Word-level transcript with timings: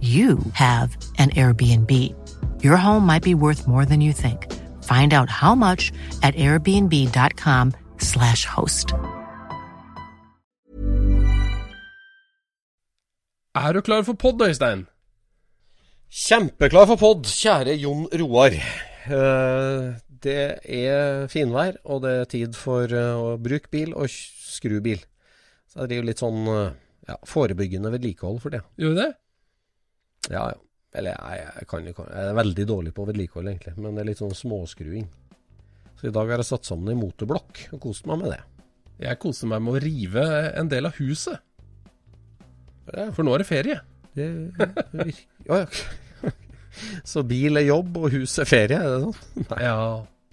you 0.00 0.38
have 0.52 0.94
an 1.18 1.30
Airbnb. 1.30 1.90
Your 2.62 2.76
home 2.76 3.06
might 3.06 3.22
be 3.22 3.34
worth 3.34 3.66
more 3.66 3.86
than 3.86 4.02
you 4.02 4.12
think. 4.12 4.52
Find 4.82 5.14
out 5.14 5.30
how 5.30 5.54
much 5.54 5.90
at 6.22 6.34
airbnb.com/slash 6.34 8.44
host. 8.44 8.92
Er 13.56 13.72
du 13.72 13.80
klar 13.80 14.04
for 14.04 14.14
pod, 14.14 14.42
Øystein? 14.42 14.86
Kjempeklar 16.12 16.86
for 16.86 16.96
pod, 16.96 17.24
kjære 17.24 17.80
Jon 17.80 18.06
Roar. 18.20 18.52
Eh, 19.06 19.94
det 20.22 20.58
er 20.64 21.26
finvær, 21.32 21.72
og 21.84 22.02
det 22.02 22.10
er 22.20 22.24
tid 22.24 22.54
for 22.54 22.84
eh, 22.84 23.14
å 23.16 23.36
bruke 23.40 23.68
bil 23.72 23.94
og 23.94 24.10
skru 24.12 24.80
bil. 24.84 25.00
Så 25.70 25.80
jeg 25.82 25.88
driver 25.94 26.08
litt 26.10 26.20
sånn 26.22 26.40
eh, 26.52 26.74
ja, 27.08 27.16
forebyggende 27.24 27.90
vedlikehold 27.94 28.40
for 28.44 28.50
det. 28.54 28.60
Gjør 28.76 28.92
du 28.92 28.98
det? 29.00 29.12
Ja, 30.30 30.46
ja. 30.50 30.56
Eller 30.96 31.12
jeg, 31.12 31.46
jeg, 31.58 31.66
kan, 31.68 31.86
ikke- 31.90 32.06
jeg 32.08 32.28
er 32.30 32.36
veldig 32.38 32.64
dårlig 32.70 32.92
på 32.96 33.04
vedlikehold, 33.06 33.48
egentlig. 33.50 33.74
Men 33.76 33.94
det 33.98 34.02
er 34.04 34.08
litt 34.10 34.20
sånn 34.22 34.32
småskruing. 34.34 35.04
Så 36.00 36.08
i 36.08 36.12
dag 36.14 36.28
har 36.30 36.40
jeg 36.40 36.48
satt 36.48 36.64
sammen 36.68 36.92
en 36.94 37.00
motorblokk 37.02 37.66
og 37.76 37.80
kost 37.84 38.06
meg 38.08 38.22
med 38.22 38.32
det. 38.32 38.40
Jeg 39.04 39.18
koser 39.20 39.50
meg 39.50 39.60
med 39.64 39.76
å 39.76 39.82
rive 39.84 40.24
en 40.56 40.68
del 40.72 40.88
av 40.88 40.96
huset. 40.96 41.36
Ja. 42.94 43.10
For 43.12 43.26
nå 43.26 43.34
er 43.36 43.42
det 43.44 43.48
ferie. 43.50 43.78
Det 44.16 44.26
virker 44.92 45.24
Ja, 45.48 45.62
ja. 45.64 46.32
Så 47.04 47.22
bil 47.28 47.56
er 47.60 47.66
jobb, 47.68 47.96
og 48.00 48.10
hus 48.12 48.38
er 48.40 48.48
ferie, 48.48 48.76
er 48.80 48.96
det 48.96 49.02
sånn? 49.04 49.20
Nei. 49.50 49.60
Ja, 49.64 49.76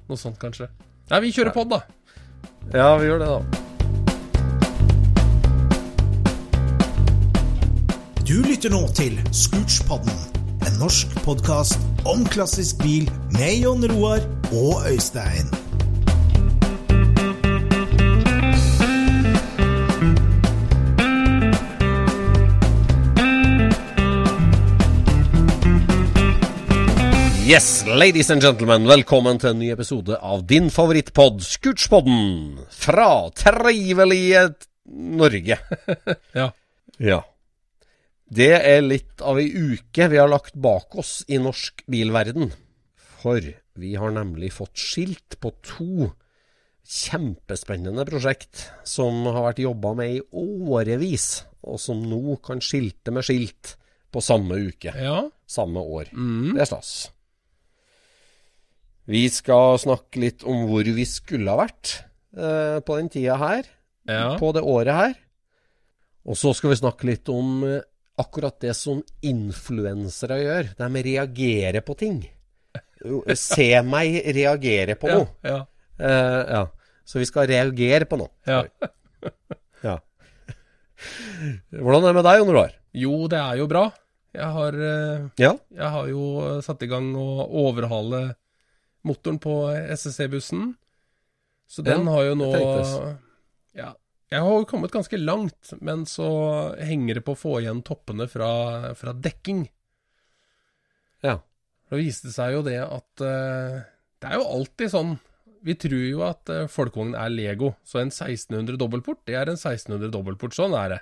noe 0.07 0.19
sånt 0.19 0.39
kanskje. 0.41 0.69
Nei, 1.11 1.19
vi 1.27 1.31
kjører 1.35 1.55
pod, 1.55 1.71
da. 1.75 1.81
Ja, 2.75 2.89
vi 2.99 3.07
gjør 3.11 3.23
det, 3.23 3.29
da. 3.31 3.62
Du 8.23 8.37
lytter 8.39 8.71
nå 8.71 8.85
til 8.95 9.17
Scootspodden, 9.35 10.13
en 10.63 10.75
norsk 10.79 11.11
podkast 11.25 11.81
om 12.07 12.21
klassisk 12.31 12.79
bil 12.79 13.09
med 13.35 13.57
Jon 13.59 13.83
Roar 13.91 14.23
og 14.55 14.85
Øystein. 14.87 15.49
Yes, 27.43 27.83
ladies 27.91 28.31
and 28.31 28.39
gentlemen, 28.39 28.87
velkommen 28.87 29.43
til 29.43 29.51
en 29.51 29.59
ny 29.59 29.73
episode 29.75 30.15
av 30.15 30.47
din 30.47 30.71
favorittpod, 30.71 31.43
Scootspodden, 31.43 32.55
fra 32.71 33.27
trivelige 33.35 34.47
Norge. 35.19 35.59
Ja. 36.39 36.49
Ja. 37.03 37.21
Det 38.29 38.51
er 38.55 38.81
litt 38.81 39.21
av 39.21 39.37
ei 39.41 39.49
uke 39.51 40.07
vi 40.09 40.17
har 40.19 40.29
lagt 40.31 40.55
bak 40.55 40.95
oss 40.99 41.21
i 41.27 41.37
norsk 41.41 41.83
bilverden. 41.91 42.51
For 43.23 43.39
vi 43.79 43.95
har 43.99 44.13
nemlig 44.15 44.51
fått 44.55 44.77
skilt 44.79 45.37
på 45.41 45.51
to 45.65 46.11
kjempespennende 46.83 48.03
prosjekt 48.07 48.65
som 48.87 49.23
har 49.29 49.41
vært 49.49 49.61
jobba 49.63 49.93
med 49.97 50.17
i 50.17 50.21
årevis, 50.35 51.43
og 51.63 51.79
som 51.79 52.01
nå 52.03 52.35
kan 52.43 52.59
skilte 52.63 53.13
med 53.15 53.23
skilt 53.25 53.75
på 54.13 54.21
samme 54.21 54.59
uke, 54.67 54.91
Ja. 54.93 55.29
samme 55.47 55.79
år. 55.79 56.11
Mm. 56.13 56.53
Det 56.53 56.61
er 56.61 56.65
stas. 56.69 57.09
Vi 59.07 59.27
skal 59.29 59.79
snakke 59.79 60.19
litt 60.21 60.43
om 60.47 60.67
hvor 60.69 60.83
vi 60.83 61.05
skulle 61.05 61.49
ha 61.51 61.57
vært 61.65 62.03
eh, 62.37 62.79
på 62.85 62.97
den 62.99 63.09
tida 63.09 63.35
her, 63.37 63.65
ja. 64.07 64.37
på 64.39 64.51
det 64.55 64.61
året 64.63 64.93
her. 64.95 65.15
Og 66.23 66.37
så 66.39 66.53
skal 66.55 66.71
vi 66.71 66.79
snakke 66.79 67.09
litt 67.09 67.27
om 67.31 67.63
eh, 67.67 67.81
akkurat 68.21 68.59
det 68.61 68.75
som 68.77 69.01
influensere 69.25 70.37
gjør. 70.43 70.71
De 70.77 71.03
reagerer 71.07 71.81
på 71.85 71.95
ting. 71.97 72.19
Se 73.35 73.67
meg 73.83 74.19
reagere 74.35 74.95
på 74.99 75.09
noe. 75.11 75.27
Ja. 75.43 75.59
Eh, 75.99 76.41
ja. 76.57 76.63
Så 77.05 77.19
vi 77.19 77.25
skal 77.27 77.47
reagere 77.51 78.05
på 78.09 78.17
noe. 78.21 78.31
ja. 78.47 78.63
Ja. 79.83 79.97
Hvordan 81.75 82.05
er 82.05 82.13
det 82.13 82.15
med 82.15 82.23
deg, 82.23 82.37
Jon 82.39 82.51
Roar? 82.55 82.71
Jo, 82.95 83.15
det 83.31 83.39
er 83.41 83.57
jo 83.59 83.65
bra. 83.67 83.81
Jeg 84.33 84.49
har, 84.55 84.73
eh, 84.73 85.25
Ja. 85.41 85.49
jeg 85.75 85.89
har 85.95 86.07
jo 86.07 86.61
satt 86.63 86.81
i 86.83 86.87
gang 86.87 87.09
å 87.19 87.43
overhale 87.65 88.35
motoren 89.03 89.39
på 89.43 89.57
SSC-bussen. 89.91 90.75
Så 91.67 91.83
den 91.83 92.05
Ja, 92.05 92.11
har 92.15 92.23
jo 92.29 92.35
nå. 92.39 92.49
Ja. 93.75 93.91
Jeg 94.31 94.41
har 94.41 94.55
jo 94.55 94.67
kommet 94.69 94.93
ganske 94.93 95.17
langt, 95.19 95.73
men 95.83 96.05
så 96.09 96.27
henger 96.79 97.19
det 97.19 97.25
på 97.27 97.35
å 97.35 97.39
få 97.39 97.57
igjen 97.61 97.83
toppene 97.85 98.27
fra, 98.31 98.93
fra 98.97 99.13
dekking. 99.13 99.65
Ja. 101.25 101.37
Da 101.89 101.99
viste 101.99 102.29
det 102.29 102.35
seg 102.37 102.55
jo 102.55 102.63
det 102.65 102.79
at 102.81 103.21
uh, 103.21 103.83
Det 104.19 104.29
er 104.29 104.39
jo 104.39 104.47
alltid 104.55 104.89
sånn 104.89 105.11
Vi 105.67 105.75
tror 105.79 106.05
jo 106.07 106.23
at 106.25 106.49
uh, 106.49 106.63
folkevogn 106.71 107.13
er 107.19 107.29
Lego, 107.31 107.73
så 107.85 108.01
en 108.01 108.09
1600 108.09 108.79
dobbeltport, 108.81 109.21
det 109.29 109.37
er 109.37 109.51
en 109.51 109.59
1600 109.59 110.09
dobbeltport. 110.15 110.55
Sånn 110.57 110.73
er 110.79 110.95
det. 110.95 111.01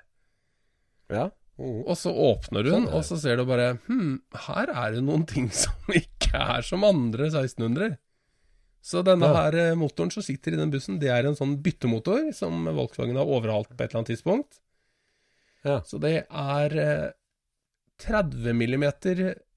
Ja. 1.11 1.29
Mm. 1.61 1.81
Og 1.85 1.95
så 1.99 2.11
åpner 2.11 2.65
du 2.65 2.71
den, 2.71 2.85
Sånn 2.87 2.97
og 2.97 3.03
så 3.05 3.17
ser 3.21 3.37
du 3.37 3.45
bare 3.45 3.75
Hm, 3.87 4.21
her 4.47 4.71
er 4.71 4.95
det 4.95 5.03
noen 5.05 5.25
ting 5.29 5.49
som 5.63 5.95
ikke 5.95 6.35
er 6.57 6.65
som 6.67 6.85
andre 6.87 7.31
1600. 7.31 7.97
Så 8.81 9.03
denne 9.05 9.27
Ja. 9.29 9.33
her 9.43 9.55
eh, 9.61 9.75
motoren 9.77 10.09
som 10.11 10.23
sitter 10.25 10.53
i 10.53 10.57
den 10.57 10.71
bussen, 10.73 10.99
det 10.99 11.09
er 11.13 11.27
en 11.29 11.35
sånn 11.37 11.59
byttemotor 11.61 12.31
som 12.33 12.65
Volkswagen 12.65 13.15
har 13.15 13.25
overhalt 13.29 13.69
på 13.69 13.83
et 13.83 13.91
eller 13.91 13.99
annet 14.01 14.13
tidspunkt. 14.15 14.59
Ja. 15.63 15.81
Så 15.85 15.99
det 16.01 16.25
er 16.29 16.77
eh, 16.81 17.11
30 18.01 18.53
mm 18.57 18.85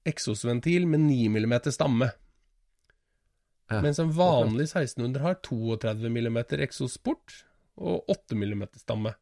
eksosventil 0.05 0.85
med 0.87 0.99
9 1.07 1.29
mm 1.33 1.55
stamme. 1.73 2.11
Ja. 3.71 3.79
Mens 3.81 3.97
en 3.99 4.11
vanlig 4.13 4.67
1600 4.69 5.23
har 5.23 5.39
32 5.41 6.11
mm 6.13 6.37
eksosport 6.61 7.39
og 7.81 8.05
8 8.13 8.35
mm 8.37 8.67
stamme. 8.77 9.15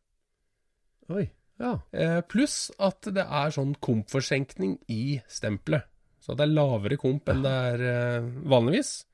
Oi. 1.09 1.29
Ja. 1.61 1.77
Eh, 1.93 2.19
Pluss 2.27 2.71
at 2.81 3.07
det 3.15 3.23
er 3.23 3.53
sånn 3.55 3.75
kompforsenkning 3.79 4.77
i 4.91 5.21
stempelet. 5.31 5.87
Så 6.19 6.35
det 6.35 6.43
er 6.47 6.53
lavere 6.55 6.97
komp 6.99 7.27
enn 7.31 7.41
det 7.43 7.51
er 7.71 7.83
eh, 7.87 8.27
vanligvis. 8.51 9.05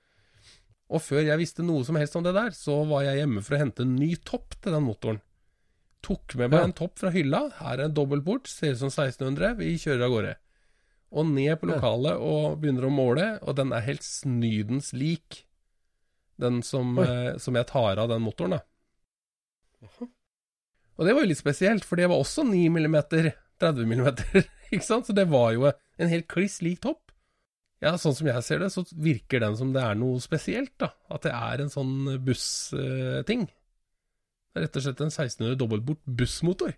Og 0.89 1.01
før 1.06 1.21
jeg 1.21 1.38
visste 1.38 1.62
noe 1.65 1.83
som 1.86 1.95
helst 2.00 2.15
om 2.18 2.24
det 2.25 2.33
der, 2.33 2.50
så 2.57 2.80
var 2.89 3.03
jeg 3.06 3.19
hjemme 3.21 3.44
for 3.45 3.56
å 3.56 3.59
hente 3.62 3.83
en 3.86 3.95
ny 3.95 4.15
topp 4.25 4.56
til 4.62 4.74
den 4.74 4.86
motoren. 4.88 5.19
Tok 6.01 6.33
med 6.39 6.50
meg 6.50 6.59
Ja. 6.62 6.63
en 6.65 6.74
topp 6.74 6.97
fra 6.97 7.12
hylla. 7.13 7.50
Her 7.59 7.75
er 7.77 7.83
en 7.86 7.94
dobbeltbord, 7.94 8.47
ser 8.47 8.71
ut 8.74 8.80
som 8.81 8.89
1600. 8.89 9.56
Vi 9.59 9.75
kjører 9.77 10.06
av 10.07 10.12
gårde. 10.15 10.36
og 11.12 11.25
ned 11.25 11.59
på 11.59 11.65
lokalet 11.65 12.19
og 12.21 12.59
begynner 12.62 12.86
å 12.86 12.91
måle, 12.94 13.39
og 13.41 13.56
den 13.57 13.71
er 13.74 13.81
helt 13.81 14.03
snydens 14.06 14.91
lik 14.94 15.44
den 16.39 16.62
som, 16.62 17.00
eh, 17.00 17.36
som 17.41 17.56
jeg 17.56 17.65
tar 17.65 17.97
av 17.97 18.09
den 18.09 18.21
motoren, 18.21 18.51
da. 18.51 18.59
Og 21.00 21.06
det 21.07 21.15
var 21.15 21.24
jo 21.24 21.30
litt 21.31 21.39
spesielt, 21.41 21.83
for 21.83 21.95
det 21.95 22.07
var 22.12 22.19
også 22.19 22.44
9 22.45 22.69
mm, 22.69 22.97
30 23.59 23.86
mm, 23.86 24.06
ikke 24.71 24.86
sant? 24.86 25.07
Så 25.07 25.15
det 25.15 25.27
var 25.31 25.53
jo 25.56 25.65
en 25.71 26.09
helt 26.12 26.27
kliss 26.27 26.62
lik 26.62 26.81
topp. 26.81 27.08
Ja, 27.79 27.93
sånn 27.95 28.15
som 28.17 28.27
jeg 28.27 28.43
ser 28.43 28.59
det, 28.59 28.73
så 28.73 28.83
virker 28.99 29.39
den 29.45 29.55
som 29.55 29.71
det 29.75 29.83
er 29.85 29.95
noe 29.95 30.19
spesielt, 30.23 30.73
da. 30.81 30.91
At 31.07 31.23
det 31.23 31.31
er 31.31 31.63
en 31.63 31.71
sånn 31.71 31.95
bussting. 32.25 33.47
Det 34.49 34.59
er 34.59 34.65
rett 34.65 34.79
og 34.79 34.83
slett 34.83 35.03
en 35.05 35.13
1600 35.13 35.59
dobbeltbort 35.61 36.01
bussmotor. 36.19 36.75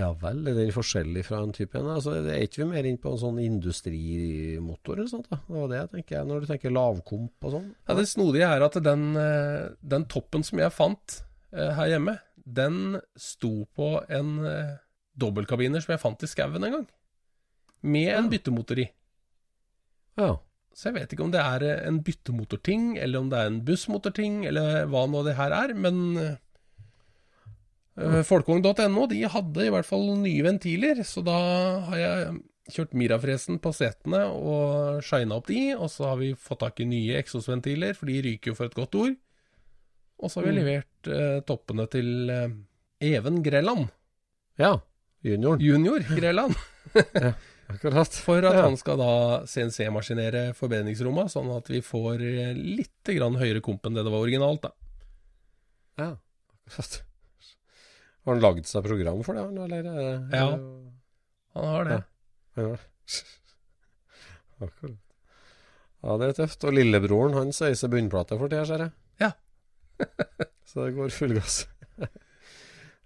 Ja 0.00 0.08
vel, 0.16 0.38
er 0.48 0.56
den 0.56 0.70
forskjellig 0.72 1.22
fra 1.26 1.42
en 1.44 1.52
type 1.52 1.76
en? 1.76 1.90
Altså, 1.92 2.14
er 2.16 2.46
ikke 2.46 2.62
vi 2.62 2.68
mer 2.70 2.86
inn 2.88 2.96
på 3.00 3.10
en 3.12 3.20
sånn 3.20 3.40
industrimotor 3.42 4.96
eller 4.96 5.10
sånt? 5.10 5.28
da? 5.28 5.36
Det 5.44 5.58
var 5.58 5.68
det 5.68 5.80
jeg 5.82 5.90
tenker 5.96 6.24
når 6.28 6.40
du 6.40 6.48
tenker 6.48 6.72
lavkomp 6.72 7.48
og 7.48 7.54
sånn? 7.58 7.66
Ja, 7.84 7.96
Det 7.98 8.06
snodige 8.08 8.48
er 8.48 8.64
at 8.64 8.78
den, 8.80 9.04
eh, 9.20 9.66
den 9.84 10.06
toppen 10.08 10.46
som 10.48 10.62
jeg 10.62 10.72
fant 10.72 11.18
eh, 11.52 11.74
her 11.76 11.92
hjemme, 11.92 12.16
den 12.40 13.02
sto 13.20 13.66
på 13.76 13.90
en 14.08 14.32
eh, 14.48 14.72
dobbeltkabiner 15.20 15.84
som 15.84 15.92
jeg 15.92 16.00
fant 16.00 16.24
i 16.24 16.30
skauen 16.30 16.64
en 16.64 16.76
gang. 16.78 16.88
Med 17.84 18.14
en 18.16 18.32
byttemotor 18.32 18.80
i. 18.80 18.88
Ja. 20.20 20.36
Så 20.74 20.88
jeg 20.88 20.94
vet 20.96 21.12
ikke 21.12 21.24
om 21.26 21.32
det 21.34 21.40
er 21.40 21.62
eh, 21.68 21.82
en 21.88 22.00
byttemotorting, 22.04 22.96
eller 22.98 23.20
om 23.20 23.28
det 23.32 23.38
er 23.42 23.46
en 23.50 23.60
bussmotorting, 23.66 24.44
eller 24.48 24.86
hva 24.88 25.06
nå 25.08 25.20
det 25.26 25.34
her 25.36 25.52
er, 25.52 25.74
men 25.76 25.98
uh, 27.98 28.22
Folkevogn.no 28.24 29.04
de 29.10 29.20
hadde 29.28 29.66
i 29.66 29.72
hvert 29.72 29.88
fall 29.88 30.06
nye 30.22 30.44
ventiler, 30.46 31.02
så 31.04 31.20
da 31.26 31.36
har 31.90 31.98
jeg 32.00 32.38
kjørt 32.72 32.94
Mirafresen 32.96 33.58
på 33.60 33.72
setene 33.76 34.22
og 34.32 35.02
shina 35.04 35.36
opp 35.36 35.50
de, 35.50 35.74
og 35.76 35.90
så 35.92 36.06
har 36.12 36.20
vi 36.22 36.30
fått 36.38 36.62
tak 36.64 36.80
i 36.80 36.86
nye 36.88 37.18
eksosventiler, 37.20 37.92
for 37.98 38.08
de 38.08 38.20
ryker 38.24 38.52
jo 38.52 38.56
for 38.56 38.70
et 38.70 38.78
godt 38.78 38.96
ord. 39.02 39.16
Og 40.22 40.30
så 40.30 40.38
har 40.40 40.46
vi 40.46 40.52
Mm. 40.54 40.58
levert 40.62 41.08
eh, 41.10 41.40
toppene 41.44 41.84
til 41.90 42.30
eh, 42.30 42.48
Even 43.12 43.42
Grelland, 43.42 43.88
ja. 44.58 44.76
Junior. 45.22 45.58
junior 45.60 46.00
Grelland, 46.16 46.54
Akkurat. 47.72 48.18
for 48.24 48.44
at 48.48 48.58
han 48.60 48.76
skal 48.80 49.00
da 49.00 49.12
CNC-maskinere 49.48 50.44
forbedringsromma, 50.58 51.26
sånn 51.32 51.50
at 51.54 51.70
vi 51.72 51.80
får 51.84 52.22
eh, 52.26 52.52
litt 52.56 53.12
grann 53.16 53.38
høyere 53.40 53.62
komp 53.64 53.86
enn 53.88 53.98
det 53.98 54.04
det 54.06 54.12
var 54.12 54.24
originalt, 54.26 54.68
da. 54.68 54.72
Ja, 56.00 56.10
akkurat. 56.66 57.02
Har 58.22 58.36
han 58.36 58.42
lagd 58.42 58.68
seg 58.70 58.86
program 58.86 59.22
for 59.26 59.34
det, 59.38 59.46
eller? 59.66 59.86
er 59.90 60.10
Ja. 60.30 60.48
Han 61.56 61.68
har 61.68 61.88
det. 61.88 62.02
Ja. 62.56 62.74
Akkurat. 64.62 64.98
Ja, 66.02 66.16
det 66.18 66.28
er 66.30 66.38
tøft. 66.40 66.64
Og 66.66 66.74
lillebroren 66.74 67.36
han 67.36 67.52
sveiser 67.54 67.90
bunnplate 67.92 68.38
for 68.38 68.50
tida, 68.50 68.64
ser 68.66 68.86
jeg. 68.86 68.94
Ja. 69.22 69.32
Så 70.68 70.86
det 70.86 70.96
går 70.96 71.14
full 71.14 71.36
gass. 71.36 71.62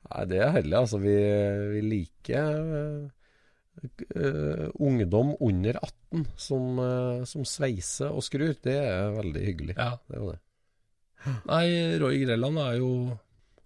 Nei, 0.07 0.23
det 0.31 0.41
er 0.41 0.55
heldig, 0.55 0.77
altså. 0.79 1.01
Vi, 1.03 1.17
vi 1.75 1.83
liker 1.85 2.41
eh, 2.41 2.81
eh, 2.81 3.16
ungdom 4.81 5.35
under 5.41 5.77
18 5.83 6.27
som, 6.37 6.79
eh, 6.79 7.25
som 7.29 7.45
sveiser 7.45 8.13
og 8.15 8.25
skrur. 8.25 8.55
Det 8.63 8.77
er 8.81 9.11
veldig 9.17 9.43
hyggelig. 9.47 9.77
Ja. 9.77 9.97
Det 10.09 10.17
er 10.21 10.31
det. 10.33 10.39
Nei, 11.49 11.67
Roy 11.99 12.21
Grelland 12.23 12.59
er 12.63 12.77
jo, 12.79 12.91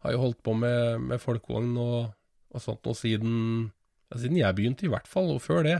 har 0.04 0.14
jo 0.14 0.22
holdt 0.22 0.40
på 0.46 0.54
med, 0.56 1.00
med 1.10 1.20
folkevogn 1.20 1.74
og, 1.82 2.10
og 2.54 2.62
sånt 2.64 2.86
nå 2.88 2.94
siden, 2.96 3.34
ja, 4.10 4.18
siden 4.22 4.38
jeg 4.40 4.56
begynte, 4.56 4.86
i 4.88 4.92
hvert 4.92 5.08
fall, 5.10 5.28
og 5.34 5.42
før 5.44 5.62
det. 5.66 5.78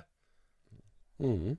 Mm. 1.23 1.57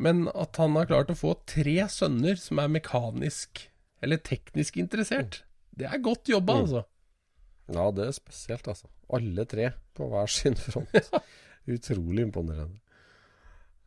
Men 0.00 0.26
at 0.32 0.56
han 0.60 0.76
har 0.76 0.88
klart 0.90 1.12
å 1.12 1.16
få 1.18 1.34
tre 1.48 1.76
sønner 1.92 2.36
som 2.40 2.60
er 2.62 2.70
mekanisk 2.72 3.66
eller 4.04 4.20
teknisk 4.24 4.78
interessert, 4.80 5.42
det 5.76 5.88
er 5.88 6.00
godt 6.04 6.28
jobba, 6.32 6.54
Mm. 6.56 6.62
altså. 6.66 6.84
Ja, 7.70 7.84
det 7.94 8.06
er 8.08 8.12
spesielt, 8.16 8.66
altså. 8.68 8.88
Alle 9.14 9.44
tre 9.46 9.68
på 9.94 10.08
hver 10.10 10.26
sin 10.32 10.56
front. 10.58 10.90
Utrolig 11.68 12.24
imponerende. 12.28 12.80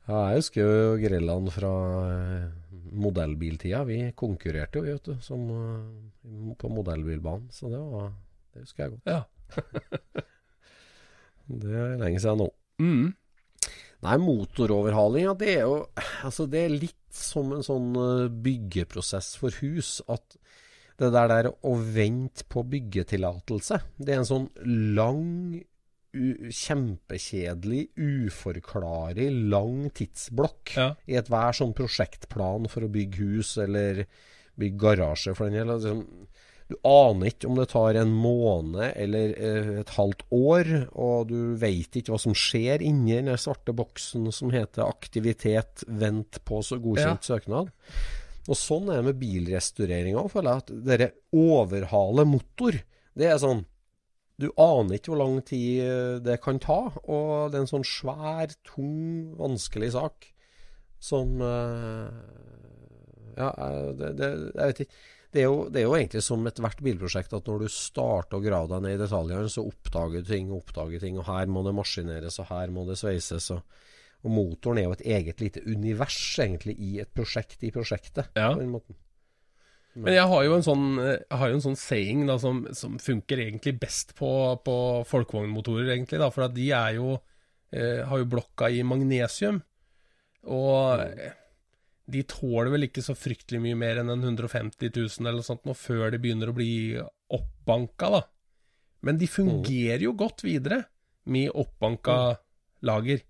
Ja, 0.04 0.18
jeg 0.34 0.42
husker 0.42 0.68
jo 0.68 0.98
grillene 1.00 1.52
fra 1.56 1.72
eh, 2.10 2.48
modellbiltida. 2.92 3.86
Vi 3.88 4.00
konkurrerte 4.20 4.82
jo, 4.82 4.86
vet 4.90 5.08
du, 5.08 5.16
som, 5.24 5.46
eh, 5.48 6.54
på 6.60 6.72
modellbilbanen. 6.72 7.48
Så 7.56 7.72
det 7.72 7.80
var 7.80 8.12
Det 8.54 8.62
husker 8.62 8.84
jeg 8.84 8.92
godt. 8.92 9.08
Ja. 9.10 9.24
Det 11.44 11.72
er 11.76 11.98
lenge 12.00 12.20
siden 12.24 12.40
nå. 12.40 12.46
Mm. 12.80 13.08
Nei, 14.04 14.18
motoroverhalinga, 14.20 15.34
det 15.40 15.50
er 15.54 15.66
jo 15.68 15.76
Altså, 16.24 16.46
det 16.50 16.62
er 16.66 16.76
litt 16.76 17.00
som 17.14 17.52
en 17.56 17.66
sånn 17.66 17.92
eh, 18.00 18.30
byggeprosess 18.46 19.34
for 19.40 19.56
hus. 19.62 20.00
At 20.12 20.38
det 21.00 21.12
der, 21.14 21.30
der 21.32 21.50
å 21.66 21.74
vente 21.78 22.46
på 22.52 22.64
byggetillatelse, 22.70 23.80
det 23.98 24.14
er 24.14 24.22
en 24.22 24.30
sånn 24.30 24.48
lang, 24.98 25.24
kjempekjedelig, 26.14 27.88
uforklarlig, 27.98 29.30
lang 29.50 29.90
tidsblokk 29.96 30.76
Ja. 30.78 30.96
i 31.08 31.18
ethver 31.18 31.54
sånn 31.58 31.74
prosjektplan 31.74 32.70
for 32.70 32.86
å 32.86 32.92
bygge 32.92 33.18
hus 33.24 33.58
eller 33.58 34.06
bygge 34.60 34.78
garasje 34.78 35.36
for 35.36 35.50
den 35.50 35.60
del. 35.68 35.74
Liksom, 35.74 36.04
du 36.70 36.76
aner 36.88 37.28
ikke 37.30 37.50
om 37.50 37.58
det 37.60 37.68
tar 37.74 37.98
en 38.00 38.14
måned 38.16 38.94
eller 38.96 39.34
eh, 39.38 39.80
et 39.82 39.90
halvt 39.98 40.24
år, 40.32 40.72
og 40.94 41.28
du 41.30 41.56
veit 41.60 41.92
ikke 42.00 42.14
hva 42.14 42.20
som 42.22 42.34
skjer 42.38 42.82
inni 42.82 43.18
den 43.20 43.38
svarte 43.38 43.74
boksen 43.76 44.32
som 44.32 44.50
heter 44.54 44.86
'aktivitet, 44.88 45.84
vent 45.88 46.40
på 46.46 46.64
så 46.64 46.80
godkjent 46.82 47.22
søknad'. 47.28 47.70
Og 48.50 48.56
sånn 48.60 48.90
er 48.92 49.02
det 49.02 49.06
med 49.06 49.20
bilrestaureringa 49.20 50.20
òg, 50.20 50.32
føler 50.32 50.52
jeg. 50.52 50.58
At 50.58 50.84
dere 50.86 51.12
overhaler 51.32 52.26
motor. 52.28 52.72
Det 53.16 53.26
er 53.30 53.38
sånn 53.40 53.66
Du 54.44 54.50
aner 54.60 54.98
ikke 54.98 55.14
hvor 55.14 55.22
lang 55.22 55.40
tid 55.48 55.80
eh, 55.86 56.20
det 56.24 56.42
kan 56.44 56.60
ta, 56.62 56.82
og 57.08 57.52
det 57.52 57.60
er 57.60 57.64
en 57.64 57.72
sånn 57.72 57.88
svær, 57.88 58.52
tung, 58.68 59.34
vanskelig 59.40 59.94
sak 59.96 60.28
som 61.04 61.40
eh, 61.44 62.22
Ja, 63.40 63.50
eh, 63.50 63.92
det, 64.00 64.14
det, 64.20 64.32
jeg 64.52 64.74
vet 64.74 64.82
ikke. 64.86 65.04
Det 65.34 65.42
er, 65.42 65.48
jo, 65.48 65.64
det 65.74 65.80
er 65.82 65.88
jo 65.88 65.96
egentlig 65.98 66.22
som 66.22 66.44
ethvert 66.46 66.82
bilprosjekt 66.86 67.32
at 67.34 67.48
når 67.50 67.64
du 67.64 67.72
starter 67.74 68.38
å 68.38 68.44
grave 68.44 68.70
deg 68.70 68.84
ned 68.86 69.00
i 69.00 69.02
detaljene, 69.02 69.50
så 69.50 69.64
oppdager 69.66 70.22
du 70.22 70.30
ting 70.30 70.52
og 70.52 70.60
oppdager 70.60 71.02
ting, 71.02 71.18
og 71.18 71.26
her 71.26 71.50
må 71.50 71.64
det 71.66 71.74
maskineres, 71.74 72.38
og 72.44 72.52
her 72.52 72.70
må 72.76 72.84
det 72.86 73.00
sveises. 73.00 73.48
Og, 73.56 73.64
og 74.22 74.36
motoren 74.36 74.84
er 74.84 74.86
jo 74.86 74.94
et 74.94 75.08
eget 75.16 75.42
lite 75.42 75.64
univers, 75.66 76.20
egentlig, 76.44 76.78
i 76.78 77.00
et 77.02 77.10
prosjekt 77.18 77.66
i 77.66 77.74
prosjektet. 77.74 78.30
Ja. 78.38 78.52
På 78.52 78.62
den 78.62 78.70
måten. 78.76 79.00
Men 79.96 80.16
jeg 80.16 80.26
har 80.30 80.46
jo 80.48 80.56
en 80.58 80.66
sånn, 80.66 80.86
jo 80.98 81.58
en 81.60 81.64
sånn 81.64 81.78
saying 81.78 82.26
da, 82.26 82.40
som, 82.42 82.64
som 82.74 82.96
funker 83.02 83.44
egentlig 83.44 83.76
best 83.82 84.16
på, 84.18 84.30
på 84.66 84.76
folkevognmotorer, 85.10 85.92
egentlig. 85.94 86.22
Da, 86.22 86.32
for 86.34 86.50
de 86.50 86.66
er 86.74 86.98
jo, 86.98 87.20
eh, 87.76 88.02
har 88.10 88.22
jo 88.24 88.30
blokka 88.32 88.72
i 88.74 88.82
magnesium. 88.88 89.62
Og 90.50 91.04
eh, 91.04 91.36
de 92.10 92.24
tåler 92.28 92.72
vel 92.74 92.88
ikke 92.90 93.04
så 93.06 93.16
fryktelig 93.16 93.62
mye 93.64 93.78
mer 93.80 94.02
enn 94.02 94.12
150 94.12 94.90
000 94.90 95.28
eller 95.28 95.40
noe 95.40 95.48
sånt 95.48 95.68
nå, 95.70 95.76
før 95.78 96.10
de 96.12 96.22
begynner 96.24 96.52
å 96.52 96.58
bli 96.58 96.74
oppbanka, 97.34 98.10
da. 98.18 98.24
Men 99.04 99.20
de 99.20 99.28
fungerer 99.28 100.06
jo 100.06 100.16
godt 100.18 100.46
videre 100.46 100.84
med 101.30 101.52
oppbanka 101.54 102.18
lager. 102.88 103.22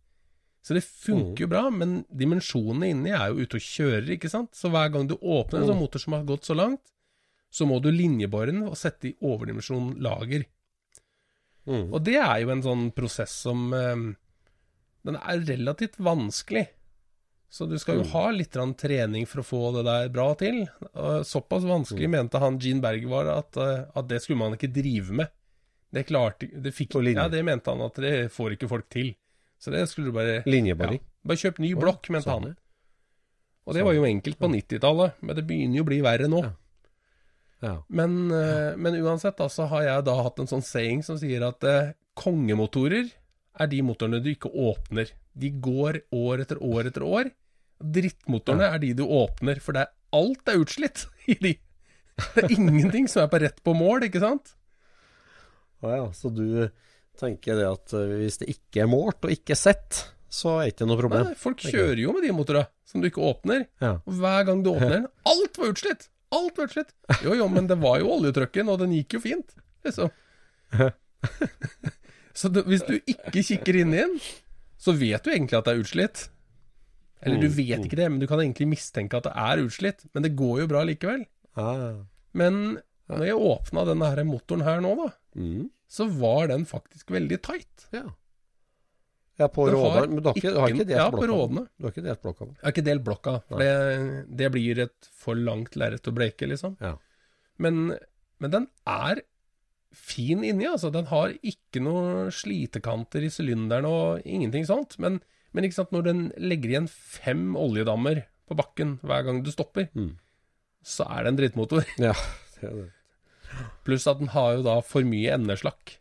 Så 0.63 0.77
det 0.77 0.85
funker 0.85 1.43
jo 1.43 1.49
bra, 1.51 1.65
men 1.75 2.05
dimensjonene 2.07 2.87
inni 2.93 3.11
er 3.11 3.33
jo 3.33 3.43
ute 3.43 3.59
og 3.59 3.65
kjører, 3.65 4.13
ikke 4.15 4.31
sant? 4.31 4.53
Så 4.55 4.71
hver 4.71 4.93
gang 4.93 5.09
du 5.09 5.17
åpner 5.17 5.59
en 5.59 5.73
sånn 5.73 5.81
motor 5.81 5.99
som 5.99 6.15
har 6.15 6.23
gått 6.27 6.47
så 6.47 6.55
langt, 6.55 6.81
så 7.53 7.67
må 7.67 7.81
du 7.83 7.89
linjebore 7.91 8.53
den 8.53 8.63
og 8.69 8.77
sette 8.79 9.11
i 9.11 9.17
overdimensjon 9.19 9.97
lager. 10.01 10.45
Mm. 11.67 11.89
Og 11.91 11.99
det 12.07 12.15
er 12.19 12.37
jo 12.43 12.53
en 12.53 12.63
sånn 12.63 12.87
prosess 12.95 13.35
som 13.45 13.69
eh, 13.75 14.07
Den 15.07 15.19
er 15.19 15.43
relativt 15.47 15.99
vanskelig. 16.03 16.65
Så 17.53 17.67
du 17.69 17.75
skal 17.77 17.99
jo 17.99 18.07
ha 18.15 18.23
litt 18.33 18.55
trening 18.79 19.27
for 19.29 19.43
å 19.43 19.45
få 19.45 19.61
det 19.75 19.83
der 19.85 20.07
bra 20.09 20.31
til. 20.39 20.63
Såpass 21.27 21.67
vanskelig 21.67 22.09
mente 22.09 22.39
han 22.41 22.57
Gene 22.57 22.81
Berger 22.81 23.11
var 23.11 23.29
at, 23.35 23.59
eh, 23.61 23.83
at 23.93 24.07
det 24.09 24.23
skulle 24.23 24.39
man 24.39 24.55
ikke 24.57 24.71
drive 24.73 25.19
med. 25.21 25.29
Det 25.93 26.07
klarte 26.09 26.47
det 26.49 26.71
fikk, 26.73 26.97
Ja, 27.11 27.27
det 27.29 27.43
mente 27.45 27.69
han 27.69 27.83
at 27.85 27.99
det 28.01 28.31
får 28.33 28.55
ikke 28.55 28.71
folk 28.71 28.87
til. 28.89 29.13
Så 29.63 29.71
det 29.71 29.85
skulle 29.87 30.11
du 30.11 30.15
bare 30.17 30.41
Linjeboring. 30.49 30.99
ja, 30.99 31.27
Bare 31.29 31.39
kjøp 31.39 31.61
ny 31.63 31.71
blokk, 31.79 32.09
mente 32.11 32.27
sånn, 32.27 32.49
han. 32.49 32.57
Og 33.63 33.77
det 33.77 33.85
var 33.87 33.95
jo 33.95 34.03
enkelt 34.03 34.35
på 34.41 34.49
90-tallet, 34.51 35.21
men 35.23 35.37
det 35.37 35.45
begynner 35.47 35.79
jo 35.79 35.85
å 35.85 35.87
bli 35.87 36.01
verre 36.03 36.27
nå. 36.27 36.41
Men, 37.87 38.31
eh, 38.35 38.75
men 38.75 38.97
uansett, 38.99 39.37
da, 39.39 39.47
så 39.47 39.69
har 39.71 39.85
jeg 39.85 40.03
da 40.09 40.17
hatt 40.19 40.41
en 40.43 40.49
sånn 40.51 40.65
saying 40.67 41.03
som 41.07 41.15
sier 41.19 41.45
at 41.47 41.63
eh, 41.63 41.93
kongemotorer 42.19 43.07
er 43.63 43.69
de 43.71 43.79
motorene 43.85 44.19
du 44.19 44.33
ikke 44.33 44.51
åpner. 44.51 45.13
De 45.31 45.53
går 45.63 46.01
år 46.11 46.43
etter 46.43 46.59
år 46.59 46.89
etter 46.91 47.05
år. 47.07 47.31
Drittmotorene 47.79 48.67
er 48.67 48.83
de 48.83 48.91
du 48.99 49.05
åpner, 49.07 49.61
for 49.63 49.77
det 49.77 49.85
er, 49.85 49.93
alt 50.19 50.51
er 50.51 50.59
utslitt 50.59 51.05
i 51.31 51.37
de. 51.39 51.53
Det 52.35 52.43
er 52.43 52.51
ingenting 52.57 53.07
som 53.09 53.23
er 53.23 53.31
på 53.31 53.39
rett 53.45 53.63
på 53.63 53.73
mål, 53.77 54.09
ikke 54.09 54.21
sant? 54.21 54.57
Å 55.83 55.95
ja, 55.95 56.03
så 56.15 56.29
du 56.35 56.45
tenker 57.19 57.59
det 57.59 57.67
at 57.69 57.93
eh, 57.97 58.13
hvis 58.23 58.39
det 58.41 58.49
ikke 58.55 58.83
er 58.85 58.89
målt 58.91 59.23
og 59.27 59.33
ikke 59.33 59.57
sett, 59.59 60.03
så 60.33 60.55
er 60.57 60.65
det 60.67 60.73
ikke 60.75 60.87
noe 60.89 60.97
problem. 61.01 61.27
Nei, 61.29 61.37
folk 61.37 61.61
kjører 61.61 62.01
jo 62.01 62.13
med 62.15 62.25
de 62.25 62.31
motorene 62.33 62.65
som 62.89 63.01
du 63.03 63.09
ikke 63.09 63.21
åpner. 63.25 63.67
Ja. 63.81 63.95
Og 64.05 64.17
hver 64.19 64.47
gang 64.49 64.63
du 64.65 64.71
åpner 64.73 64.95
den, 64.99 65.07
alt 65.33 65.59
var 65.61 65.73
utslitt! 65.75 66.07
Alt 66.33 66.57
var 66.57 66.69
utslitt! 66.71 66.93
Jo 67.25 67.35
jo, 67.37 67.47
men 67.53 67.67
det 67.69 67.77
var 67.81 67.99
jo 68.01 68.09
oljetrucken, 68.15 68.69
og 68.73 68.79
den 68.81 68.95
gikk 68.97 69.19
jo 69.19 69.23
fint. 69.27 69.53
Liksom. 69.85 70.09
Så 72.33 72.49
det, 72.49 72.63
hvis 72.65 72.81
du 72.87 72.95
ikke 72.97 73.43
kikker 73.45 73.77
inn 73.83 73.93
i 73.93 73.99
den, 74.01 74.15
så 74.81 74.95
vet 74.97 75.21
du 75.23 75.29
egentlig 75.33 75.59
at 75.59 75.67
det 75.67 75.75
er 75.75 75.83
utslitt. 75.83 76.23
Eller 77.23 77.39
du 77.39 77.45
vet 77.53 77.85
ikke 77.85 77.99
det, 77.99 78.07
men 78.11 78.19
du 78.19 78.25
kan 78.27 78.41
egentlig 78.41 78.65
mistenke 78.73 79.19
at 79.21 79.27
det 79.29 79.35
er 79.37 79.61
utslitt. 79.63 80.01
Men 80.17 80.25
det 80.25 80.33
går 80.39 80.63
jo 80.63 80.71
bra 80.71 80.81
likevel. 80.87 81.21
Men 82.35 82.57
når 83.13 83.27
jeg 83.29 83.37
åpna 83.53 83.85
denne 83.87 84.09
her 84.09 84.25
motoren 84.27 84.65
her 84.65 84.81
nå, 84.83 84.95
da, 84.99 85.11
Mm. 85.33 85.63
Så 85.93 86.07
var 86.09 86.49
den 86.49 86.63
faktisk 86.69 87.11
veldig 87.13 87.37
tight. 87.45 87.87
Ja. 87.93 88.07
ja, 89.41 89.47
på 89.53 89.67
Rådalen. 89.69 90.15
Men 90.15 90.23
du 90.23 90.29
har 90.31 90.37
ikke, 90.39 90.49
ikke, 90.49 90.61
har 90.63 90.73
ikke 90.73 90.87
delt 90.89 90.97
ja, 90.99 91.09
på? 91.13 91.25
Rådene. 91.29 91.65
Du 91.77 91.85
har 91.87 91.93
ikke 91.93 92.05
delt 92.07 92.23
blokka? 92.23 92.47
Jeg 92.49 92.63
har 92.65 92.73
ikke 92.73 92.85
delt 92.87 93.05
blokka, 93.05 93.35
for 93.49 93.61
det, 93.61 93.73
det 94.41 94.49
blir 94.55 94.81
et 94.87 95.11
for 95.23 95.37
langt 95.37 95.77
lerret 95.79 96.09
å 96.09 96.15
bleke, 96.17 96.49
liksom. 96.49 96.75
Ja. 96.81 96.95
Men, 97.61 97.83
men 98.41 98.53
den 98.55 98.65
er 98.89 99.21
fin 99.93 100.41
inni, 100.41 100.65
altså. 100.65 100.89
Den 100.93 101.05
har 101.11 101.35
ikke 101.45 101.83
noe 101.85 102.25
slitekanter 102.33 103.25
i 103.25 103.29
sylinderen 103.33 103.85
og 103.89 104.25
ingenting 104.25 104.65
sånt. 104.65 104.97
Men, 105.01 105.19
men 105.53 105.67
ikke 105.67 105.77
sant, 105.83 105.93
når 105.93 106.07
den 106.09 106.23
legger 106.41 106.73
igjen 106.73 106.89
fem 106.89 107.51
oljedammer 107.59 108.23
på 108.49 108.57
bakken 108.59 108.97
hver 109.05 109.29
gang 109.29 109.43
du 109.45 109.53
stopper, 109.53 109.91
Mm. 109.93 110.15
så 110.83 111.05
er 111.13 111.23
det 111.23 111.29
en 111.31 111.37
drittmotor. 111.43 111.85
Ja, 112.01 112.17
det 112.57 112.67
er 112.71 112.75
det. 112.81 112.89
Pluss 113.83 114.07
at 114.07 114.21
den 114.21 114.31
har 114.33 114.57
jo 114.57 114.63
da 114.65 114.77
for 114.85 115.05
mye 115.07 115.35
endeslakk. 115.35 115.97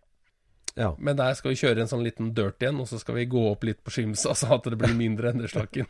Ja. 0.74 0.94
Men 0.98 1.18
der 1.18 1.34
skal 1.36 1.52
vi 1.52 1.60
kjøre 1.60 1.84
en 1.84 1.90
sånn 1.90 2.04
liten 2.04 2.32
dirt 2.36 2.62
igjen, 2.62 2.80
og 2.80 2.88
så 2.88 3.00
skal 3.00 3.18
vi 3.18 3.28
gå 3.30 3.42
opp 3.50 3.66
litt 3.68 3.82
på 3.84 3.92
skimsa, 3.92 4.34
så 4.38 4.54
at 4.56 4.68
det 4.70 4.78
blir 4.80 4.96
mindre 4.96 5.34
endeslakken. 5.34 5.88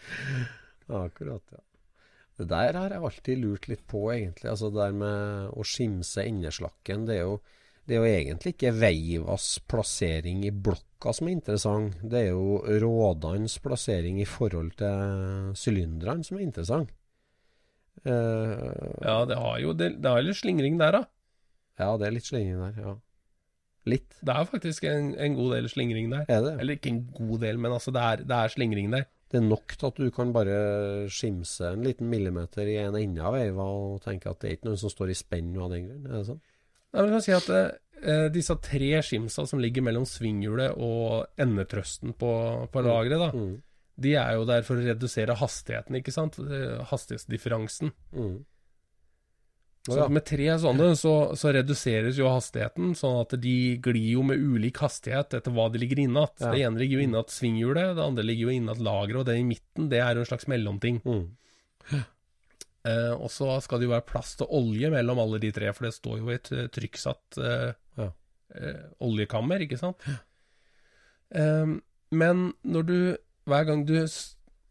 Akkurat, 1.00 1.44
ja. 1.50 1.64
Det 2.40 2.46
der 2.48 2.76
har 2.78 2.92
jeg 2.94 3.04
alltid 3.04 3.40
lurt 3.42 3.66
litt 3.68 3.82
på, 3.90 4.06
egentlig. 4.14 4.48
Altså 4.48 4.70
det 4.72 4.80
der 4.80 4.94
med 4.96 5.50
å 5.60 5.64
skimse 5.66 6.22
endeslakken. 6.24 7.02
Det 7.04 7.18
er 7.18 7.26
jo, 7.26 7.34
det 7.84 7.96
er 7.96 8.00
jo 8.00 8.12
egentlig 8.14 8.54
ikke 8.54 8.72
Veivas 8.78 9.48
plassering 9.68 10.46
i 10.48 10.54
blokka 10.54 11.12
som 11.12 11.28
er 11.28 11.36
interessant. 11.36 11.98
Det 12.00 12.22
er 12.22 12.30
jo 12.30 12.62
rådenes 12.80 13.58
plassering 13.60 14.22
i 14.24 14.28
forhold 14.28 14.72
til 14.80 15.52
sylinderne 15.60 16.24
som 16.24 16.40
er 16.40 16.46
interessant. 16.46 16.94
Eh, 18.04 19.04
Ja, 19.04 19.24
det 19.28 19.36
har 19.38 19.58
jo 19.60 19.72
det, 19.76 19.90
det 20.02 20.10
har 20.10 20.22
litt 20.24 20.38
slingring 20.40 20.78
der, 20.80 20.92
da. 21.00 21.04
ja, 21.80 21.96
det 22.00 22.06
er 22.08 22.14
litt 22.16 22.26
slingring 22.28 22.58
der, 22.60 22.82
ja. 22.82 22.94
Litt, 23.88 24.18
Det 24.20 24.34
er 24.36 24.44
faktisk 24.44 24.84
en, 24.84 25.14
en 25.16 25.34
god 25.38 25.54
del 25.56 25.68
slingring 25.72 26.10
der. 26.12 26.24
er 26.28 26.42
det. 26.44 26.52
Eller 26.60 26.76
ikke 26.76 26.90
en 26.92 27.04
god 27.16 27.40
del, 27.40 27.58
men 27.58 27.72
altså 27.72 27.90
det 27.96 28.02
er, 28.04 28.16
det 28.28 28.36
er 28.36 28.48
slingring 28.52 28.90
der. 28.92 29.06
Det 29.30 29.38
er 29.38 29.46
nok 29.46 29.72
til 29.78 29.86
at 29.86 29.96
du 29.96 30.10
kan 30.10 30.32
bare 30.34 31.08
skimse 31.08 31.68
en 31.72 31.84
liten 31.86 32.08
millimeter 32.10 32.66
i 32.68 32.76
en 32.82 32.96
ende 32.98 33.22
av 33.24 33.36
eiva 33.38 33.62
og 33.64 34.00
tenke 34.02 34.28
at 34.28 34.40
det 34.42 34.48
er 34.50 34.56
ikke 34.58 34.68
noen 34.68 34.80
som 34.82 34.90
står 34.92 35.12
i 35.12 35.16
spenn 35.16 35.52
av 35.56 35.70
den 35.72 35.86
grunn. 35.88 36.06
Er 36.10 36.16
det 36.18 36.26
sånn? 36.28 36.40
Nei, 36.92 37.00
men 37.00 37.06
jeg 37.08 37.14
kan 37.14 37.24
si 37.24 37.34
at 37.38 37.50
eh, 38.02 38.28
disse 38.34 38.56
tre 38.66 38.90
skimsa 39.06 39.44
som 39.46 39.62
ligger 39.62 39.84
mellom 39.86 40.04
svinghjulet 40.08 40.74
og 40.76 41.28
endetrøsten 41.40 42.12
på, 42.18 42.32
på 42.74 42.82
lageret, 42.84 43.20
da, 43.22 43.30
Mm. 43.38 43.52
De 44.00 44.14
er 44.16 44.36
jo 44.38 44.46
der 44.48 44.62
for 44.66 44.80
å 44.80 44.84
redusere 44.84 45.36
hastigheten, 45.40 45.98
ikke 46.00 46.14
sant? 46.14 46.38
Eh, 46.40 46.78
Hastighetsdifferansen. 46.90 47.92
Mm. 48.16 48.38
Så 49.88 49.96
ja. 49.96 50.06
med 50.12 50.26
tre 50.28 50.46
sånne 50.60 50.90
så, 51.00 51.12
så 51.40 51.54
reduseres 51.56 52.18
jo 52.20 52.28
hastigheten, 52.28 52.92
sånn 52.98 53.22
at 53.22 53.32
de 53.40 53.54
glir 53.80 54.10
jo 54.18 54.24
med 54.28 54.42
ulik 54.42 54.76
hastighet 54.84 55.32
etter 55.38 55.54
hva 55.56 55.70
de 55.72 55.80
ligger 55.80 56.02
innatt. 56.02 56.34
Ja. 56.42 56.50
Det 56.52 56.64
ene 56.66 56.82
ligger 56.82 57.00
jo 57.00 57.06
innatt 57.08 57.32
svinghjulet, 57.32 57.94
det 57.96 58.04
andre 58.04 58.24
ligger 58.28 58.50
jo 58.50 58.56
innatt 58.58 58.82
lageret, 58.84 59.22
og 59.22 59.28
det 59.30 59.38
i 59.40 59.46
midten, 59.48 59.88
det 59.92 60.02
er 60.04 60.18
jo 60.18 60.24
en 60.26 60.28
slags 60.28 60.48
mellomting. 60.52 61.00
Mm. 61.08 62.02
Eh, 62.84 63.12
og 63.16 63.28
så 63.32 63.56
skal 63.64 63.80
det 63.80 63.88
jo 63.88 63.94
være 63.94 64.06
plass 64.08 64.34
til 64.40 64.52
olje 64.56 64.88
mellom 64.92 65.18
alle 65.24 65.40
de 65.42 65.50
tre, 65.56 65.72
for 65.76 65.88
det 65.88 65.94
står 65.96 66.20
jo 66.20 66.28
i 66.28 66.36
et 66.36 66.52
eh, 66.56 66.68
trykksatt 66.76 67.40
eh, 67.40 67.72
Ja. 68.00 68.10
eh, 68.60 68.84
oljekammer, 69.04 69.64
ikke 69.64 69.80
sant? 69.80 70.04
Eh, 71.32 71.74
men 72.20 72.46
når 72.68 72.86
du, 72.88 72.96
hver 73.50 73.66
gang 73.68 73.84
du 73.88 73.96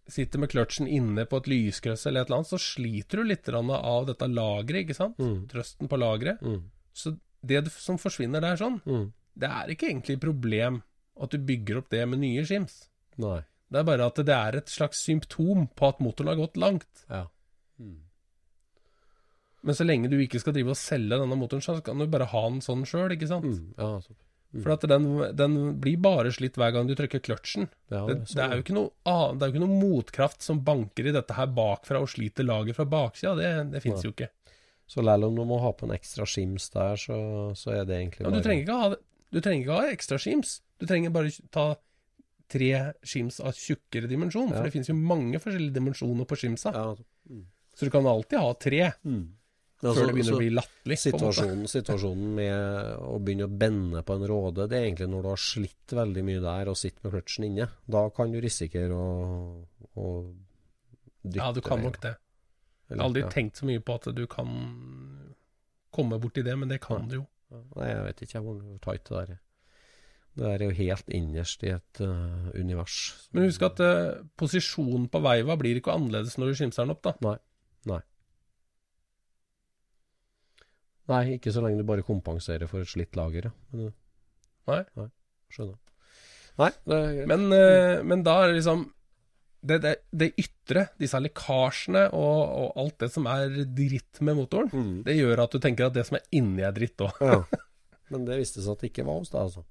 sitter 0.10 0.42
med 0.42 0.50
kløtsjen 0.50 0.88
inne 0.90 1.26
på 1.30 1.38
et 1.38 1.48
lyskrøss 1.52 2.08
eller 2.10 2.24
et 2.24 2.30
eller 2.32 2.40
annet, 2.42 2.50
så 2.50 2.58
sliter 2.64 3.22
du 3.22 3.28
litt 3.30 3.50
av 3.54 4.08
dette 4.10 4.26
lageret, 4.32 4.84
ikke 4.88 4.98
sant? 4.98 5.20
Mm. 5.22 5.44
Trøsten 5.52 5.92
på 5.92 6.00
lageret. 6.02 6.42
Mm. 6.42 6.64
Så 6.98 7.14
det 7.46 7.62
som 7.76 8.00
forsvinner 8.02 8.42
der 8.42 8.58
sånn, 8.58 8.82
Mm. 8.86 9.12
det 9.38 9.50
er 9.50 9.68
ikke 9.76 9.88
egentlig 9.92 10.18
et 10.18 10.24
problem 10.26 10.82
at 11.22 11.30
du 11.30 11.38
bygger 11.38 11.78
opp 11.84 11.90
det 11.94 12.08
med 12.10 12.20
nye 12.20 12.44
skims. 12.46 12.88
Nei. 13.18 13.42
Det 13.70 13.80
er 13.80 13.84
bare 13.86 14.06
at 14.10 14.16
det 14.16 14.34
er 14.34 14.56
et 14.58 14.66
slags 14.72 15.04
symptom 15.06 15.68
på 15.78 15.88
at 15.90 16.00
motoren 16.02 16.32
har 16.34 16.40
gått 16.42 16.58
langt. 16.58 17.06
Ja. 17.10 17.28
Mm. 17.80 17.98
Men 19.62 19.76
så 19.76 19.86
lenge 19.86 20.10
du 20.10 20.18
ikke 20.18 20.40
skal 20.42 20.56
drive 20.56 20.72
og 20.74 20.80
selge 20.80 21.20
denne 21.20 21.38
motoren, 21.38 21.62
så 21.62 21.76
kan 21.84 22.00
du 22.00 22.08
bare 22.08 22.26
ha 22.32 22.44
den 22.50 22.62
sånn 22.66 22.86
sjøl, 22.88 23.12
ikke 23.14 23.28
sant? 23.28 23.46
Mm. 23.46 23.74
Ja, 23.78 24.00
så, 24.02 24.10
mm. 24.16 24.24
For 24.50 24.74
at 24.74 24.86
den, 24.90 25.04
den 25.38 25.56
blir 25.82 26.00
bare 26.02 26.32
slitt 26.34 26.56
hver 26.58 26.72
gang 26.74 26.88
du 26.90 26.96
trykker 26.98 27.22
kløtsjen. 27.22 27.68
ja, 27.94 28.02
Det, 28.08 28.16
det, 28.32 28.42
er 28.42 28.56
jo 28.58 28.64
ikke 28.64 28.78
noe, 28.78 28.90
det 29.06 29.46
er 29.46 29.52
jo 29.52 29.54
ikke 29.54 29.62
noe 29.62 29.82
motkraft 29.84 30.42
som 30.42 30.64
banker 30.66 31.12
i 31.12 31.14
dette 31.14 31.36
her 31.38 31.52
bakfra 31.54 32.02
og 32.02 32.10
sliter 32.10 32.48
laget 32.48 32.80
fra 32.80 32.88
baksida. 32.90 33.36
Det, 33.38 33.52
det 33.76 33.84
fins 33.86 34.08
jo 34.08 34.14
ikke. 34.16 34.32
Så 34.90 35.04
selv 35.06 35.28
om 35.28 35.38
du 35.38 35.44
må 35.46 35.60
ha 35.62 35.70
på 35.78 35.86
en 35.86 35.94
ekstra 35.94 36.26
skims 36.26 36.72
der, 36.74 36.98
så, 36.98 37.20
så 37.54 37.76
er 37.78 37.86
det 37.86 38.00
egentlig 38.00 38.26
Ja, 38.26 38.34
du, 38.34 38.42
trenger 38.42 38.66
ikke 38.66 38.80
ha, 38.80 38.90
du 39.30 39.38
trenger 39.38 39.62
ikke 39.62 39.78
ha 39.78 39.94
ekstra 39.94 40.18
skims. 40.18 40.56
Du 40.82 40.88
trenger 40.90 41.14
bare 41.14 41.30
ta 41.54 41.68
tre 42.50 42.72
skims 43.06 43.38
av 43.46 43.54
tjukkere 43.54 44.10
dimensjon. 44.10 44.50
Ja. 44.50 44.58
For 44.58 44.66
det 44.66 44.74
fins 44.74 44.90
jo 44.90 44.98
mange 44.98 45.38
forskjellige 45.38 45.78
dimensjoner 45.78 46.26
på 46.26 46.40
skimsa. 46.42 46.74
ja, 46.74 46.88
altså. 46.96 47.06
mm. 47.30 47.46
Så 47.78 47.88
du 47.88 47.94
kan 47.94 48.08
alltid 48.10 48.42
ha 48.42 48.54
tre 48.60 48.88
Mm. 49.06 49.28
Før 49.80 49.90
Altså, 49.90 50.06
det 50.06 50.16
begynner 50.16 50.36
å 50.36 50.42
bli 50.42 50.50
latterlig. 50.52 50.98
en 50.98 51.14
måte. 51.14 51.30
Situasjonen, 51.30 51.68
situasjonen 51.72 52.36
med 52.36 53.04
å 53.06 53.18
begynne 53.24 53.48
å 53.48 53.58
bende 53.64 54.04
på 54.04 54.18
en 54.20 54.28
råde, 54.28 54.68
det 54.68 54.78
er 54.78 54.88
egentlig 54.90 55.10
når 55.14 55.26
du 55.26 55.30
har 55.32 55.44
slitt 55.44 55.96
veldig 56.00 56.24
mye 56.28 56.44
der 56.44 56.72
og 56.72 56.80
sitter 56.80 57.06
med 57.06 57.16
kløtsjen 57.16 57.48
inne. 57.48 57.70
Da 57.88 58.04
kan 58.16 58.34
du 58.34 58.40
risikere 58.44 58.96
å, 58.98 59.10
å 59.96 60.08
dytte 61.24 61.40
Ja, 61.40 61.52
du 61.56 61.62
kan 61.64 61.84
nok 61.86 62.02
det. 62.04 62.16
Jeg 62.90 62.98
har 62.98 63.06
aldri 63.06 63.22
ja. 63.24 63.30
tenkt 63.32 63.62
så 63.62 63.68
mye 63.70 63.82
på 63.86 64.00
at 64.00 64.10
du 64.18 64.24
kan 64.30 64.50
komme 65.94 66.20
borti 66.22 66.44
det, 66.46 66.56
men 66.58 66.72
det 66.72 66.82
kan 66.84 67.08
du 67.10 67.22
jo. 67.22 67.28
Nei, 67.50 67.90
jeg 67.90 68.02
vet 68.06 68.26
ikke 68.26 68.42
hvor 68.46 68.60
tight 68.84 69.06
det 69.08 69.16
der 69.16 69.32
er. 69.36 69.40
Det 70.40 70.48
er 70.48 70.64
jo 70.64 70.76
helt 70.78 71.10
innerst 71.12 71.64
i 71.66 71.72
et 71.74 72.02
uh, 72.06 72.50
univers. 72.56 73.00
Men 73.34 73.50
husk 73.50 73.66
at 73.66 73.82
uh, 73.84 74.22
posisjonen 74.40 75.10
på 75.12 75.22
veiva 75.26 75.58
blir 75.60 75.80
ikke 75.80 75.96
annerledes 75.96 76.38
når 76.40 76.52
du 76.52 76.60
skimser 76.60 76.86
den 76.86 76.94
opp, 76.94 77.02
da. 77.06 77.16
Nei. 77.26 77.36
Nei. 77.90 78.00
Nei, 81.10 81.24
ikke 81.40 81.52
så 81.56 81.64
lenge 81.66 81.82
du 81.82 81.88
bare 81.90 82.04
kompenserer 82.06 82.70
for 82.70 82.84
et 82.86 82.92
slitt 82.92 83.16
lager, 83.18 83.50
ja. 83.50 83.52
Men, 83.74 83.92
nei. 84.70 84.82
Nei. 85.00 85.08
Skjønner. 85.50 85.78
Nei, 86.60 86.70
det 86.86 86.98
er 87.00 87.14
greit. 87.18 87.28
Men, 87.32 87.46
uh, 87.56 88.04
men 88.06 88.24
da 88.28 88.36
er 88.44 88.52
det 88.52 88.58
liksom 88.60 88.84
det, 89.70 89.78
det, 89.84 89.94
det 90.16 90.28
ytre, 90.40 90.86
disse 91.02 91.20
lekkasjene 91.20 92.06
og, 92.16 92.38
og 92.62 92.78
alt 92.80 93.00
det 93.02 93.10
som 93.12 93.26
er 93.28 93.50
dritt 93.76 94.22
med 94.24 94.38
motoren, 94.38 94.70
Mm. 94.72 94.94
det 95.04 95.18
gjør 95.18 95.42
at 95.44 95.52
du 95.52 95.60
tenker 95.64 95.90
at 95.90 95.98
det 95.98 96.06
som 96.08 96.16
er 96.20 96.24
inni 96.38 96.64
er 96.64 96.72
dritt 96.78 97.02
òg. 97.04 97.18
Ja. 97.26 97.42
Men 98.14 98.24
det 98.30 98.38
viste 98.40 98.62
seg 98.64 98.72
at 98.78 98.86
det 98.86 98.92
ikke 98.94 99.04
var 99.10 99.20
hos 99.20 99.34
deg, 99.34 99.42
altså. 99.50 99.66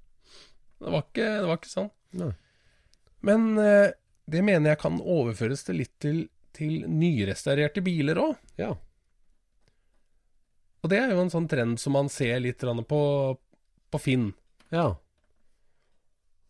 Det, 0.79 0.91
var 0.93 1.07
ikke- 1.07 1.31
det 1.39 1.47
var 1.49 1.57
ikke 1.63 1.73
sånn. 1.73 1.89
Nei. 2.21 2.33
Men 3.27 3.47
eh, 3.59 3.89
det 4.31 4.43
mener 4.47 4.71
jeg 4.75 4.79
kan 4.83 4.99
overføres 5.01 5.65
til 5.67 5.81
litt 5.81 5.95
til, 6.05 6.21
til 6.55 6.85
nyrestaurerte 6.87 7.83
biler 7.87 8.21
òg. 8.23 8.37
Ja. 8.61 8.75
Og 10.83 10.93
det 10.93 11.01
er 11.03 11.13
jo 11.13 11.23
en 11.23 11.33
sånn 11.33 11.49
trend 11.51 11.81
som 11.83 11.97
man 11.97 12.11
ser 12.13 12.39
litt 12.45 12.63
på, 12.63 13.03
på 13.91 14.01
Finn. 14.03 14.31
Ja. 14.71 14.93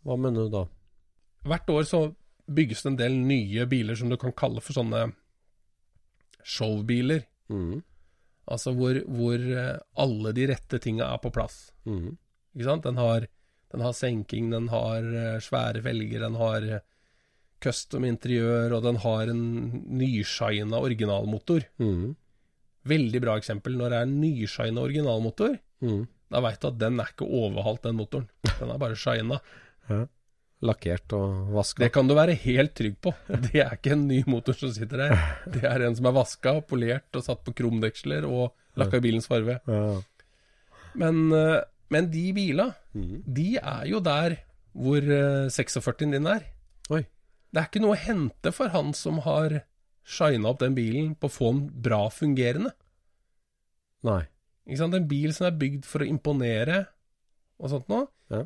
Hva 0.05 0.17
mener 0.21 0.47
du 0.47 0.53
da? 0.53 0.65
Hvert 1.49 1.71
år 1.73 1.87
så 1.89 2.03
bygges 2.49 2.83
det 2.85 2.91
en 2.93 3.01
del 3.01 3.17
nye 3.29 3.67
biler 3.69 3.97
som 3.97 4.11
du 4.13 4.17
kan 4.21 4.35
kalle 4.37 4.61
for 4.65 4.77
sånne 4.77 5.11
showbiler. 6.45 7.25
Mm. 7.53 7.81
Altså 8.49 8.73
hvor, 8.77 9.01
hvor 9.05 9.37
eh, 9.37 9.77
alle 10.01 10.33
de 10.37 10.47
rette 10.53 10.81
tinga 10.81 11.11
er 11.13 11.21
på 11.23 11.33
plass. 11.33 11.69
Mm. 11.89 12.17
Ikke 12.57 12.69
sant? 12.69 12.87
Den 12.87 13.01
har, 13.01 13.27
den 13.73 13.85
har 13.85 13.97
senking, 13.97 14.53
den 14.53 14.71
har 14.73 15.05
eh, 15.05 15.41
svære 15.45 15.85
felger, 15.85 16.25
den 16.25 16.39
har 16.41 16.65
eh, 16.65 16.87
custom 17.65 18.07
interiør, 18.09 18.79
og 18.79 18.87
den 18.87 19.01
har 19.03 19.33
en 19.33 19.45
nyshina 19.99 20.81
originalmotor. 20.81 21.69
Mm. 21.83 22.17
Veldig 22.89 23.21
bra 23.25 23.37
eksempel. 23.39 23.77
Når 23.79 23.91
det 23.95 23.99
er 24.03 24.13
nyshina 24.13 24.81
originalmotor, 24.85 25.59
Mm. 25.83 26.07
da 26.31 26.41
veit 26.43 26.61
du 26.61 26.67
at 26.69 26.79
den 26.79 26.99
er 27.01 27.11
ikke 27.13 27.27
overhalt, 27.29 27.83
den 27.85 27.97
motoren. 27.97 28.29
Den 28.59 28.71
er 28.75 28.79
bare 28.79 28.97
shina. 28.97 29.41
Ja. 29.89 30.03
Lakkert 30.61 31.13
og 31.15 31.53
vaska. 31.55 31.79
Det 31.85 31.93
kan 31.95 32.09
du 32.11 32.15
være 32.19 32.35
helt 32.35 32.75
trygg 32.75 32.97
på. 33.01 33.13
Det 33.31 33.61
er 33.63 33.77
ikke 33.77 33.93
en 33.95 34.03
ny 34.09 34.19
motor 34.27 34.53
som 34.59 34.73
sitter 34.75 34.99
der. 35.05 35.15
Det 35.55 35.63
er 35.65 35.85
en 35.87 35.95
som 35.97 36.09
er 36.11 36.17
vaska, 36.17 36.57
polert 36.67 37.15
og 37.15 37.23
satt 37.25 37.45
på 37.47 37.55
krumdeksler 37.61 38.27
og 38.27 38.51
lakka 38.77 38.99
i 38.99 39.05
bilens 39.07 39.29
farve. 39.31 39.61
Ja. 39.71 40.01
Men, 40.99 41.31
eh, 41.33 41.61
men 41.95 42.11
de 42.11 42.33
bila, 42.37 42.73
Mm. 42.95 43.23
de 43.33 43.57
er 43.63 43.87
jo 43.87 44.01
der 44.01 44.37
hvor 44.75 44.99
eh, 44.99 45.49
46-en 45.49 46.11
din 46.13 46.27
er. 46.27 46.43
Oi. 46.91 47.05
Det 47.53 47.63
er 47.63 47.69
ikke 47.71 47.81
noe 47.81 47.95
å 47.97 48.03
hente 48.03 48.53
for 48.53 48.69
han 48.75 48.93
som 48.93 49.19
har 49.25 49.61
shina 50.09 50.49
opp 50.53 50.61
den 50.63 50.75
bilen 50.77 51.11
på 51.21 51.29
å 51.29 51.35
få 51.35 51.51
den 51.53 51.65
bra 51.85 52.07
fungerende. 52.15 52.73
Nei. 54.09 54.23
Ikke 54.69 54.81
sant? 54.83 54.95
En 54.97 55.09
bil 55.11 55.33
som 55.37 55.49
er 55.49 55.57
bygd 55.61 55.85
for 55.89 56.05
å 56.05 56.09
imponere 56.09 56.87
og 57.59 57.71
sånt 57.73 57.89
noe, 57.91 58.07
Ja. 58.31 58.45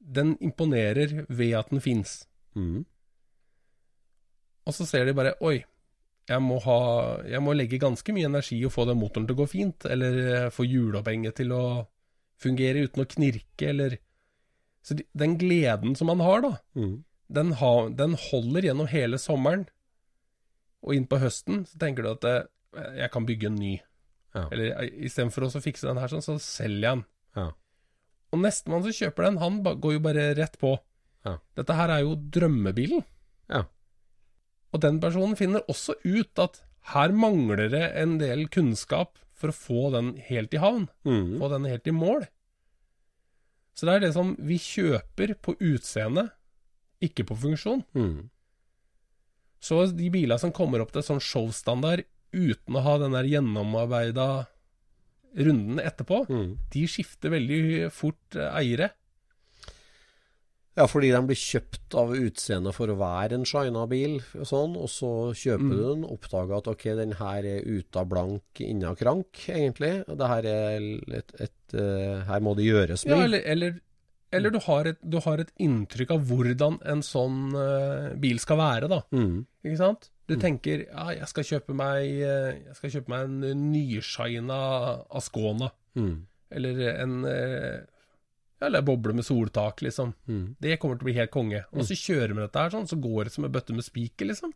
den 0.00 0.36
imponerer 0.44 1.24
ved 1.28 1.54
at 1.58 1.70
den 1.70 1.80
fins. 1.80 2.26
Mm. 2.54 2.84
Og 4.68 4.74
så 4.76 4.86
ser 4.86 5.06
de 5.08 5.14
bare 5.16 5.34
Oi, 5.44 5.62
jeg 6.28 6.42
må, 6.44 6.58
ha, 6.64 6.78
jeg 7.24 7.40
må 7.40 7.54
legge 7.56 7.78
ganske 7.80 8.12
mye 8.12 8.28
energi 8.28 8.58
og 8.68 8.72
få 8.74 8.84
den 8.88 8.98
motoren 9.00 9.26
til 9.28 9.36
å 9.36 9.40
gå 9.42 9.46
fint, 9.48 9.86
eller 9.88 10.18
eh, 10.44 10.50
få 10.52 10.66
hjulopphenget 10.68 11.38
til 11.40 11.54
å 11.56 11.62
fungere 12.38 12.84
uten 12.84 13.02
å 13.04 13.08
knirke, 13.08 13.70
eller 13.72 13.98
Så 14.84 14.94
de, 14.96 15.04
den 15.12 15.34
gleden 15.36 15.96
som 15.98 16.06
man 16.08 16.20
har, 16.22 16.40
da, 16.40 16.50
Mm. 16.78 17.02
den, 17.28 17.50
ha, 17.60 17.88
den 17.90 18.14
holder 18.14 18.62
gjennom 18.62 18.86
hele 18.88 19.18
sommeren. 19.18 19.66
Og 20.86 20.94
inn 20.94 21.06
på 21.10 21.20
høsten 21.20 21.64
så 21.68 21.78
tenker 21.80 22.06
du 22.06 22.12
at 22.12 22.26
eh, 22.28 22.90
jeg 23.02 23.12
kan 23.14 23.26
bygge 23.28 23.50
en 23.50 23.58
ny. 23.58 23.76
Ja. 24.36 24.44
Eller 24.46 24.74
eh, 24.74 24.92
istedenfor 25.08 25.48
å 25.48 25.62
fikse 25.62 25.88
den 25.88 26.00
her 26.00 26.12
sånn, 26.12 26.24
så 26.24 26.38
selger 26.42 26.84
jeg 26.84 27.00
den. 27.00 27.04
Ja. 27.38 27.48
Og 28.28 28.42
nestemann 28.44 28.84
som 28.84 28.94
kjøper 28.94 29.28
den, 29.28 29.40
han 29.42 29.60
går 29.64 29.96
jo 29.96 30.04
bare 30.04 30.30
rett 30.38 30.58
på. 30.60 30.76
Ja. 31.26 31.38
Dette 31.58 31.76
her 31.78 31.92
er 31.92 32.04
jo 32.04 32.16
drømmebilen. 32.36 33.04
Ja. 33.50 33.64
Og 34.72 34.82
den 34.84 35.00
personen 35.02 35.36
finner 35.38 35.64
også 35.70 35.96
ut 36.04 36.42
at 36.42 36.60
her 36.92 37.12
mangler 37.12 37.68
det 37.72 37.84
en 38.00 38.16
del 38.20 38.46
kunnskap 38.52 39.16
for 39.38 39.52
å 39.52 39.56
få 39.56 39.88
den 39.94 40.14
helt 40.28 40.54
i 40.56 40.60
havn. 40.60 40.88
Mm. 41.08 41.38
Få 41.40 41.50
den 41.52 41.68
helt 41.70 41.88
i 41.88 41.94
mål. 41.94 42.26
Så 43.78 43.86
det 43.86 43.94
er 43.94 44.04
det 44.06 44.14
som 44.16 44.32
vi 44.42 44.56
kjøper 44.58 45.36
på 45.38 45.54
utseende, 45.62 46.28
ikke 47.04 47.28
på 47.28 47.36
funksjon. 47.38 47.84
Mm. 47.94 48.28
Så 49.60 49.80
de 49.96 50.10
bilene 50.14 50.38
som 50.38 50.52
kommer 50.54 50.80
opp 50.84 50.92
til 50.94 51.02
sånn 51.02 51.20
showstandard 51.24 52.04
uten 52.32 52.76
å 52.76 52.82
ha 52.84 52.98
den 52.98 53.12
der 53.16 53.24
gjennomarbeida 53.24 54.46
runden 55.38 55.78
etterpå, 55.82 56.26
Mm. 56.28 56.56
de 56.72 56.86
skifter 56.86 57.30
veldig 57.30 57.90
fort 57.92 58.36
eh, 58.36 58.50
eiere. 58.58 58.90
Ja, 60.78 60.84
fordi 60.86 61.08
de 61.10 61.18
blir 61.26 61.34
kjøpt 61.38 61.94
av 61.98 62.12
utseendet 62.14 62.74
for 62.76 62.86
å 62.86 62.94
være 63.00 63.34
en 63.34 63.44
shina 63.48 63.82
bil, 63.90 64.20
og 64.38 64.46
sånn, 64.46 64.76
og 64.78 64.86
så 64.92 65.10
kjøper 65.34 65.64
Mm. 65.66 65.70
du 65.74 65.82
den, 65.82 66.04
oppdager 66.06 66.56
at 66.58 66.68
ok, 66.70 66.84
den 66.94 67.12
her 67.18 67.42
er 67.42 67.64
ute 67.66 67.96
av 67.98 68.06
blank, 68.08 68.42
inna 68.60 68.94
krank, 68.94 69.32
egentlig. 69.48 70.04
Det 70.06 70.28
her 70.28 70.46
er 70.46 70.80
et, 71.18 71.34
et 71.40 71.50
et, 71.74 72.24
Her 72.28 72.40
må 72.40 72.54
det 72.56 72.64
gjøres 72.64 73.04
Ja, 73.04 73.18
eller, 73.24 73.42
eller, 73.44 73.80
eller 74.34 74.52
du, 74.52 74.58
har 74.66 74.88
et, 74.90 74.98
du 75.00 75.18
har 75.24 75.40
et 75.40 75.50
inntrykk 75.62 76.14
av 76.14 76.24
hvordan 76.28 76.78
en 76.92 77.02
sånn 77.04 77.54
uh, 77.56 78.14
bil 78.20 78.40
skal 78.42 78.60
være, 78.60 78.90
da. 78.92 79.02
Mm. 79.14 79.44
Ikke 79.64 79.80
sant? 79.80 80.10
Du 80.28 80.34
tenker 80.36 80.82
ja, 80.84 81.04
jeg 81.16 81.28
skal 81.30 81.46
kjøpe 81.48 81.74
meg, 81.76 82.02
eh, 82.20 82.58
jeg 82.68 82.74
skal 82.76 82.90
kjøpe 82.92 83.12
meg 83.14 83.22
en 83.24 83.62
nyshina 83.70 84.58
Ascona. 85.16 85.70
Mm. 85.96 86.18
Eller 86.58 86.82
en 86.90 87.14
eh, 87.28 87.78
ja, 88.58 88.66
Eller 88.66 88.84
boble 88.84 89.14
med 89.16 89.24
soltak, 89.24 89.80
liksom. 89.86 90.12
Mm. 90.28 90.42
Det 90.60 90.76
kommer 90.82 90.98
til 90.98 91.06
å 91.06 91.08
bli 91.08 91.16
helt 91.16 91.32
konge. 91.32 91.62
Og 91.72 91.86
så 91.88 91.96
kjører 91.96 92.34
vi 92.34 92.42
dette 92.42 92.64
her 92.64 92.74
sånn, 92.74 92.88
så 92.90 92.98
går 93.00 93.28
det 93.28 93.34
som 93.36 93.48
en 93.48 93.54
bøtte 93.54 93.76
med 93.76 93.86
spiker, 93.86 94.28
liksom. 94.28 94.52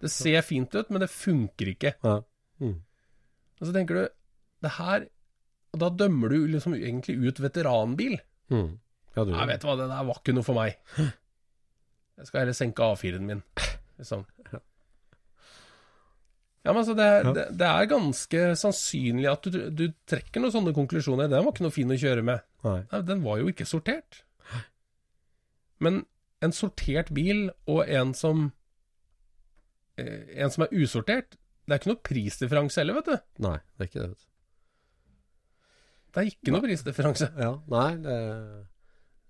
Det 0.00 0.08
ser 0.12 0.40
fint 0.46 0.72
ut, 0.72 0.88
men 0.88 1.02
det 1.02 1.10
funker 1.12 1.72
ikke. 1.74 1.90
Ja. 2.06 2.20
Mm. 2.62 2.78
Og 3.58 3.66
så 3.66 3.74
tenker 3.74 3.98
du 3.98 4.04
det 4.64 4.70
her 4.76 5.04
Og 5.72 5.78
da 5.80 5.88
dømmer 5.92 6.32
du 6.32 6.46
liksom 6.50 6.74
egentlig 6.76 7.14
ut 7.20 7.40
veteranbil. 7.40 8.16
Mm. 8.52 8.78
Ja, 9.16 9.24
du 9.26 9.32
Nei, 9.34 9.46
vet 9.50 9.62
du 9.62 9.68
hva, 9.68 9.76
det 9.80 9.88
der 9.90 10.06
var 10.06 10.20
ikke 10.20 10.34
noe 10.36 10.46
for 10.46 10.58
meg. 10.58 10.76
Jeg 12.20 12.28
skal 12.28 12.42
heller 12.44 12.56
senke 12.56 12.86
A4-en 12.86 13.26
min. 13.26 13.40
Liksom. 14.00 14.22
Ja, 16.60 16.74
men 16.74 16.82
altså, 16.82 16.94
det, 16.96 17.08
det, 17.36 17.44
det 17.56 17.66
er 17.66 17.88
ganske 17.88 18.40
sannsynlig 18.60 19.28
at 19.30 19.46
du, 19.48 19.58
du 19.72 19.86
trekker 20.08 20.42
noen 20.42 20.52
sånne 20.52 20.74
konklusjoner. 20.76 21.30
Den 21.32 21.46
var 21.46 21.54
ikke 21.54 21.64
noe 21.64 21.74
fin 21.74 21.92
å 21.92 21.96
kjøre 22.00 22.24
med. 22.26 22.44
Nei. 22.66 22.78
Nei, 22.92 23.00
den 23.08 23.22
var 23.24 23.40
jo 23.40 23.48
ikke 23.52 23.66
sortert. 23.68 24.22
Men 25.80 26.02
en 26.44 26.52
sortert 26.56 27.12
bil 27.16 27.46
og 27.68 27.88
en 27.88 28.12
som 28.16 28.50
eh, 30.00 30.28
En 30.40 30.52
som 30.52 30.64
er 30.66 30.74
usortert, 30.76 31.38
det 31.64 31.72
er 31.76 31.80
ikke 31.80 31.92
noe 31.92 32.04
prisdifferanse 32.04 32.80
heller, 32.82 32.98
vet 33.00 33.08
du. 33.08 33.44
Nei, 33.46 33.56
det 33.76 33.86
er 33.86 33.90
ikke 33.90 34.02
det. 34.02 34.10
vet 34.10 34.20
du. 34.20 34.28
Det 36.10 36.20
er 36.22 36.30
ikke 36.34 36.52
noe 36.56 36.64
prisdifferanse. 36.66 37.30
Ja, 37.40 37.54
nei, 37.72 37.88
det 38.04 38.16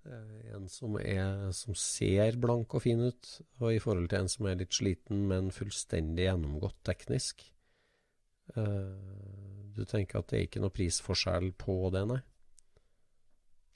en 0.05 0.67
som, 0.71 0.95
er, 0.97 1.51
som 1.53 1.75
ser 1.77 2.37
blank 2.41 2.73
og 2.73 2.81
fin 2.81 3.01
ut, 3.05 3.27
og 3.61 3.73
i 3.75 3.79
forhold 3.81 4.09
til 4.09 4.23
en 4.23 4.29
som 4.31 4.47
er 4.49 4.57
litt 4.63 4.73
sliten, 4.73 5.27
men 5.29 5.51
fullstendig 5.53 6.25
gjennomgått 6.25 6.79
teknisk. 6.87 7.43
Eh, 8.55 9.71
du 9.75 9.83
tenker 9.87 10.19
at 10.19 10.31
det 10.31 10.39
er 10.39 10.47
ikke 10.47 10.63
noe 10.63 10.73
prisforskjell 10.73 11.51
på 11.61 11.77
det, 11.93 12.01
nei? 12.09 12.19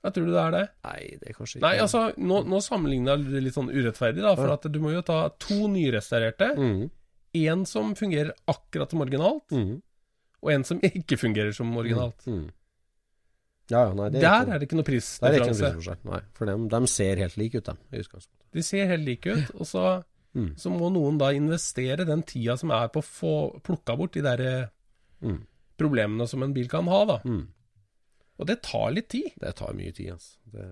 Jeg 0.05 0.13
tror 0.13 0.27
du 0.27 0.33
det 0.35 0.41
er 0.41 0.51
det? 0.53 0.65
Nei, 0.85 0.99
det 1.21 1.29
er 1.31 1.33
kanskje 1.37 1.57
ikke 1.57 1.65
Nei, 1.65 1.77
altså, 1.81 2.01
nå, 2.21 2.41
nå 2.45 2.59
sammenligner 2.61 3.15
jeg 3.15 3.31
det 3.33 3.39
litt 3.47 3.55
sånn 3.55 3.71
urettferdig, 3.73 4.21
da. 4.21 4.35
For 4.37 4.53
at 4.53 4.67
du 4.69 4.77
må 4.83 4.91
jo 4.93 5.01
ta 5.05 5.23
to 5.41 5.63
nyrestaurerte. 5.71 6.51
mm, 6.59 6.83
En 7.45 7.65
som 7.69 7.95
fungerer 7.97 8.33
akkurat 8.47 8.93
som 8.93 9.01
originalt, 9.01 9.49
mm, 9.51 9.73
og 10.45 10.51
en 10.53 10.63
som 10.67 10.79
ikke 10.85 11.17
fungerer 11.17 11.55
som 11.57 11.73
originalt. 11.77 12.21
mm. 12.29 12.45
Ja, 13.71 13.93
nei, 13.97 14.09
det 14.13 14.19
er 14.19 14.21
Der 14.21 14.41
ikke, 14.45 14.53
er 14.53 14.59
det 14.59 14.67
ikke 14.67 14.75
noe 14.77 14.83
er 14.85 14.89
prisdifferanse. 14.91 15.95
Nei, 16.05 16.19
for 16.37 16.45
dem, 16.45 16.67
dem 16.69 16.85
ser 16.87 17.15
helt 17.23 17.37
like 17.37 17.57
ut, 17.57 17.65
de. 17.91 18.03
De 18.53 18.61
ser 18.63 18.85
helt 18.87 19.05
like 19.07 19.25
ut, 19.39 19.55
og 19.59 19.65
så, 19.65 19.85
Mm. 20.35 20.49
så 20.59 20.67
må 20.69 20.89
noen 20.91 21.17
da 21.17 21.29
investere 21.31 22.03
den 22.05 22.21
tida 22.27 22.57
som 22.59 22.69
er 22.75 22.89
på 22.91 22.99
å 22.99 23.05
få 23.07 23.29
plukka 23.63 23.93
bort 23.95 24.11
de 24.17 24.21
der 24.25 24.41
eh, 24.43 24.65
Mm. 25.23 25.37
problemene 25.79 26.27
som 26.27 26.43
en 26.43 26.51
bil 26.53 26.67
kan 26.67 26.85
ha, 26.91 27.05
da. 27.05 27.15
Mm. 27.23 27.47
Og 28.39 28.45
det 28.49 28.57
tar 28.61 28.91
litt 28.91 29.07
tid. 29.09 29.31
Det 29.39 29.53
tar 29.55 29.71
mye 29.73 29.93
tid, 29.95 30.11
altså. 30.11 30.35
Det, 30.51 30.65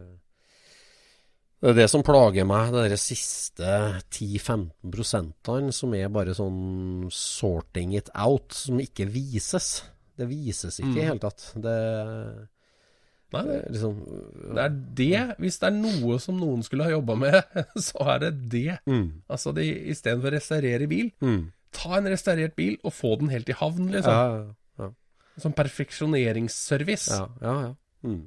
det 1.64 1.70
er 1.72 1.78
det 1.78 1.86
som 1.90 2.04
plager 2.04 2.44
meg, 2.46 2.74
de 2.76 2.98
siste 3.00 3.64
10-15 4.12 4.92
prosentene 4.92 5.72
som 5.72 5.94
er 5.96 6.10
bare 6.12 6.36
sånn 6.36 7.08
sorting 7.10 7.96
it 7.96 8.10
out, 8.20 8.52
som 8.52 8.82
ikke 8.84 9.08
vises. 9.08 9.78
Det 10.20 10.28
vises 10.28 10.82
ikke 10.84 10.92
i 11.00 11.06
Mm. 11.06 11.08
hele 11.08 11.20
tatt. 11.24 11.54
Det, 11.56 11.78
Nei, 13.34 13.44
det 13.48 13.58
er 13.58 13.76
liksom 13.76 14.00
det 14.54 14.64
er 14.64 14.76
det. 15.00 15.22
Hvis 15.42 15.60
det 15.62 15.70
er 15.70 15.76
noe 15.78 16.20
som 16.22 16.40
noen 16.40 16.66
skulle 16.66 16.88
ha 16.88 16.94
jobba 16.94 17.18
med, 17.20 17.40
så 17.88 18.08
er 18.16 18.26
det 18.26 18.34
det. 18.54 18.80
mm, 18.90 19.08
Altså 19.34 19.54
de, 19.58 19.68
istedenfor 19.94 20.32
å 20.32 20.36
restaurere 20.38 20.90
bil, 20.92 21.10
mm. 21.24 21.40
ta 21.76 21.98
en 22.00 22.12
restaurert 22.14 22.56
bil 22.60 22.78
og 22.84 22.94
få 22.96 23.16
den 23.22 23.34
helt 23.34 23.50
i 23.50 23.58
havn, 23.58 23.90
liksom. 23.94 24.14
ja, 24.14 24.54
ja. 24.84 24.90
Sånn 25.42 25.56
perfeksjoneringsservice. 25.58 27.16
Ja, 27.18 27.26
ja. 27.42 27.54
ja. 27.70 27.74
Mm. 28.06 28.22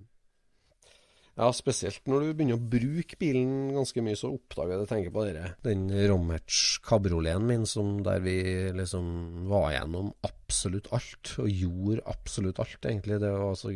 Ja, 1.37 1.51
spesielt 1.53 2.07
når 2.09 2.23
du 2.23 2.29
begynner 2.33 2.57
å 2.57 2.69
bruke 2.73 3.19
bilen 3.21 3.75
ganske 3.77 4.01
mye, 4.01 4.17
så 4.17 4.31
oppdager 4.33 4.73
jeg 4.73 4.81
det. 4.81 4.87
Tenker 4.89 5.13
på 5.13 5.25
dere. 5.27 5.49
Den 5.67 5.83
Rommerts 6.09 6.61
kabrioleten 6.87 7.45
min 7.45 7.67
som 7.69 7.99
der 8.07 8.23
vi 8.25 8.37
liksom 8.73 9.45
var 9.51 9.75
gjennom 9.75 10.15
absolutt 10.25 10.89
alt, 10.97 11.35
og 11.43 11.51
gjorde 11.53 12.07
absolutt 12.09 12.63
alt, 12.65 12.79
egentlig. 12.89 13.19
Det 13.21 13.33
var 13.35 13.51
altså 13.51 13.75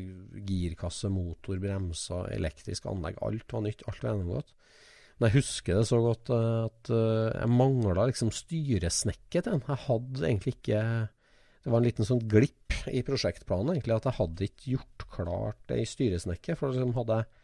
girkasse, 0.48 1.10
motor, 1.12 1.60
bremser, 1.60 2.30
elektrisk 2.38 2.88
anlegg. 2.88 3.20
Alt 3.28 3.52
var 3.52 3.66
nytt. 3.66 3.84
Alt 3.90 4.00
var 4.06 4.14
gjennomgått. 4.14 4.54
Men 5.20 5.28
jeg 5.28 5.42
husker 5.42 5.76
det 5.76 5.84
så 5.90 5.98
godt 6.00 6.30
eh, 6.32 6.62
at 6.64 6.90
eh, 6.96 7.40
jeg 7.42 7.52
mangla 7.52 8.06
liksom 8.08 8.30
styresnekket 8.32 9.44
til 9.44 9.52
den. 9.58 9.66
Jeg 9.68 9.82
hadde 9.84 10.22
egentlig 10.30 10.54
ikke 10.56 10.78
Det 11.60 11.68
var 11.74 11.82
en 11.82 11.84
liten 11.90 12.08
sånn 12.08 12.22
glipp 12.24 12.56
i 12.88 13.02
prosjektplanen, 13.04 13.74
egentlig, 13.74 13.98
at 14.00 14.06
jeg 14.08 14.16
hadde 14.16 14.46
ikke 14.48 14.70
gjort 14.78 15.04
klart 15.12 15.58
det 15.68 15.82
i 15.82 15.84
styresnekket. 15.90 16.56
For 16.56 16.72
liksom 16.72 16.96
hadde, 16.96 17.18
jeg- 17.20 17.36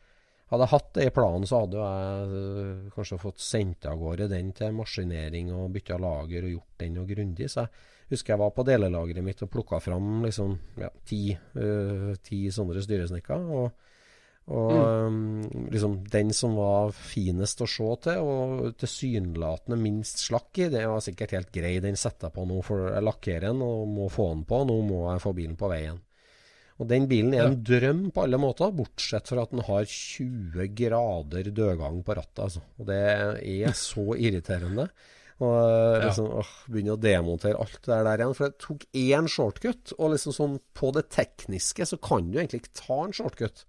hadde 0.46 0.66
jeg 0.66 0.72
hatt 0.76 0.92
det 0.94 1.08
i 1.08 1.14
planen, 1.14 1.46
så 1.48 1.64
hadde 1.64 1.82
jeg 1.82 2.36
øh, 2.40 2.84
kanskje 2.94 3.18
fått 3.18 3.42
sendt 3.42 3.88
av 3.90 3.98
gårde 3.98 4.28
den 4.30 4.52
til 4.54 4.76
maskinering 4.76 5.50
og 5.54 5.72
bytta 5.74 5.98
lager 5.98 6.46
og 6.46 6.52
gjort 6.54 6.84
den 6.84 6.94
noe 6.94 7.08
grundig. 7.08 7.48
Så 7.50 7.64
jeg 7.64 8.14
husker 8.14 8.36
jeg 8.36 8.42
var 8.44 8.54
på 8.54 8.66
delelageret 8.68 9.26
mitt 9.26 9.42
og 9.42 9.50
plukka 9.50 9.82
fram 9.82 10.22
liksom 10.22 10.54
ja, 10.78 10.92
ti, 11.08 11.34
uh, 11.34 12.14
ti 12.22 12.44
sånne 12.54 12.84
styresnekker. 12.84 13.50
Og, 13.58 13.82
og 14.54 14.70
øhm, 14.78 15.66
liksom 15.74 15.96
den 16.12 16.30
som 16.30 16.54
var 16.54 16.92
finest 16.94 17.64
å 17.64 17.66
se 17.66 17.88
til, 18.06 18.22
og 18.22 18.76
tilsynelatende 18.78 19.80
minst 19.82 20.22
slakk 20.28 20.62
i, 20.62 20.68
det 20.70 20.84
var 20.86 21.02
sikkert 21.02 21.34
helt 21.34 21.50
grei. 21.50 21.80
Den 21.82 21.98
setter 21.98 22.28
jeg 22.28 22.36
på 22.38 22.46
nå, 22.46 22.62
for 22.62 22.92
jeg 22.92 23.02
lakkerer 23.02 23.48
den 23.48 23.66
og 23.66 23.88
må 23.90 24.06
få 24.06 24.30
den 24.36 24.46
på. 24.46 24.62
Nå 24.70 24.78
må 24.86 25.08
jeg 25.08 25.26
få 25.26 25.34
bilen 25.34 25.58
på 25.58 25.74
veien. 25.74 25.98
Og 26.76 26.88
den 26.90 27.06
bilen 27.08 27.32
er 27.32 27.46
en 27.48 27.60
drøm 27.64 28.10
på 28.12 28.24
alle 28.26 28.36
måter, 28.40 28.72
bortsett 28.76 29.30
fra 29.32 29.46
at 29.46 29.52
den 29.54 29.62
har 29.64 29.86
20 29.88 30.66
grader 30.76 31.48
dødgang 31.56 32.02
på 32.04 32.16
rattet. 32.18 32.42
Altså. 32.44 32.60
Og 32.78 32.86
det 32.90 32.98
er 33.00 33.72
så 33.72 34.12
irriterende. 34.26 34.90
Og 35.36 35.52
Ja. 35.52 36.06
liksom, 36.06 36.30
åh, 36.40 36.50
begynne 36.72 36.94
å 36.94 37.00
demontere 37.00 37.58
alt 37.60 37.78
det 37.84 37.96
der 38.06 38.20
igjen. 38.22 38.34
For 38.36 38.46
jeg 38.46 38.58
tok 38.60 38.84
én 38.96 39.26
shortcut, 39.28 39.92
og 39.98 40.12
liksom 40.14 40.32
sånn 40.36 40.58
på 40.76 40.92
det 40.96 41.06
tekniske 41.12 41.84
så 41.88 41.98
kan 42.00 42.30
du 42.30 42.38
egentlig 42.38 42.62
ikke 42.64 42.78
ta 42.80 42.98
en 43.04 43.12
shortcut. 43.16 43.64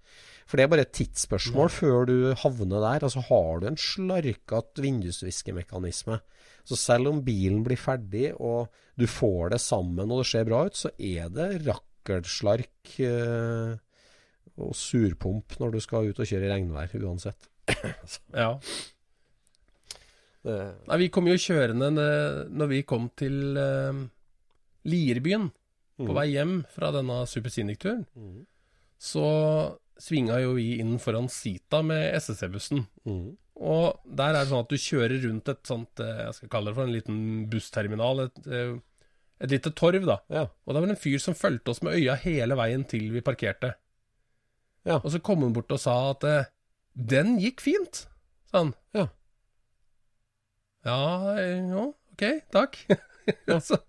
For 0.47 0.55
det 0.55 0.63
er 0.63 0.71
bare 0.71 0.85
et 0.87 0.93
tidsspørsmål 0.95 1.67
før 1.75 2.05
du 2.07 2.15
havner 2.39 2.79
der. 2.85 3.03
Altså 3.03 3.19
har 3.27 3.59
du 3.59 3.67
en 3.67 3.75
slarkete 3.79 4.79
vindusviskemekanisme, 4.83 6.21
så 6.67 6.75
selv 6.79 7.11
om 7.11 7.19
bilen 7.23 7.63
blir 7.67 7.79
ferdig 7.79 8.29
og 8.39 8.67
du 8.99 9.05
får 9.07 9.51
det 9.55 9.59
sammen 9.63 10.07
og 10.11 10.23
det 10.23 10.29
ser 10.31 10.47
bra 10.47 10.65
ut, 10.67 10.75
så 10.75 10.91
er 10.99 11.27
det 11.35 11.49
rakkelslark 11.67 11.83
eh, 12.15 13.71
og 14.57 14.75
surpump 14.77 15.57
når 15.61 15.75
du 15.75 15.79
skal 15.83 16.09
ut 16.09 16.19
og 16.19 16.29
kjøre 16.29 16.47
i 16.47 16.53
regnvær 16.53 16.95
uansett. 17.03 17.49
Ja. 18.33 18.53
Det, 20.47 20.55
Nei, 20.87 20.97
vi 21.01 21.09
kom 21.11 21.27
jo 21.27 21.35
kjørende 21.35 21.89
når 21.91 22.69
vi 22.71 22.83
kom 22.87 23.09
til 23.19 23.57
eh, 23.59 24.05
Lierbyen, 24.87 25.49
på 25.97 26.13
vei 26.13 26.29
hjem 26.35 26.61
fra 26.71 26.91
denne 26.93 27.23
Super 27.27 27.51
Scenic-turen. 27.51 28.05
Mm. 28.15 28.45
Så 29.01 29.25
svinga 30.01 30.37
jo 30.43 30.53
vi 30.57 30.77
inn 30.81 30.97
foran 31.01 31.29
Sita 31.31 31.81
med 31.85 32.13
SSC-bussen. 32.19 32.85
Mm. 33.09 33.31
Og 33.57 34.03
der 34.05 34.35
er 34.35 34.43
det 34.43 34.51
sånn 34.51 34.65
at 34.65 34.73
du 34.73 34.77
kjører 34.77 35.17
rundt 35.23 35.49
et 35.49 35.63
sånt, 35.65 36.03
eh, 36.03 36.23
jeg 36.27 36.37
skal 36.37 36.51
kalle 36.53 36.71
det 36.71 36.77
for 36.77 36.85
en 36.85 36.93
liten 36.93 37.19
bussterminal, 37.49 38.27
et, 38.27 38.39
eh, 38.45 38.77
et 39.43 39.51
lite 39.53 39.71
torv, 39.77 40.05
da. 40.07 40.17
Ja. 40.33 40.45
Og 40.65 40.73
det 40.73 40.81
var 40.81 40.93
en 40.93 40.99
fyr 40.99 41.19
som 41.21 41.37
fulgte 41.37 41.73
oss 41.73 41.83
med 41.85 41.97
øya 41.99 42.17
hele 42.23 42.57
veien 42.57 42.85
til 42.89 43.11
vi 43.13 43.23
parkerte. 43.25 43.75
Ja. 44.87 45.01
Og 45.01 45.11
så 45.13 45.21
kom 45.23 45.43
han 45.45 45.53
bort 45.55 45.73
og 45.73 45.81
sa 45.81 45.95
at 46.13 46.25
eh, 46.27 46.49
den 46.97 47.35
gikk 47.41 47.61
fint, 47.61 48.05
sa 48.49 48.63
han. 48.63 48.73
Ja. 48.97 49.09
Ja, 50.87 51.01
ja 51.37 51.83
ok, 51.83 52.25
takk. 52.55 52.79
altså, 53.57 53.81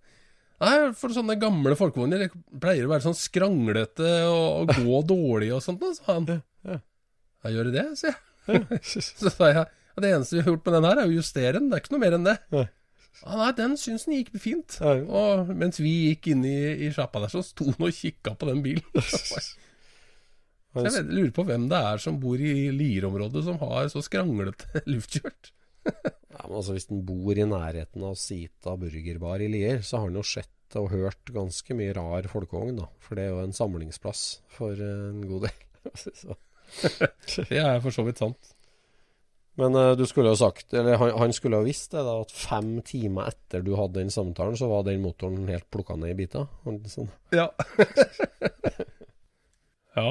nei, 0.61 0.75
for 0.99 1.15
sånne 1.15 1.39
gamle 1.41 1.77
folkevogner 1.79 2.27
det 2.27 2.33
pleier 2.61 2.89
å 2.89 2.93
være 2.93 3.07
sånn 3.07 3.19
skranglete 3.19 4.13
og, 4.29 4.65
og 4.65 4.75
gå 4.75 5.03
dårlig 5.15 5.53
og 5.57 5.65
sånt, 5.65 5.85
sa 6.01 6.19
han. 6.19 6.29
ja. 6.67 6.81
Ja, 7.47 7.53
gjør 7.55 7.69
det 7.69 7.77
det, 7.79 7.85
sier 8.01 8.17
jeg. 8.17 8.81
så 8.83 9.31
sa 9.31 9.53
jeg 9.53 9.69
det 9.99 10.11
eneste 10.15 10.37
vi 10.37 10.43
har 10.43 10.53
gjort 10.53 10.67
med 10.67 10.75
den 10.77 10.87
her, 10.87 10.99
er 11.01 11.11
å 11.11 11.15
justere 11.15 11.59
den, 11.59 11.71
det 11.71 11.79
er 11.79 11.83
ikke 11.83 11.95
noe 11.95 12.03
mer 12.03 12.17
enn 12.17 12.27
det. 12.27 12.35
Nei. 12.55 12.67
Ja, 13.25 13.37
nei, 13.41 13.53
den 13.59 13.77
syns 13.81 14.07
den 14.07 14.19
gikk 14.19 14.35
fint. 14.41 14.79
Ja. 14.83 14.95
Og 15.05 15.51
mens 15.59 15.81
vi 15.83 15.95
gikk 16.11 16.31
inn 16.33 16.45
i, 16.47 16.59
i 16.87 16.91
sjappa 16.95 17.23
der, 17.25 17.33
så 17.33 17.43
sto 17.47 17.67
han 17.71 17.89
og 17.89 17.95
kikka 17.95 18.37
på 18.39 18.51
den 18.51 18.63
bilen. 18.65 18.87
Så 20.69 20.85
jeg 20.85 20.93
vet, 20.95 21.09
lurer 21.11 21.31
på 21.35 21.43
hvem 21.49 21.65
det 21.71 21.79
er 21.81 22.03
som 22.03 22.19
bor 22.21 22.39
i 22.39 22.69
Lier-området 22.71 23.41
som 23.47 23.57
har 23.63 23.89
så 23.91 24.03
skranglete 24.05 24.83
luftkjørt. 24.93 25.51
Ja, 25.89 26.43
men 26.45 26.59
altså 26.61 26.77
Hvis 26.77 26.87
den 26.91 27.01
bor 27.09 27.33
i 27.33 27.47
nærheten 27.49 28.05
av 28.05 28.19
Sita 28.21 28.77
burgerbar 28.79 29.43
i 29.43 29.49
Lier, 29.51 29.81
så 29.83 30.03
har 30.03 30.13
den 30.13 30.21
jo 30.21 30.27
sett 30.29 30.77
og 30.79 30.91
hørt 30.93 31.33
ganske 31.33 31.75
mye 31.75 31.95
rar 31.97 32.29
folkevogn, 32.31 32.83
da. 32.83 32.91
For 33.03 33.17
det 33.17 33.25
er 33.25 33.33
jo 33.33 33.41
en 33.47 33.57
samlingsplass 33.57 34.27
for 34.53 34.77
eh, 34.77 35.09
en 35.09 35.25
god 35.31 35.49
del. 35.49 35.65
Så. 36.21 36.37
Det 37.49 37.63
er 37.63 37.81
for 37.81 37.95
så 37.97 38.05
vidt 38.05 38.21
sant. 38.21 38.53
Men 39.59 39.75
eh, 39.75 39.93
du 39.99 40.05
skulle 40.07 40.31
jo 40.31 40.39
sagt, 40.39 40.71
eller 40.79 40.95
han, 41.01 41.11
han 41.19 41.33
skulle 41.35 41.59
jo 41.59 41.67
visst 41.67 41.91
det, 41.97 42.05
da, 42.07 42.13
at 42.23 42.31
fem 42.35 42.77
timer 42.87 43.33
etter 43.33 43.65
du 43.67 43.73
hadde 43.79 43.99
den 43.99 44.13
samtalen, 44.15 44.55
så 44.59 44.69
var 44.71 44.85
den 44.87 45.03
motoren 45.03 45.49
helt 45.51 45.67
plukka 45.75 45.97
ned 45.99 46.13
i 46.15 46.19
biter. 46.21 46.47
Sånn. 46.87 47.11
Ja. 47.35 47.49
ja. 49.99 50.11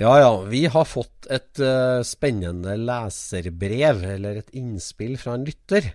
Ja 0.00 0.14
ja, 0.16 0.30
vi 0.48 0.62
har 0.72 0.86
fått 0.88 1.26
et 1.28 1.60
uh, 1.60 2.00
spennende 2.08 2.72
leserbrev, 2.80 4.00
eller 4.16 4.38
et 4.40 4.54
innspill 4.56 5.18
fra 5.20 5.34
en 5.36 5.44
lytter. 5.44 5.90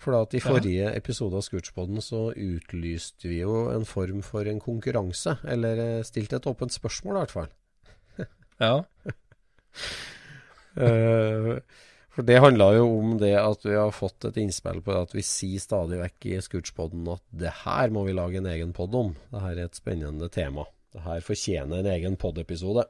For 0.00 0.16
da 0.16 0.22
at 0.24 0.32
i 0.34 0.40
Ja. 0.40 0.46
forrige 0.48 0.88
episode 0.96 1.36
av 1.36 1.44
Scootspoden 1.44 2.00
så 2.02 2.30
utlyste 2.32 3.28
vi 3.28 3.42
jo 3.42 3.66
en 3.70 3.84
form 3.86 4.22
for 4.24 4.48
en 4.48 4.58
konkurranse. 4.58 5.36
Eller 5.46 5.78
eh, 5.78 6.02
stilte 6.02 6.40
et 6.40 6.48
åpent 6.50 6.72
spørsmål, 6.74 7.14
i 7.14 7.20
hvert 7.20 7.36
fall. 7.36 7.52
Ja. 8.58 8.72
Eh, 10.76 11.58
for 12.12 12.26
det 12.28 12.38
handla 12.44 12.70
jo 12.76 12.86
om 12.98 13.14
det 13.20 13.32
at 13.40 13.64
vi 13.64 13.74
har 13.76 13.92
fått 13.96 14.24
et 14.28 14.36
innspill 14.40 14.82
på 14.84 14.92
det 14.92 15.02
at 15.08 15.14
vi 15.16 15.22
sier 15.24 15.60
stadig 15.62 15.98
vekk 16.00 16.26
i 16.30 16.40
Scootspoden 16.44 17.06
at 17.12 17.22
det 17.32 17.52
her 17.62 17.92
må 17.94 18.04
vi 18.06 18.12
lage 18.16 18.40
en 18.40 18.48
egen 18.52 18.72
pod 18.76 18.94
om. 18.98 19.14
Det 19.32 19.40
her 19.44 19.56
er 19.56 19.68
et 19.70 19.78
spennende 19.80 20.28
tema. 20.32 20.66
Det 20.92 21.04
her 21.06 21.20
fortjener 21.24 21.80
en 21.80 21.92
egen 21.94 22.16
pod-episode. 22.20 22.84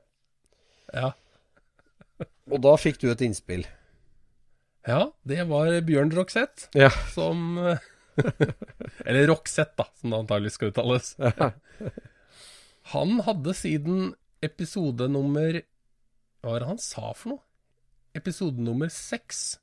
ja. 0.95 1.13
Og 2.53 2.59
da 2.63 2.73
fikk 2.79 2.99
du 3.03 3.09
et 3.11 3.23
innspill. 3.25 3.63
Ja, 4.87 5.09
det 5.27 5.45
var 5.49 5.71
Bjørn 5.87 6.11
Roxette 6.15 6.69
Ja. 6.79 6.91
som 7.15 7.57
Eller 9.07 9.27
Roxette, 9.31 9.75
da, 9.79 9.87
som 9.99 10.11
det 10.13 10.19
antagelig 10.19 10.53
skal 10.57 10.71
uttales. 10.73 11.15
Han 12.93 13.21
hadde 13.27 13.55
siden 13.57 14.13
episode 14.43 15.07
nummer 15.11 15.61
Hva 16.43 16.51
var 16.53 16.65
det 16.65 16.69
han 16.73 16.83
sa 16.83 17.13
for 17.15 17.37
noe? 17.37 17.43
Episode 18.19 18.61
nummer 18.61 18.91
seks. 18.93 19.59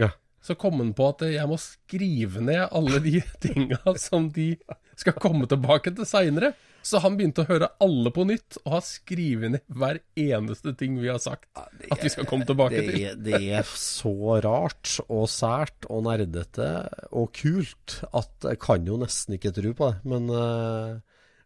Ja. 0.00 0.10
Så 0.42 0.56
kom 0.58 0.80
han 0.82 0.90
på 0.98 1.06
at 1.12 1.22
jeg 1.30 1.46
må 1.46 1.54
skrive 1.62 2.40
ned 2.42 2.64
alle 2.74 2.98
de 3.04 3.20
tinga 3.44 3.78
som 4.00 4.28
de 4.34 4.56
skal 4.98 5.14
komme 5.22 5.46
tilbake 5.50 5.92
til 5.94 6.06
seinere. 6.08 6.52
Så 6.82 6.98
han 6.98 7.14
begynte 7.14 7.44
å 7.44 7.46
høre 7.46 7.68
alle 7.84 8.10
på 8.10 8.24
nytt, 8.26 8.56
og 8.64 8.72
har 8.74 8.80
skrevet 8.82 9.52
ned 9.54 9.62
hver 9.70 10.00
eneste 10.18 10.72
ting 10.74 10.96
vi 10.98 11.06
har 11.12 11.20
sagt 11.22 11.46
at 11.54 12.02
vi 12.02 12.10
skal 12.10 12.26
komme 12.26 12.42
tilbake 12.48 12.74
Det 12.80 12.88
til. 12.88 13.04
er, 13.06 13.20
det 13.22 13.38
er 13.60 13.68
så 13.78 14.10
rart 14.42 14.96
og 15.06 15.28
sært 15.30 15.86
og 15.86 16.02
nerdete 16.08 16.66
og 17.14 17.30
kult 17.38 18.00
at 18.10 18.48
jeg 18.50 18.58
kan 18.66 18.90
jo 18.90 18.98
nesten 18.98 19.38
ikke 19.38 19.54
tro 19.54 19.70
på 19.78 19.92
det. 19.92 20.02
Men, 20.10 20.26
eh, 20.34 20.98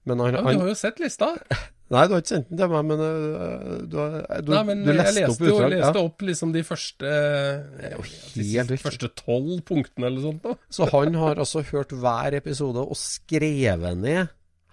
men 0.09 0.25
han, 0.25 0.39
Ja, 0.39 0.41
men 0.41 0.55
han 0.55 0.57
du 0.57 0.65
har 0.65 0.73
jo 0.73 0.81
sett 0.87 1.05
lista. 1.05 1.35
Nei, 1.87 2.01
du 2.11 2.17
har 2.17 2.23
ikke 2.23 2.33
sendt 2.33 2.49
den 2.51 2.59
til 2.59 2.71
meg, 2.73 2.87
men 2.89 3.01
eh, 3.07 3.75
du, 3.87 3.93
har- 4.01 4.41
du, 4.43 4.49
Nei, 4.51 4.63
men 4.67 4.81
du 4.83 4.89
leste 4.91 5.21
leste, 5.21 5.29
opp 5.31 5.43
utdrag. 5.47 5.61
Jeg 5.71 5.75
leste 5.77 6.01
opp 6.03 6.25
liksom 6.27 6.55
de 6.57 6.63
første 6.67 7.13
helt 8.35 8.73
de 8.73 8.79
første 8.83 9.11
tolv 9.21 9.61
punktene 9.69 10.09
eller 10.11 10.25
sånt. 10.25 10.41
Da. 10.43 10.57
Så 10.75 10.89
han 10.91 11.15
har 11.23 11.39
altså 11.45 11.63
hørt 11.71 11.95
hver 11.95 12.35
episode 12.41 12.83
og 12.83 12.99
skrevet 12.99 14.01
ned 14.03 14.33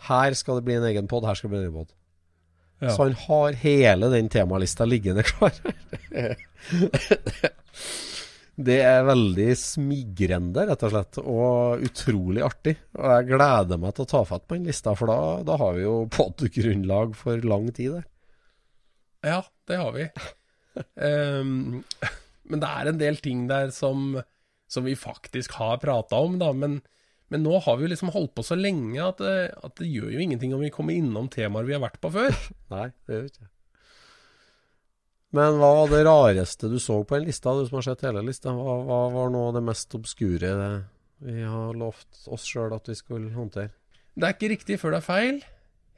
Her 0.09 0.33
skal 0.39 0.57
det 0.57 0.65
bli 0.67 0.79
en 0.79 0.87
egen 0.89 1.07
pod, 1.11 1.27
her 1.29 1.37
skal 1.37 1.51
det 1.51 1.53
bli 1.53 1.61
en 1.61 1.67
egen 1.69 1.77
pod. 1.83 1.93
Ja. 2.83 2.89
Så 2.97 3.05
han 3.05 3.13
har 3.27 3.59
hele 3.61 4.09
den 4.11 4.25
temalista 4.33 4.83
liggende 4.89 5.21
klar. 5.23 5.53
Det 8.53 8.75
er 8.85 9.05
veldig 9.07 9.47
smigrende, 9.57 10.67
rett 10.69 10.83
og 10.85 10.91
slett, 10.93 11.17
og 11.23 11.85
utrolig 11.87 12.43
artig. 12.45 12.75
Og 12.99 13.07
jeg 13.09 13.29
gleder 13.31 13.79
meg 13.81 13.95
til 13.97 14.05
å 14.05 14.11
ta 14.11 14.21
fatt 14.29 14.45
på 14.45 14.59
den 14.59 14.67
lista, 14.69 14.93
for 14.97 15.09
da, 15.09 15.19
da 15.47 15.57
har 15.57 15.73
vi 15.77 15.85
jo 15.87 15.95
pod-grunnlag 16.17 17.15
for 17.17 17.41
lang 17.49 17.71
tid 17.73 17.95
der. 17.97 18.05
Ja, 19.23 19.39
det 19.69 19.79
har 19.79 19.95
vi. 19.95 20.05
um, 21.01 21.81
men 22.51 22.61
det 22.61 22.69
er 22.69 22.91
en 22.91 23.01
del 23.01 23.17
ting 23.23 23.47
der 23.49 23.71
som, 23.73 24.19
som 24.69 24.85
vi 24.85 24.93
faktisk 24.99 25.55
har 25.57 25.81
prata 25.81 26.19
om, 26.21 26.37
da. 26.41 26.51
Men, 26.53 26.81
men 27.33 27.45
nå 27.47 27.57
har 27.65 27.79
vi 27.79 27.87
jo 27.87 27.93
liksom 27.95 28.13
holdt 28.13 28.35
på 28.37 28.45
så 28.45 28.59
lenge 28.59 29.01
at 29.01 29.23
at 29.23 29.79
det 29.79 29.89
gjør 29.89 30.13
jo 30.13 30.21
ingenting 30.27 30.53
om 30.53 30.61
vi 30.61 30.73
kommer 30.75 30.93
innom 30.93 31.31
temaer 31.33 31.65
vi 31.65 31.73
har 31.73 31.81
vært 31.81 32.01
på 32.03 32.13
før. 32.13 32.37
Nei, 32.75 32.91
det 33.07 33.17
gjør 33.17 33.25
vi 33.25 33.33
ikke. 33.33 33.52
Men 35.33 35.57
hva 35.57 35.69
var 35.79 35.89
det 35.89 36.03
rareste 36.05 36.69
du 36.69 36.77
så 36.81 36.99
på 37.07 37.17
en 37.17 37.25
lista, 37.25 37.53
du 37.57 37.65
som 37.65 37.79
har 37.79 37.87
sett 37.87 38.03
hele 38.05 38.21
lista? 38.25 38.53
Hva, 38.53 38.75
hva 38.85 38.99
var 39.15 39.31
nå 39.33 39.47
det 39.55 39.63
mest 39.65 39.95
obskure 39.97 40.51
vi 41.23 41.41
har 41.41 41.73
lovt 41.79 42.27
oss 42.35 42.45
sjøl 42.45 42.75
at 42.75 42.89
vi 42.89 42.95
skulle 42.99 43.31
håndtere? 43.33 43.71
Det 44.13 44.27
er 44.27 44.35
ikke 44.35 44.51
riktig 44.51 44.77
før 44.81 44.93
det 44.93 44.99
er 45.01 45.07
feil. 45.07 45.41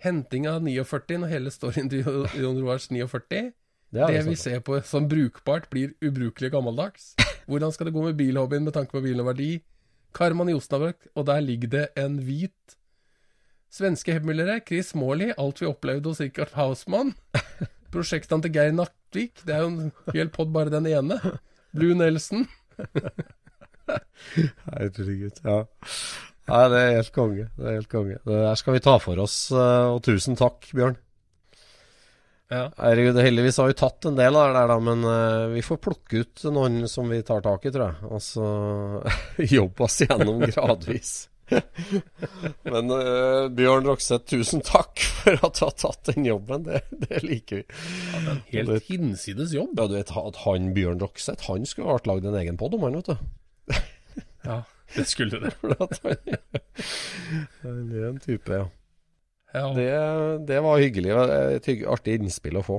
Henting 0.05 0.47
av 0.47 0.61
49 0.63 1.19
når 1.23 1.33
hele 1.33 1.51
storyen 1.51 1.91
til 1.91 2.05
Jon 2.05 2.61
Roars 2.61 2.87
49. 2.91 3.51
Det 3.95 4.07
Det 4.11 4.23
vi 4.27 4.35
ser 4.39 4.63
på 4.63 4.79
som 4.87 5.07
brukbart, 5.07 5.69
blir 5.71 5.93
ubrukelig 6.03 6.51
gammeldags. 6.51 7.13
Hvordan 7.47 7.71
skal 7.71 7.89
det 7.89 7.95
gå 7.95 8.03
med 8.03 8.17
bilhobbyen 8.19 8.63
med 8.63 8.75
tanke 8.75 8.91
på 8.91 9.03
bilen 9.03 9.23
og 9.23 9.33
verdi? 9.33 9.61
Karman 10.15 10.49
i 10.49 10.55
Osnabrück, 10.55 11.09
og 11.15 11.27
der 11.27 11.43
ligger 11.43 11.67
det 11.67 11.85
en 11.99 12.19
hvit 12.23 12.77
Svenske 13.75 14.13
hevmillere, 14.15 14.61
Chris 14.63 14.93
Morley, 14.95 15.33
alt 15.37 15.59
vi 15.59 15.67
opplevde 15.67 16.07
hos 16.07 16.21
Richard 16.23 16.53
Hausmann. 16.55 17.11
Prosjektene 17.91 18.45
til 18.45 18.53
Geir 18.55 18.71
Nattvik, 19.15 19.45
det 19.47 19.53
er 19.55 19.61
jo 19.63 19.69
en 19.71 19.91
hel 20.11 20.29
pod 20.33 20.51
bare 20.51 20.71
den 20.73 20.87
ene. 20.91 21.15
Blue 21.75 21.95
Nelson. 21.95 22.43
Herregud, 24.67 25.39
ja. 25.39 25.61
Nei, 26.45 26.63
det 26.69 26.81
er 26.81 26.97
helt 26.97 27.13
konge. 27.15 27.47
Det 27.55 27.65
er 27.65 27.77
helt 27.79 27.89
konge. 27.91 28.19
Det 28.27 28.41
der 28.43 28.59
skal 28.59 28.75
vi 28.75 28.83
ta 28.83 28.97
for 28.99 29.21
oss, 29.23 29.37
eh, 29.55 29.87
og 29.93 30.01
tusen 30.05 30.35
takk, 30.37 30.67
Bjørn. 30.75 30.97
Ja. 32.51 32.67
Herregud, 32.77 33.17
heldigvis 33.23 33.57
har 33.61 33.71
vi 33.71 33.77
tatt 33.79 34.05
en 34.05 34.19
del 34.19 34.35
av 34.35 34.51
det 34.51 34.59
der, 34.59 34.73
da, 34.73 34.77
men 34.83 35.07
eh, 35.09 35.45
vi 35.55 35.63
får 35.65 35.79
plukke 35.87 36.25
ut 36.25 36.45
noen 36.51 36.83
som 36.91 37.07
vi 37.09 37.23
tar 37.25 37.41
tak 37.45 37.65
i, 37.65 37.71
tror 37.73 37.87
jeg. 37.87 38.11
Og 38.11 38.21
så 38.21 38.49
jobbe 39.57 39.87
oss 39.87 40.01
gjennom 40.03 40.43
gradvis. 40.43 41.15
men 42.73 42.91
uh, 42.91 43.47
Bjørn 43.53 43.87
Rokseth, 43.89 44.25
tusen 44.31 44.63
takk 44.65 45.01
for 45.21 45.37
at 45.45 45.59
du 45.59 45.63
har 45.65 45.75
tatt 45.77 46.11
den 46.11 46.25
jobben. 46.27 46.65
Det, 46.67 46.81
det 47.05 47.21
liker 47.25 47.61
vi. 47.61 47.65
Helt 48.53 48.89
hinsides 48.89 49.53
jobb. 49.55 49.75
Ja, 49.77 49.89
du 49.91 49.97
vet 49.97 50.13
at 50.17 50.41
han 50.45 50.71
Bjørn 50.77 51.03
Rokseth, 51.03 51.45
han 51.49 51.67
skulle 51.69 51.97
vært 51.97 52.09
lagd 52.09 52.29
en 52.29 52.39
egen 52.41 52.57
pod 52.61 52.77
om 52.77 52.87
han, 52.87 52.97
vet 53.01 53.13
du. 53.13 53.17
Ja, 54.45 54.61
det 54.95 55.05
skulle 55.09 55.39
det. 55.41 55.53
Han, 57.61 57.77
er 57.89 58.09
en 58.11 58.19
type, 58.21 58.53
ja. 58.53 58.67
Ja. 59.55 59.67
Det, 59.73 59.87
det 60.47 60.59
var 60.61 60.77
hyggelig. 60.83 61.15
Et 61.55 61.69
artig 61.89 62.19
innspill 62.19 62.59
å 62.59 62.65
få. 62.65 62.77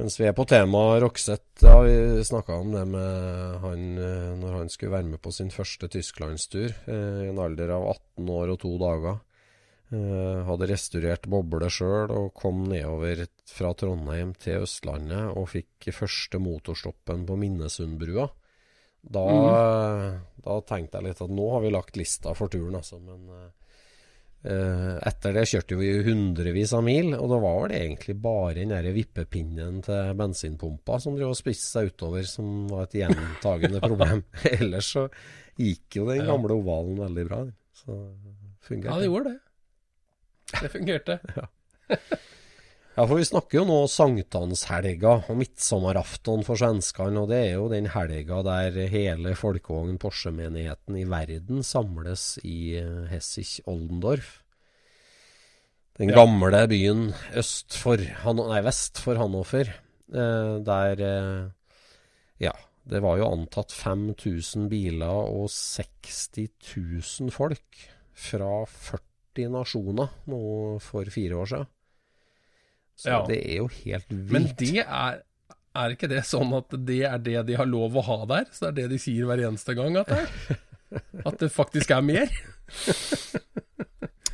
Mens 0.00 0.14
vi 0.16 0.24
er 0.24 0.32
på 0.32 0.46
temaet 0.48 1.02
Roxette, 1.02 1.60
ja, 1.60 1.74
vi 1.84 2.22
snakka 2.24 2.54
om 2.56 2.70
det 2.72 2.86
med 2.88 3.56
han 3.60 3.82
eh, 4.00 4.30
når 4.40 4.54
han 4.54 4.70
skulle 4.72 4.94
være 4.94 5.10
med 5.10 5.20
på 5.20 5.32
sin 5.36 5.50
første 5.52 5.90
tysklandstur 5.92 6.70
eh, 6.70 7.18
i 7.26 7.28
en 7.28 7.40
alder 7.44 7.74
av 7.74 7.84
18 7.90 8.30
år 8.32 8.54
og 8.54 8.56
to 8.62 8.70
dager. 8.80 9.18
Eh, 9.92 10.40
hadde 10.48 10.70
restaurert 10.70 11.28
boble 11.28 11.68
sjøl 11.68 12.14
og 12.16 12.32
kom 12.32 12.62
nedover 12.70 13.26
fra 13.50 13.74
Trondheim 13.76 14.32
til 14.40 14.64
Østlandet 14.64 15.36
og 15.36 15.50
fikk 15.52 15.90
første 15.92 16.40
motorstoppen 16.40 17.28
på 17.28 17.36
Minnesundbrua. 17.44 18.30
Da, 19.04 19.26
da 20.40 20.60
tenkte 20.64 20.96
jeg 20.96 21.10
litt 21.10 21.24
at 21.26 21.36
nå 21.36 21.52
har 21.52 21.66
vi 21.66 21.76
lagt 21.76 22.00
lista 22.00 22.32
for 22.36 22.48
turen, 22.52 22.80
altså. 22.80 23.02
Men 23.04 23.28
etter 24.40 25.34
det 25.36 25.42
kjørte 25.50 25.76
vi 25.76 25.90
hundrevis 26.06 26.72
av 26.72 26.80
mil, 26.86 27.10
og 27.12 27.26
da 27.28 27.38
var 27.42 27.68
det 27.68 27.80
egentlig 27.82 28.14
bare 28.24 28.54
den 28.56 28.72
der 28.72 28.86
vippepinnen 28.94 29.82
til 29.84 30.14
bensinpumpa 30.16 30.96
som 31.02 31.18
drev 31.18 31.34
og 31.34 31.36
spiste 31.36 31.68
seg 31.68 31.90
utover, 31.92 32.24
som 32.24 32.64
var 32.70 32.86
et 32.86 32.96
gjentagende 33.02 33.82
problem. 33.88 34.24
Ellers 34.56 34.88
så 34.96 35.04
gikk 35.60 36.00
jo 36.00 36.08
den 36.08 36.24
gamle 36.24 36.56
ovalen 36.56 36.96
veldig 37.02 37.26
bra. 37.28 37.42
Så 37.82 37.98
fungerte. 38.64 38.94
Ja, 38.94 38.98
det 39.02 39.10
gjorde 39.10 39.34
det. 39.34 39.38
Det 40.60 40.74
fungerte. 40.78 41.20
Ja, 41.90 41.98
for 42.98 43.16
vi 43.16 43.24
snakker 43.24 43.60
jo 43.60 43.64
nå 43.68 43.76
sankthanshelga 43.88 45.12
og 45.30 45.38
midtsommeraften 45.38 46.42
for 46.46 46.58
svenskene, 46.60 47.22
og 47.22 47.30
det 47.30 47.38
er 47.46 47.52
jo 47.54 47.68
den 47.72 47.86
helga 47.94 48.40
der 48.44 48.76
hele 48.92 49.32
folkevogn 49.38 49.98
Porsche-menigheten 50.02 50.98
i 51.00 51.06
verden 51.08 51.62
samles 51.66 52.34
i 52.44 52.76
eh, 52.80 53.06
Hessich-Oldendorf. 53.12 54.40
Den 56.00 56.10
Ja. 56.10 56.16
gamle 56.22 56.66
byen 56.68 57.14
øst 57.36 57.76
for, 57.76 57.96
nei, 58.00 58.60
vest 58.64 58.98
for 58.98 59.16
Hannover, 59.20 59.68
eh, 60.12 60.58
der 60.64 61.00
eh, 61.00 61.50
Ja, 62.40 62.52
det 62.88 63.02
var 63.04 63.18
jo 63.18 63.28
antatt 63.30 63.70
5000 63.70 64.68
biler 64.72 65.28
og 65.28 65.48
60 65.52 66.48
000 67.20 67.30
folk 67.30 67.84
fra 68.16 68.64
40 68.66 69.50
nasjoner 69.52 70.08
nå 70.26 70.80
for 70.80 71.04
fire 71.04 71.36
år 71.36 71.46
siden. 71.52 71.68
Så 73.00 73.08
Ja. 73.14 73.20
det 73.26 73.38
er 73.46 73.56
jo 73.62 73.68
helt 73.80 74.08
vilt. 74.12 74.30
Men 74.34 74.48
det 74.60 74.84
er 74.86 75.22
Er 75.72 75.92
ikke 75.94 76.08
det 76.10 76.24
sånn 76.26 76.50
at 76.56 76.72
det 76.84 76.96
er 77.06 77.18
det 77.22 77.46
de 77.46 77.54
har 77.54 77.66
lov 77.70 77.94
å 77.94 78.02
ha 78.02 78.16
der? 78.26 78.48
Så 78.50 78.66
det 78.66 78.70
er 78.70 78.76
det 78.82 78.88
de 78.90 78.98
sier 78.98 79.24
hver 79.28 79.38
eneste 79.46 79.74
gang 79.78 79.96
at 80.00 80.08
det? 80.10 80.24
At 81.24 81.36
det 81.38 81.52
faktisk 81.54 81.92
er 81.94 82.02
mer? 82.02 82.26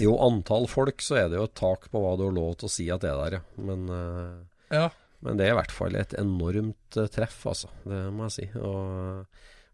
Jo, 0.00 0.14
antall 0.24 0.66
folk, 0.68 1.00
så 1.04 1.16
er 1.22 1.28
det 1.32 1.36
jo 1.38 1.44
et 1.48 1.54
tak 1.56 1.86
på 1.92 2.00
hva 2.02 2.14
du 2.16 2.26
har 2.26 2.34
lov 2.36 2.54
til 2.60 2.68
å 2.68 2.72
si 2.72 2.86
at 2.92 3.00
det 3.04 3.10
er 3.12 3.18
der, 3.20 3.36
ja. 3.38 3.42
Men, 3.64 3.84
eh, 3.92 4.76
Ja. 4.76 4.88
men 5.24 5.36
det 5.36 5.46
er 5.46 5.52
i 5.54 5.56
hvert 5.60 5.72
fall 5.72 5.96
et 5.96 6.12
enormt 6.20 6.96
eh, 7.00 7.06
treff, 7.08 7.38
altså. 7.52 7.68
Det 7.84 8.00
må 8.12 8.26
jeg 8.28 8.34
si. 8.36 8.48
Og, 8.60 9.26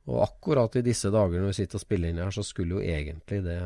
og 0.06 0.20
akkurat 0.28 0.76
i 0.78 0.82
disse 0.86 1.10
dager 1.10 1.38
når 1.42 1.50
vi 1.50 1.58
sitter 1.62 1.78
og 1.80 1.86
spiller 1.86 2.10
inn 2.10 2.18
her, 2.22 2.30
så 2.34 2.42
skulle 2.46 2.78
jo 2.78 2.82
egentlig 2.82 3.42
det, 3.46 3.58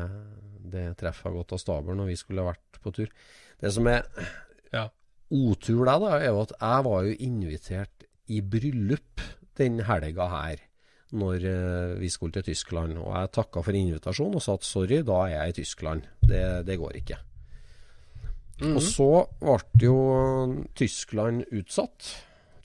det 0.73 0.85
treffet 0.97 1.29
ha 1.29 1.35
gått 1.37 1.53
av 1.53 1.61
stabelen 1.61 1.97
når 2.01 2.09
vi 2.13 2.15
skulle 2.21 2.41
ha 2.45 2.51
vært 2.53 2.81
på 2.81 2.93
tur. 2.93 3.09
Det 3.61 3.73
som 3.73 3.87
er 3.87 4.05
Ja. 4.73 4.89
Otur 5.31 5.85
der, 5.85 5.99
da, 5.99 6.11
er 6.21 6.29
jo 6.31 6.41
at 6.45 6.53
jeg 6.59 6.85
var 6.87 7.03
jo 7.07 7.15
invitert 7.27 8.05
i 8.31 8.41
bryllup 8.41 9.21
den 9.57 9.79
helga 9.87 10.27
her. 10.31 10.63
Når 11.17 11.43
eh, 11.47 11.93
vi 12.01 12.09
skulle 12.11 12.35
til 12.35 12.49
Tyskland. 12.49 12.97
Og 12.99 13.13
jeg 13.15 13.31
takka 13.37 13.61
for 13.63 13.75
invitasjonen 13.79 14.35
og 14.39 14.43
sa 14.43 14.57
at 14.59 14.67
sorry, 14.67 15.01
da 15.07 15.21
er 15.25 15.33
jeg 15.37 15.49
i 15.53 15.57
Tyskland. 15.61 16.07
Det, 16.27 16.41
det 16.67 16.75
går 16.81 16.97
ikke. 16.99 17.19
Og 18.73 18.79
så 18.81 19.07
ble 19.39 19.85
jo 19.85 19.97
Tyskland 20.75 21.45
utsatt. 21.53 22.09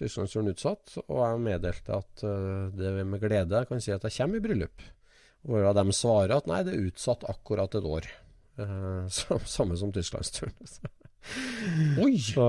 Tysklandsturen 0.01 0.51
utsatt. 0.51 0.97
Og 1.07 1.21
jeg 1.23 1.43
meddelte 1.45 1.99
at 2.01 2.25
eh, 2.27 2.65
det 2.75 2.95
med 3.07 3.23
glede 3.23 3.61
jeg 3.63 3.71
kan 3.71 3.83
si 3.85 3.95
at 3.95 4.09
jeg 4.09 4.17
kommer 4.19 4.41
i 4.41 4.45
bryllup. 4.49 4.83
Hvorav 5.47 5.75
de 5.79 5.95
svarer 5.95 6.35
at 6.37 6.47
nei, 6.51 6.63
det 6.67 6.75
er 6.77 6.89
utsatt 6.91 7.27
akkurat 7.31 7.75
et 7.79 7.87
år. 7.95 8.11
Eh, 8.59 9.07
sam- 9.11 9.47
samme 9.57 9.79
som 9.79 9.95
Tysklandsturen. 9.95 10.55
Oi! 12.03 12.17
Så 12.19 12.43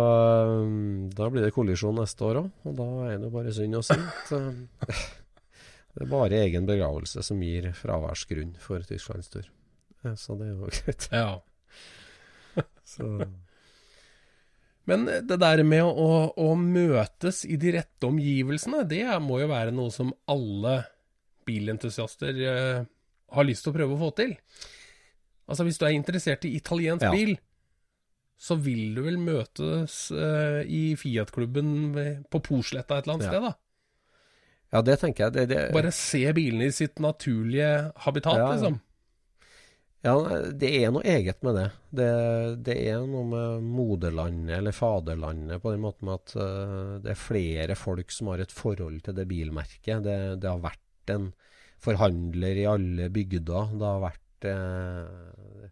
um, 0.64 1.10
da 1.14 1.28
blir 1.30 1.46
det 1.46 1.54
kollisjon 1.56 1.96
neste 2.00 2.26
år 2.26 2.40
òg, 2.44 2.48
og 2.68 2.76
da 2.80 2.88
er 3.14 3.20
det 3.22 3.30
bare 3.34 3.54
synd 3.56 3.78
og 3.80 3.86
sint. 3.86 4.32
Um, 4.34 4.64
det 5.94 6.06
er 6.08 6.10
bare 6.10 6.40
egen 6.48 6.66
begravelse 6.70 7.22
som 7.26 7.42
gir 7.46 7.70
fraværsgrunn 7.78 8.56
for 8.62 8.82
Tysklandstur. 8.88 9.46
Eh, 10.04 10.16
Så 10.18 10.36
det 10.40 10.50
er 10.50 10.56
jo 10.56 10.72
greit. 10.80 11.10
Ja. 11.14 11.36
Så, 12.84 13.08
Men 14.90 15.06
det 15.08 15.38
der 15.40 15.62
med 15.64 15.86
å, 15.86 16.10
å 16.36 16.50
møtes 16.60 17.44
i 17.48 17.56
de 17.62 17.76
rette 17.78 18.10
omgivelsene, 18.10 18.82
det 18.90 19.06
må 19.24 19.38
jo 19.44 19.48
være 19.54 19.72
noe 19.76 19.94
som 19.94 20.12
alle 20.30 20.80
bilentusiaster 21.48 22.42
eh, 22.50 22.82
har 23.34 23.48
lyst 23.48 23.64
til 23.66 23.72
å 23.74 23.78
prøve 23.78 23.96
å 23.96 24.02
få 24.02 24.10
til. 24.18 24.34
Altså 25.48 25.66
Hvis 25.68 25.80
du 25.80 25.86
er 25.88 25.96
interessert 25.96 26.46
i 26.48 26.56
italiensk 26.58 27.04
Ja. 27.06 27.12
bil, 27.14 27.34
så 28.40 28.56
vil 28.60 28.96
du 28.96 29.02
vel 29.06 29.18
møtes 29.22 29.98
eh, 30.12 30.62
i 30.68 30.96
Fiat-klubben 31.00 31.76
på 32.32 32.42
Porsletta 32.44 32.98
et 33.00 33.06
eller 33.08 33.20
annet 33.20 33.28
Ja. 33.28 33.32
sted, 33.32 33.44
da. 33.50 33.54
ja, 34.74 34.82
det 34.82 34.98
tenker 35.00 35.24
jeg. 35.28 35.34
Det, 35.38 35.46
det, 35.54 35.60
Bare 35.76 35.92
se 35.96 36.24
bilene 36.34 36.68
i 36.68 36.74
sitt 36.76 37.00
naturlige 37.00 37.92
habitat, 38.08 38.38
Ja, 38.42 38.48
ja. 38.48 38.56
liksom. 38.58 38.80
ja, 40.04 40.16
det 40.52 40.72
er 40.84 40.92
noe 40.92 41.04
eget 41.08 41.40
med 41.46 41.56
det. 41.56 41.68
det. 41.96 42.10
Det 42.68 42.76
er 42.90 43.06
noe 43.08 43.24
med 43.30 43.64
moderlandet 43.78 44.58
eller 44.58 44.76
faderlandet 44.76 45.62
på 45.64 45.72
den 45.72 45.86
måten 45.86 46.10
at 46.12 46.34
uh, 46.36 46.98
det 47.06 47.14
er 47.14 47.22
flere 47.22 47.78
folk 47.80 48.12
som 48.12 48.28
har 48.34 48.44
et 48.44 48.52
forhold 48.52 49.00
til 49.06 49.16
det 49.16 49.28
bilmerket. 49.30 50.04
Det, 50.04 50.18
det 50.44 50.50
har 50.52 50.60
vært 50.66 51.14
en 51.16 51.30
forhandler 51.84 52.60
i 52.60 52.68
alle 52.68 53.08
bygder. 53.12 53.72
Det 53.80 53.88
har 53.88 54.04
vært 54.04 54.46
eh, 54.48 55.72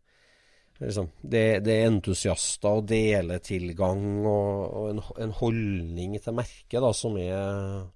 liksom, 0.82 1.10
det, 1.22 1.46
det 1.66 1.78
er 1.78 1.88
entusiaster 1.90 2.82
og 2.82 2.88
deletilgang 2.90 4.04
og, 4.26 4.54
og 4.68 4.92
en, 4.92 5.02
en 5.26 5.34
holdning 5.40 6.18
til 6.20 6.38
merket 6.38 6.82
da, 6.84 6.92
som 6.98 7.18
er 7.22 7.88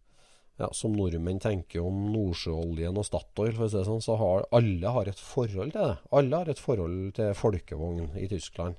ja, 0.56 0.70
som 0.72 0.94
nordmenn 0.96 1.42
tenker 1.44 1.84
om 1.84 2.06
Nordsjøoljen 2.14 2.96
og 2.96 3.04
Statoil, 3.04 3.52
for 3.58 3.66
å 3.66 3.70
si 3.72 3.76
det 3.76 3.88
sånn, 3.90 4.04
så 4.04 4.16
har 4.22 4.46
alle 4.56 4.94
har 4.98 5.10
et 5.12 5.20
forhold 5.20 5.74
til 5.76 5.82
det. 5.82 5.98
Alle 6.16 6.40
har 6.40 6.52
et 6.52 6.62
forhold 6.62 7.10
til 7.18 7.34
folkevogn 7.36 8.14
i 8.22 8.30
Tyskland. 8.32 8.78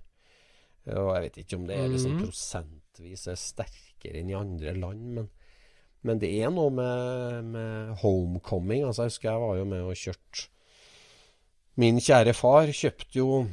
Og 0.87 1.11
jeg 1.13 1.25
vet 1.27 1.39
ikke 1.43 1.59
om 1.59 1.67
det 1.69 1.77
er 1.77 1.91
liksom 1.91 2.15
Mhm. 2.15 2.23
prosentvis 2.23 3.27
er 3.29 3.37
sterkere 3.37 4.23
enn 4.23 4.31
i 4.31 4.39
andre 4.39 4.73
land, 4.79 5.05
men, 5.19 5.29
men 6.07 6.19
det 6.23 6.31
er 6.41 6.51
noe 6.55 6.71
med, 6.71 7.45
med 7.53 7.97
homecoming. 8.01 8.87
Altså, 8.87 9.03
jeg 9.05 9.13
husker 9.13 9.31
jeg 9.33 9.43
var 9.45 9.57
jo 9.59 9.65
med 9.65 9.83
og 9.83 9.97
kjørte 9.97 10.49
Min 11.77 11.99
kjære 12.01 12.33
far 12.33 12.71
kjøpte 12.73 13.19
jo 13.19 13.49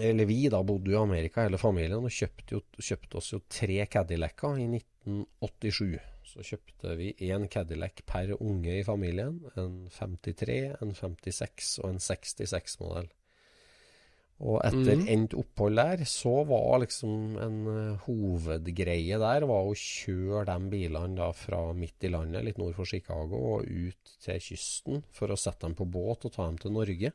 eller 0.00 0.26
vi 0.26 0.48
da 0.50 0.62
bodde 0.66 0.90
jo 0.90 0.98
i 0.98 1.02
Amerika, 1.02 1.44
hele 1.44 1.60
familien, 1.60 2.02
og 2.02 2.12
kjøpte, 2.12 2.56
jo, 2.56 2.62
kjøpte 2.82 3.20
oss 3.20 3.32
jo 3.34 3.42
tre 3.46 3.84
Cadillacer 3.90 4.58
i 4.58 4.66
1987. 4.80 5.98
Så 6.24 6.42
kjøpte 6.48 6.94
vi 6.98 7.12
én 7.28 7.44
Cadillac 7.52 8.02
per 8.08 8.32
unge 8.40 8.80
i 8.80 8.86
familien. 8.86 9.36
En 9.60 9.84
53, 9.94 10.56
en 10.82 10.96
56 10.96 11.76
og 11.84 11.92
en 11.92 12.02
66-modell. 12.02 13.12
Og 14.42 14.58
etter 14.66 14.98
mm. 14.98 15.04
endt 15.14 15.36
opphold 15.38 15.78
der, 15.78 16.00
så 16.10 16.32
var 16.48 16.80
liksom 16.82 17.36
en 17.38 17.58
eh, 17.70 18.06
hovedgreie 18.08 19.18
der 19.22 19.46
var 19.46 19.68
å 19.68 19.76
kjøre 19.78 20.48
de 20.48 20.72
bilene 20.72 21.14
da 21.20 21.28
fra 21.38 21.60
midt 21.76 22.08
i 22.08 22.10
landet, 22.10 22.42
litt 22.48 22.58
nord 22.58 22.74
for 22.74 22.88
Chicago, 22.88 23.38
og 23.54 23.68
ut 23.70 24.16
til 24.24 24.42
kysten 24.42 25.04
for 25.14 25.30
å 25.30 25.38
sette 25.38 25.68
dem 25.68 25.78
på 25.78 25.86
båt 25.86 26.26
og 26.26 26.34
ta 26.34 26.48
dem 26.48 26.58
til 26.58 26.74
Norge. 26.74 27.14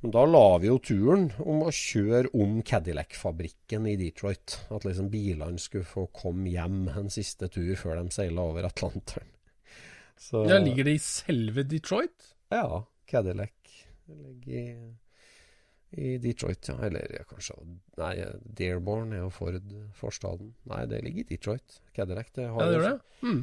Men 0.00 0.14
da 0.14 0.22
la 0.24 0.44
vi 0.62 0.70
jo 0.70 0.78
turen 0.80 1.26
om 1.44 1.60
å 1.66 1.72
kjøre 1.74 2.30
om 2.40 2.62
Cadillac-fabrikken 2.64 3.84
i 3.90 3.98
Detroit. 4.00 4.56
At 4.72 4.86
liksom 4.88 5.10
bilene 5.12 5.60
skulle 5.60 5.84
få 5.88 6.06
komme 6.16 6.48
hjem 6.48 6.86
en 6.88 7.12
siste 7.12 7.50
tur 7.52 7.74
før 7.76 8.00
de 8.00 8.14
seila 8.14 8.46
over 8.48 8.68
Atlanteren. 8.70 9.28
Så, 10.20 10.46
Ja, 10.48 10.58
Ligger 10.60 10.88
det 10.88 10.96
i 10.96 11.02
selve 11.04 11.64
Detroit? 11.68 12.32
Ja, 12.52 12.84
Cadillac 13.08 13.52
ligger 14.10 14.56
i, 14.56 14.64
i 15.90 16.16
Detroit, 16.18 16.68
ja. 16.68 16.76
Eller 16.86 17.12
ja, 17.14 17.22
kanskje 17.28 17.56
Nei, 18.00 18.14
Dearborn 18.58 19.14
er 19.14 19.24
jo 19.24 19.30
Ford 19.34 19.72
forstaden. 19.96 20.54
Nei, 20.70 20.84
det 20.90 21.02
ligger 21.04 21.24
i 21.24 21.30
Detroit. 21.34 21.80
Cadillac. 21.96 22.32
Det 22.36 22.48
har 22.48 22.60
Ja, 22.60 22.68
det 22.68 22.78
gjør 22.78 22.88
det. 22.88 22.98
Mm. 23.26 23.42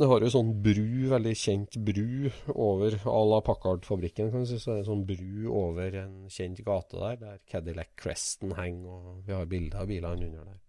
Det 0.00 0.08
har 0.08 0.24
jo 0.24 0.30
sånn 0.32 0.50
bru, 0.64 1.08
veldig 1.10 1.32
kjent 1.36 1.76
bru 1.84 2.30
over 2.54 2.96
à 3.04 3.20
la 3.28 3.40
Packard-fabrikken, 3.44 4.30
kan 4.32 4.46
du 4.46 4.48
si. 4.48 4.58
Så 4.60 4.72
det 4.72 4.82
er 4.82 4.88
sånn 4.88 5.04
bru 5.08 5.50
over 5.52 5.96
en 6.00 6.14
kjent 6.32 6.62
gate 6.64 6.96
der, 6.96 7.18
der 7.20 7.40
Cadillac 7.50 7.92
Cresten 8.00 8.54
henger, 8.56 8.88
og 8.88 9.26
vi 9.26 9.36
har 9.36 9.50
bilder 9.50 9.82
av 9.82 9.90
bilene 9.90 10.30
under 10.30 10.48
der. 10.48 10.60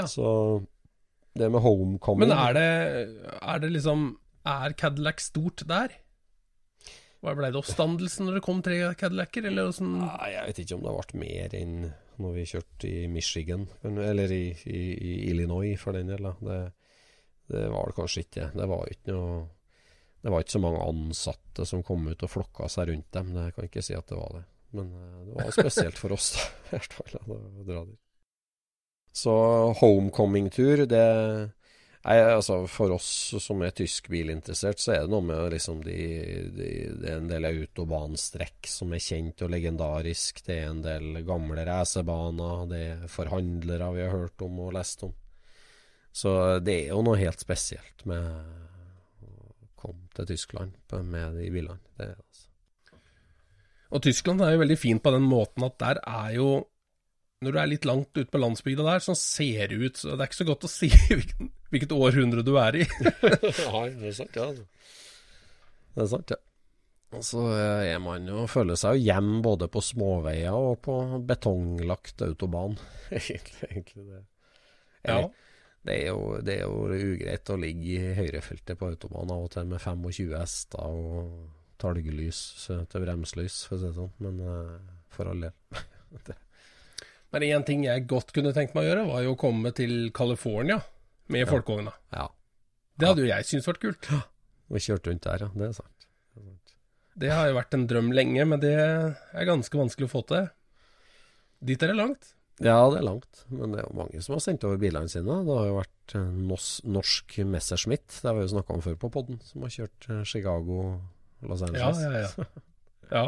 Ja. 0.00 0.06
Så 0.10 0.26
det 1.38 1.50
med 1.50 1.62
homecoming 1.62 2.30
Men 2.30 2.34
er 2.34 2.54
det, 2.56 2.68
er 3.42 3.58
det 3.60 3.68
liksom 3.74 4.04
Er 4.48 4.72
Cadillac 4.78 5.20
stort 5.20 5.64
der? 5.68 5.92
Ble 7.24 7.50
det 7.50 7.58
oppstandelse 7.58 8.24
når 8.24 8.38
det 8.38 8.44
kom 8.44 8.62
tre 8.64 8.78
Cadillacer, 9.00 9.46
eller 9.48 9.70
åssen 9.70 9.94
ja, 10.02 10.16
jeg 10.32 10.48
vet 10.48 10.64
ikke 10.64 10.78
om 10.78 10.82
det 10.84 10.96
ble 10.96 11.20
mer 11.22 11.54
enn 11.60 11.76
når 12.20 12.34
vi 12.36 12.44
kjørte 12.46 12.90
i 12.90 13.06
Michigan, 13.10 13.64
eller 13.82 14.30
i, 14.30 14.44
i, 14.70 14.82
i 14.94 15.14
Illinois 15.32 15.74
for 15.80 15.96
den 15.96 16.12
del. 16.12 16.28
da. 16.28 16.34
Det, 16.46 16.58
det 17.50 17.66
var 17.68 17.90
det 17.90 17.96
kanskje 17.98 18.24
ikke. 18.24 18.48
Det 18.54 18.66
var 18.70 18.88
ikke 18.90 19.14
noe 19.16 19.42
Det 20.24 20.32
var 20.32 20.40
ikke 20.40 20.56
så 20.56 20.62
mange 20.64 20.84
ansatte 20.88 21.66
som 21.68 21.82
kom 21.84 22.06
ut 22.08 22.22
og 22.24 22.30
flokka 22.32 22.68
seg 22.72 22.88
rundt 22.88 23.10
dem. 23.12 23.34
Jeg 23.36 23.52
kan 23.56 23.66
ikke 23.68 23.82
si 23.84 23.96
at 23.96 24.08
det 24.08 24.16
var 24.16 24.38
det. 24.38 24.44
Men 24.74 24.94
eh, 24.96 25.18
det 25.26 25.34
var 25.36 25.50
spesielt 25.52 26.00
for 26.00 26.14
oss, 26.16 26.30
da. 26.72 27.84
Så 29.14 29.34
homecoming-tur, 29.80 30.86
det 30.90 31.04
Nei, 32.04 32.18
altså 32.20 32.58
For 32.68 32.92
oss 32.92 33.08
som 33.40 33.62
er 33.64 33.72
tysk 33.76 34.10
bilinteressert, 34.12 34.80
så 34.82 34.92
er 34.92 35.04
det 35.04 35.12
noe 35.14 35.24
med 35.24 35.54
liksom 35.54 35.80
de, 35.86 35.96
de, 36.52 36.70
Det 37.00 37.08
er 37.08 37.16
en 37.16 37.30
del 37.30 37.48
autobanstrekk 37.48 38.68
som 38.68 38.92
er 38.92 39.00
kjent 39.00 39.44
og 39.46 39.54
legendarisk. 39.54 40.42
Det 40.44 40.58
er 40.58 40.68
en 40.68 40.82
del 40.84 41.22
gamle 41.24 41.64
racerbaner. 41.64 42.66
Det 42.68 42.82
er 42.90 43.06
forhandlere 43.12 43.88
vi 43.96 44.04
har 44.04 44.12
hørt 44.12 44.44
om 44.44 44.60
og 44.66 44.74
lest 44.76 45.06
om. 45.08 45.14
Så 46.14 46.30
det 46.62 46.76
er 46.84 46.92
jo 46.92 47.02
noe 47.02 47.18
helt 47.18 47.42
spesielt 47.42 48.04
med 48.06 48.22
å 48.22 49.70
komme 49.80 50.06
til 50.14 50.28
Tyskland 50.30 50.76
med 51.10 51.40
de 51.40 51.48
bilene. 51.50 51.82
Det 51.98 52.12
altså. 52.14 52.46
Og 53.94 54.02
Tyskland 54.02 54.42
er 54.42 54.54
jo 54.54 54.62
veldig 54.62 54.78
fint 54.78 55.02
på 55.02 55.12
den 55.14 55.26
måten 55.26 55.66
at 55.66 55.76
der 55.82 56.00
er 56.02 56.30
jo 56.38 56.48
når 57.44 57.52
du 57.52 57.58
er 57.60 57.68
litt 57.68 57.84
langt 57.84 58.16
ute 58.16 58.30
på 58.30 58.40
landsbygda 58.40 58.86
der, 58.86 59.02
så 59.04 59.12
ser 59.18 59.68
det 59.68 59.76
ut 59.76 59.98
så 60.00 60.14
Det 60.14 60.22
er 60.24 60.30
ikke 60.30 60.38
så 60.38 60.48
godt 60.48 60.64
å 60.64 60.70
si 60.70 60.88
hvilket, 61.10 61.52
hvilket 61.74 61.94
århundre 61.94 62.44
du 62.46 62.54
er 62.60 62.80
i. 62.80 62.86
Nei, 63.74 63.86
det 63.98 64.10
er 64.10 64.16
sant, 64.16 64.38
ja. 64.38 64.48
Det 64.54 66.04
er 66.06 66.10
sant, 66.10 66.34
ja. 66.34 66.40
Og 67.14 67.22
så 67.22 67.44
er 67.54 68.00
man 68.02 68.26
jo 68.26 68.46
føler 68.50 68.78
seg 68.78 68.96
jo 68.96 69.06
hjem 69.06 69.34
både 69.44 69.68
på 69.70 69.82
småveier 69.84 70.56
og 70.56 70.80
på 70.82 70.96
betonglagt 71.26 72.24
autobahn. 72.26 72.78
egentlig, 73.14 73.68
egentlig 73.68 74.06
det. 74.08 74.22
Ja. 75.04 75.20
Det 75.84 75.94
er, 76.00 76.06
jo, 76.08 76.38
det 76.40 76.54
er 76.58 76.62
jo 76.64 77.10
ugreit 77.12 77.50
å 77.52 77.58
ligge 77.60 77.90
i 77.92 78.14
høyrefeltet 78.16 78.78
på 78.80 78.86
autobahn 78.88 79.32
av 79.34 79.42
og 79.44 79.50
til 79.52 79.66
med 79.68 79.82
25 79.82 80.30
hester 80.38 80.80
og 80.80 81.50
talglys 81.82 82.38
til 82.68 83.02
bremselys, 83.04 83.58
for 83.68 83.76
å 83.76 83.80
si 83.82 83.90
det 83.90 83.96
sånn. 83.98 84.12
Men 84.24 84.38
uh, 84.40 84.78
for 85.12 85.28
all 85.28 85.44
del. 85.44 85.52
Men 87.34 87.42
én 87.50 87.64
ting 87.66 87.82
jeg 87.84 88.06
godt 88.08 88.30
kunne 88.32 88.52
tenkt 88.54 88.76
meg 88.76 88.86
å 88.86 88.88
gjøre, 88.92 89.04
var 89.10 89.24
jo 89.26 89.32
å 89.34 89.38
komme 89.40 89.72
til 89.76 90.10
California 90.14 90.78
med 91.34 91.42
Ja. 91.44 91.48
folkevogna. 91.50 91.92
Ja. 92.14 92.28
Det 92.96 93.08
hadde 93.10 93.24
jo 93.24 93.30
jeg 93.32 93.48
syntes 93.48 93.66
vært 93.68 93.82
kult. 93.82 94.08
Vi 94.72 94.80
kjørte 94.86 95.10
rundt 95.10 95.26
der, 95.26 95.42
ja. 95.44 95.48
Det 95.52 95.66
er 95.68 95.72
sant. 95.82 96.06
Det 96.32 96.40
er 96.40 96.46
sant. 96.48 96.74
Det 97.24 97.30
har 97.34 97.48
jo 97.50 97.56
vært 97.58 97.74
en 97.76 97.86
drøm 97.90 98.12
lenge, 98.14 98.44
men 98.48 98.62
det 98.62 98.72
er 98.78 99.44
ganske 99.50 99.78
vanskelig 99.78 100.08
å 100.08 100.12
få 100.14 100.22
til. 100.30 100.48
Dit 101.64 101.82
er 101.84 101.92
det 101.92 101.98
langt. 101.98 102.30
Ja, 102.62 102.76
det 102.92 103.00
er 103.00 103.06
langt. 103.08 103.40
Men 103.50 103.72
det 103.74 103.80
er 103.82 103.88
jo 103.88 103.96
mange 103.98 104.20
som 104.22 104.36
har 104.36 104.42
sendt 104.44 104.62
over 104.66 104.78
bilene 104.78 105.10
sine. 105.10 105.40
Det 105.46 105.56
har 105.58 105.66
jo 105.66 105.78
vært 105.80 106.14
eh, 106.14 106.28
nos 106.52 106.68
norsk 106.86 107.34
Messerschmitt, 107.50 108.06
det 108.20 108.28
har 108.30 108.36
vi 108.38 108.44
jo 108.44 108.52
snakka 108.52 108.76
om 108.76 108.84
før 108.84 108.96
på 109.02 109.10
podden, 109.16 109.40
som 109.42 109.64
har 109.66 109.72
kjørt 109.74 110.06
eh, 110.12 110.22
Chicago, 110.28 110.78
Los 111.44 111.64
Ja, 111.64 111.72
Angeles. 111.90 112.36
ja, 112.38 112.44
ja. 112.44 112.62
ja. 113.18 113.24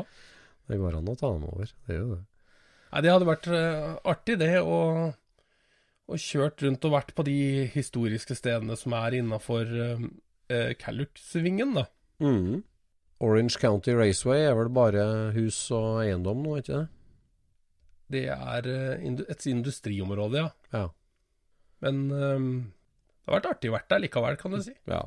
Det 0.70 0.78
går 0.82 0.98
an 1.00 1.10
å 1.10 1.16
ta 1.18 1.32
dem 1.34 1.48
over. 1.50 1.72
Det 1.86 1.96
gjør 1.96 2.04
jo 2.04 2.14
det. 2.14 2.22
Nei, 2.92 3.02
det 3.02 3.10
hadde 3.16 3.28
vært 3.32 3.50
eh, 3.50 3.90
artig, 4.14 4.38
det, 4.40 4.52
å, 4.62 4.78
å 6.06 6.20
kjørt 6.22 6.62
rundt 6.62 6.86
og 6.86 6.94
vært 6.94 7.12
på 7.18 7.26
de 7.26 7.38
historiske 7.74 8.38
stedene 8.38 8.78
som 8.78 8.94
er 8.94 9.18
innafor 9.18 9.66
uh, 9.66 10.06
Calluxvingen, 10.78 11.74
da. 11.80 11.88
Mm. 12.22 12.62
Orange 13.26 13.58
County 13.58 13.94
Raceway 13.96 14.46
er 14.46 14.54
vel 14.58 14.70
bare 14.70 15.32
hus 15.34 15.58
og 15.74 16.02
eiendom 16.04 16.44
nå, 16.46 16.60
ikke 16.62 16.76
det? 16.78 16.86
Det 18.10 18.24
er 18.30 18.66
eh, 18.70 19.06
et 19.28 19.46
industriområde, 19.50 20.38
ja. 20.44 20.50
Ja. 20.72 20.88
Men 21.82 22.04
um, 22.12 22.72
det 23.26 23.32
har 23.32 23.40
vært 23.40 23.48
artig 23.56 23.72
vært 23.74 23.88
der 23.90 23.98
likevel, 24.04 24.36
kan 24.40 24.52
du 24.54 24.62
si. 24.62 24.74
ja. 24.86 25.02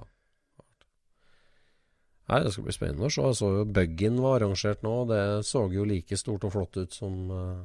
Nei, 2.30 2.44
Det 2.46 2.52
skal 2.54 2.66
bli 2.68 2.74
spennende 2.76 3.08
å 3.08 3.10
se. 3.14 3.24
Jeg 3.26 3.38
så 3.40 3.48
jo 3.56 3.62
Buggin 3.74 4.20
var 4.22 4.36
arrangert 4.38 4.84
nå. 4.86 4.92
Det 5.10 5.22
så 5.48 5.64
jo 5.74 5.86
like 5.90 6.18
stort 6.20 6.44
og 6.46 6.52
flott 6.54 6.78
ut 6.78 6.94
som, 6.94 7.16
eh, 7.34 7.64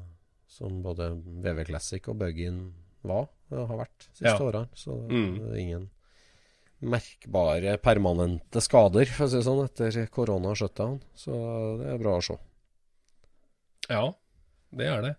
som 0.48 0.78
både 0.82 1.10
VV 1.44 1.66
Classic 1.68 2.08
og 2.08 2.16
Buggin 2.22 2.62
var, 3.04 3.26
det 3.50 3.66
har 3.68 3.76
vært 3.82 4.06
siste 4.14 4.30
Ja. 4.30 4.38
årene. 4.40 4.68
Så 4.74 4.96
Mm. 5.10 5.34
det 5.38 5.50
er 5.52 5.60
ingen 5.60 5.90
merkbare 6.80 7.76
permanente 7.78 8.60
skader, 8.62 9.04
for 9.04 9.26
å 9.26 9.28
si 9.28 9.36
det 9.36 9.44
sånn, 9.44 9.64
etter 9.68 10.06
korona-shutdown. 10.08 11.00
Så 11.14 11.78
det 11.82 11.92
er 11.92 11.98
bra 11.98 12.16
å 12.16 12.22
se. 12.24 12.38
Ja, 13.90 14.14
det 14.72 14.86
er 14.86 15.02
det. 15.02 15.16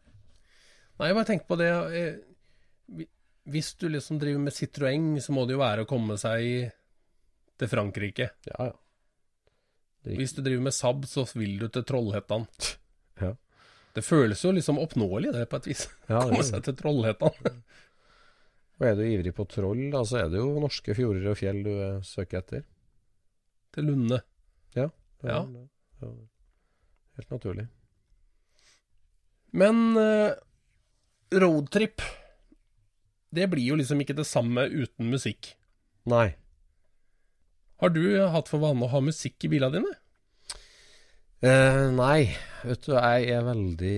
Nei, 0.95 1.09
jeg 1.09 1.17
bare 1.17 1.27
tenker 1.27 1.49
på 1.49 1.57
det 1.59 1.69
eh, 1.99 3.05
Hvis 3.51 3.73
du 3.81 3.89
liksom 3.91 4.19
driver 4.21 4.45
med 4.45 4.55
Citroën, 4.55 5.09
så 5.21 5.35
må 5.35 5.43
det 5.45 5.57
jo 5.57 5.61
være 5.63 5.83
å 5.83 5.89
komme 5.89 6.15
seg 6.21 6.71
til 7.59 7.71
Frankrike. 7.71 8.29
Ja, 8.49 8.69
ja. 8.71 8.75
Det 10.05 10.19
Hvis 10.19 10.35
du 10.37 10.43
driver 10.45 10.67
med 10.67 10.75
Saab, 10.75 11.05
så 11.09 11.23
vil 11.33 11.57
du 11.59 11.69
til 11.69 11.85
Trollhättan. 11.87 12.47
Ja. 13.15 13.29
Det 13.95 14.01
føles 14.03 14.41
jo 14.43 14.49
liksom 14.51 14.75
oppnåelig, 14.81 15.29
det, 15.31 15.45
på 15.47 15.55
et 15.61 15.67
vis. 15.69 15.85
Ja, 16.09 16.19
det 16.19 16.25
Komme 16.33 16.43
seg 16.43 16.65
til 16.67 16.75
Trollhättan. 16.81 17.53
Og 18.75 18.83
er 18.83 18.97
du 18.99 19.05
ivrig 19.07 19.31
på 19.37 19.45
troll, 19.47 19.85
da, 19.93 20.01
så 20.03 20.17
er 20.19 20.33
det 20.33 20.41
jo 20.41 20.49
norske 20.59 20.91
fjorder 20.97 21.29
og 21.31 21.37
fjell 21.39 21.61
du 21.63 21.71
eh, 21.71 22.01
søker 22.03 22.41
etter. 22.41 22.65
til 23.71 23.87
Lunde. 23.87 24.19
Ja. 24.75 24.89
er 25.23 25.47
Helt 27.15 27.31
naturlig. 27.31 27.69
Men 29.55 29.95
eh, 29.95 30.35
roadtrip, 31.33 32.03
det 33.35 33.49
blir 33.51 33.71
jo 33.71 33.77
liksom 33.79 34.01
ikke 34.01 34.17
det 34.17 34.27
samme 34.29 34.67
uten 34.71 35.11
musikk. 35.11 35.53
Nei. 36.09 36.35
Har 37.81 37.91
du 37.91 38.03
hatt 38.31 38.49
for 38.51 38.63
vane 38.63 38.85
å 38.85 38.91
ha 38.93 39.01
musikk 39.03 39.47
i 39.47 39.51
bilene 39.51 39.81
dine? 39.81 39.95
Eh, 41.45 41.85
nei, 41.93 42.31
vet 42.63 42.85
du, 42.87 42.93
jeg 42.95 43.31
er 43.35 43.43
veldig 43.45 43.95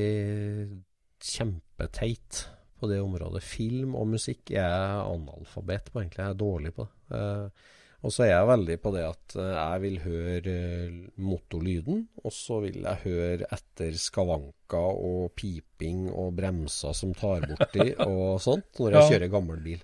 kjempeteit 1.23 2.43
på 2.77 2.89
det 2.89 2.99
området. 3.03 3.43
Film 3.45 3.95
og 3.97 4.09
musikk 4.15 4.51
er 4.57 5.03
analfabet 5.03 5.91
på, 5.91 6.01
egentlig. 6.01 6.23
Jeg 6.23 6.33
er 6.33 6.41
dårlig 6.41 6.73
på 6.75 6.87
det. 6.87 7.19
Eh, 7.19 7.73
og 8.05 8.13
så 8.13 8.27
er 8.27 8.31
jeg 8.35 8.49
veldig 8.51 8.77
på 8.83 8.91
det 8.93 9.03
at 9.07 9.35
eh, 9.41 9.53
jeg 9.55 9.83
vil 9.83 9.95
høre 10.03 10.53
eh, 10.53 10.97
motorlyden, 11.17 12.03
og 12.21 12.33
så 12.33 12.59
vil 12.67 12.83
jeg 12.83 13.01
høre 13.07 13.49
etter 13.57 13.97
skavanker 13.97 15.01
og 15.09 15.31
piping 15.37 16.07
og 16.13 16.35
bremser 16.37 16.93
som 16.97 17.15
tar 17.17 17.47
borti 17.49 17.89
og 18.05 18.37
sånt, 18.43 18.69
når 18.77 18.99
jeg 18.99 19.13
kjører 19.13 19.33
gammel 19.33 19.63
bil. 19.65 19.81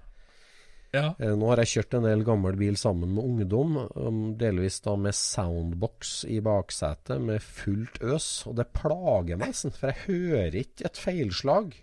Ja. 0.94 1.08
Eh, 1.18 1.34
Nå 1.34 1.50
har 1.50 1.64
jeg 1.64 1.72
kjørt 1.72 1.98
en 1.98 2.06
del 2.06 2.22
gammel 2.28 2.60
bil 2.60 2.78
sammen 2.78 3.16
med 3.16 3.26
ungdom, 3.26 3.80
um, 3.98 4.22
delvis 4.38 4.78
da 4.86 4.94
med 4.94 5.18
soundbox 5.18 6.14
i 6.30 6.38
baksetet 6.46 7.18
med 7.18 7.42
fullt 7.42 7.98
øs, 8.06 8.30
og 8.46 8.60
det 8.62 8.70
plager 8.78 9.42
meg 9.42 9.56
nesten, 9.56 9.74
for 9.74 9.90
jeg 9.90 10.06
hører 10.06 10.62
ikke 10.62 10.86
et 10.92 11.02
feilslag. 11.02 11.74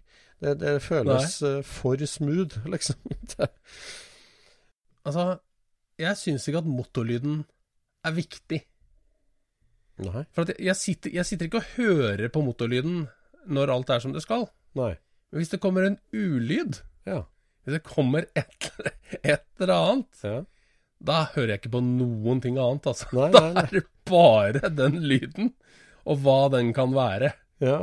Det, 0.41 0.55
det 0.63 0.79
føles 0.87 1.41
Nei. 1.43 1.57
for 1.67 2.07
smooth, 2.07 2.63
liksom. 2.77 3.03
Altså, 5.03 5.41
jeg 6.01 6.17
syns 6.19 6.47
ikke 6.49 6.63
at 6.65 6.69
motorlyden 6.71 7.43
er 8.09 8.15
viktig. 8.17 8.63
Nei. 10.01 10.23
For 10.33 10.47
at 10.47 10.55
jeg, 10.55 10.65
jeg, 10.71 10.77
sitter, 10.81 11.13
jeg 11.19 11.29
sitter 11.29 11.49
ikke 11.51 11.61
og 11.61 11.73
hører 11.77 12.31
på 12.33 12.43
motorlyden 12.45 13.03
når 13.53 13.73
alt 13.75 13.91
er 13.93 14.01
som 14.05 14.15
det 14.17 14.23
skal. 14.25 14.47
Nei. 14.79 14.95
Men 15.31 15.43
hvis 15.43 15.53
det 15.53 15.61
kommer 15.63 15.87
en 15.87 15.99
ulyd, 16.17 16.81
Ja. 17.09 17.23
hvis 17.65 17.77
det 17.79 17.83
kommer 17.87 18.25
et, 18.39 18.71
et 19.23 19.45
eller 19.61 19.75
annet, 19.77 20.23
ja. 20.25 20.39
da 21.05 21.19
hører 21.35 21.55
jeg 21.55 21.63
ikke 21.63 21.75
på 21.77 21.83
noen 21.85 22.41
ting 22.45 22.57
annet, 22.61 22.89
altså. 22.91 23.11
Nei, 23.17 23.29
Da 23.37 23.45
er 23.65 23.71
det 23.77 23.85
bare 24.11 24.71
den 24.75 24.97
lyden, 25.05 25.53
og 26.09 26.23
hva 26.25 26.39
den 26.57 26.73
kan 26.77 26.97
være. 26.97 27.35
ja. 27.65 27.81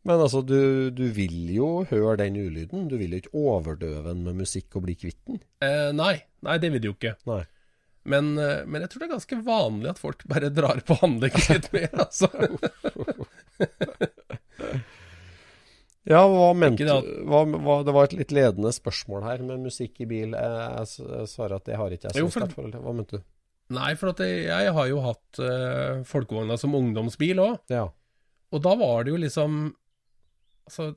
Men 0.00 0.16
altså, 0.24 0.40
du, 0.40 0.88
du 0.96 1.02
vil 1.12 1.50
jo 1.52 1.82
høre 1.90 2.14
den 2.22 2.38
ulyden. 2.40 2.86
Du 2.88 2.94
vil 2.96 3.12
jo 3.12 3.18
ikke 3.20 3.34
overdøve 3.36 4.00
den 4.06 4.22
med 4.24 4.38
musikk 4.38 4.78
og 4.78 4.86
bli 4.86 4.94
kvitt 4.96 5.18
den. 5.28 5.42
Eh, 5.60 5.90
nei, 5.92 6.14
nei, 6.40 6.54
det 6.56 6.70
vil 6.72 6.80
du 6.80 6.86
jo 6.88 6.94
ikke. 6.94 7.10
Nei. 7.28 7.42
Men, 8.08 8.32
eh, 8.38 8.62
men 8.64 8.84
jeg 8.84 8.92
tror 8.92 9.02
det 9.02 9.08
er 9.08 9.14
ganske 9.14 9.40
vanlig 9.44 9.90
at 9.90 10.00
folk 10.00 10.24
bare 10.30 10.48
drar 10.54 10.80
på 10.86 10.96
handlingen 11.02 11.46
litt 11.52 11.68
mer, 11.74 11.90
altså. 12.06 12.30
Ja, 16.08 16.22
hva 16.24 16.52
mente 16.56 16.86
du 16.86 17.10
Det 17.84 17.92
var 17.92 18.06
et 18.06 18.16
litt 18.16 18.32
ledende 18.32 18.72
spørsmål 18.72 19.26
her 19.26 19.44
med 19.44 19.66
musikk 19.66 20.00
i 20.00 20.08
bil. 20.08 20.32
Jeg, 20.32 20.62
jeg, 20.64 21.10
jeg 21.10 21.28
svarer 21.30 21.58
at 21.60 21.68
det 21.68 21.76
har 21.76 21.92
ikke 21.92 22.08
jeg 22.08 22.24
så 22.24 22.32
sterkt 22.32 22.56
forhold 22.56 22.74
til. 22.74 22.84
Hva 22.86 22.94
mente 22.96 23.20
du? 23.20 23.26
Nei, 23.76 23.92
for 24.00 24.24
jeg, 24.24 24.46
jeg 24.48 24.72
har 24.74 24.88
jo 24.90 25.02
hatt 25.04 25.40
uh, 25.44 26.00
folkevogna 26.08 26.56
som 26.58 26.74
ungdomsbil 26.74 27.38
òg. 27.44 27.60
Ja. 27.70 27.84
Og 28.50 28.64
da 28.64 28.72
var 28.80 29.04
det 29.06 29.14
jo 29.14 29.20
liksom 29.20 29.60
Altså, 30.70 30.92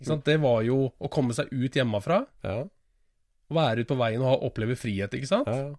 ikke 0.00 0.08
sant? 0.08 0.24
det 0.24 0.36
var 0.40 0.62
jo 0.64 0.76
å 0.96 1.08
komme 1.12 1.34
seg 1.36 1.50
ut 1.52 1.74
hjemmefra. 1.76 2.22
Ja. 2.44 2.62
Være 3.52 3.82
ute 3.82 3.90
på 3.90 3.98
veien 4.00 4.22
og 4.24 4.46
oppleve 4.48 4.76
frihet, 4.78 5.12
ikke 5.16 5.28
sant. 5.28 5.48
ja, 5.50 5.70
ja. 5.70 5.78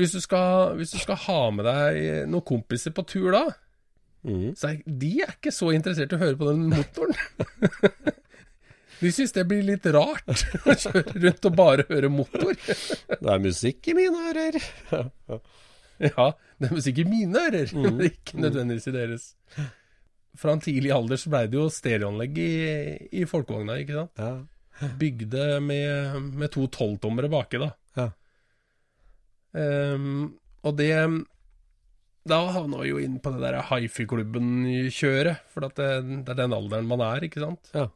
Hvis, 0.00 0.14
du 0.16 0.22
skal, 0.24 0.74
hvis 0.80 0.94
du 0.94 0.98
skal 1.02 1.18
ha 1.26 1.40
med 1.52 1.66
deg 1.68 2.00
noen 2.32 2.46
kompiser 2.48 2.94
på 2.96 3.04
tur 3.08 3.30
da, 3.36 3.42
mm. 4.24 4.54
så 4.56 4.70
er 4.72 4.80
de 4.86 5.12
er 5.26 5.34
ikke 5.36 5.52
så 5.52 5.70
interessert 5.76 6.14
i 6.14 6.18
å 6.18 6.22
høre 6.24 6.40
på 6.40 6.48
den 6.48 6.66
motoren. 6.72 7.16
De 9.00 9.08
syns 9.16 9.32
det 9.32 9.46
blir 9.48 9.62
litt 9.64 9.86
rart 9.96 10.28
å 10.68 10.74
kjøre 10.76 11.14
rundt 11.22 11.46
og 11.48 11.54
bare 11.56 11.86
høre 11.88 12.10
motor. 12.12 12.52
Det 12.52 13.16
er 13.32 13.40
musikk 13.40 13.88
i 13.88 13.94
mine 13.96 14.26
ører. 14.28 14.58
Ja, 16.00 16.26
det 16.60 16.68
er 16.68 16.74
musikk 16.76 17.00
i 17.00 17.06
mine 17.08 17.46
ører, 17.48 17.72
Mm. 17.76 17.86
men 17.86 18.10
ikke 18.10 18.40
nødvendigvis 18.44 18.90
i 18.90 18.94
deres. 18.98 19.24
Fra 20.40 20.52
en 20.52 20.60
tidlig 20.62 20.92
alder 20.94 21.16
så 21.20 21.32
blei 21.32 21.46
det 21.48 21.56
jo 21.58 21.66
stereoanlegg 21.72 22.36
i, 22.44 22.50
i 23.22 23.24
folkevogna, 23.28 23.78
ikke 23.82 24.02
sant. 24.02 24.20
Ja. 24.20 24.90
Bygde 25.00 25.46
med, 25.64 26.28
med 26.40 26.52
to 26.54 26.68
tolvtommere 26.72 27.28
baki, 27.32 27.60
da. 27.60 27.72
Ehm, 29.56 30.38
og 30.62 30.76
det 30.78 30.92
Da 32.28 32.38
havna 32.52 32.82
vi 32.82 32.90
jo 32.90 33.00
inn 33.00 33.16
på 33.22 33.32
det 33.34 33.40
der 33.42 33.62
hifi-klubben-kjøret, 33.70 35.46
for 35.50 35.66
at 35.66 35.78
det, 35.80 35.88
det 36.26 36.34
er 36.34 36.40
den 36.42 36.54
alderen 36.54 36.88
man 36.90 37.02
er, 37.02 37.24
ikke 37.26 37.42
sant. 37.42 37.70
Ja. 37.74 37.86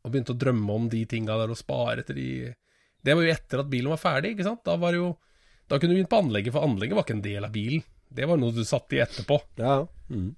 Og 0.00 0.12
begynte 0.12 0.32
å 0.32 0.40
drømme 0.40 0.76
om 0.78 0.86
de 0.92 1.02
tinga 1.10 1.36
der 1.40 1.52
og 1.52 1.58
spare 1.58 2.00
etter 2.00 2.16
de 2.16 2.28
Det 3.04 3.16
var 3.16 3.26
jo 3.26 3.32
etter 3.34 3.62
at 3.62 3.68
bilen 3.72 3.92
var 3.92 4.00
ferdig, 4.00 4.34
ikke 4.34 4.46
sant. 4.46 4.62
Da 4.64 4.76
var 4.80 4.96
jo 4.96 5.16
Da 5.68 5.78
kunne 5.78 5.92
du 5.92 5.98
begynt 5.98 6.12
på 6.12 6.22
anlegget, 6.22 6.54
for 6.54 6.66
anlegget 6.66 6.96
var 6.96 7.04
ikke 7.06 7.18
en 7.18 7.26
del 7.26 7.46
av 7.46 7.52
bilen. 7.54 7.84
Det 8.10 8.26
var 8.26 8.40
noe 8.40 8.54
du 8.54 8.64
satte 8.66 8.96
i 8.96 9.02
etterpå. 9.04 9.38
ja. 9.60 9.82
Mm. 10.10 10.30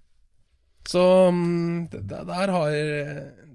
Så 0.89 1.03
mm, 1.31 1.89
der 2.11 2.53
har, 2.53 2.77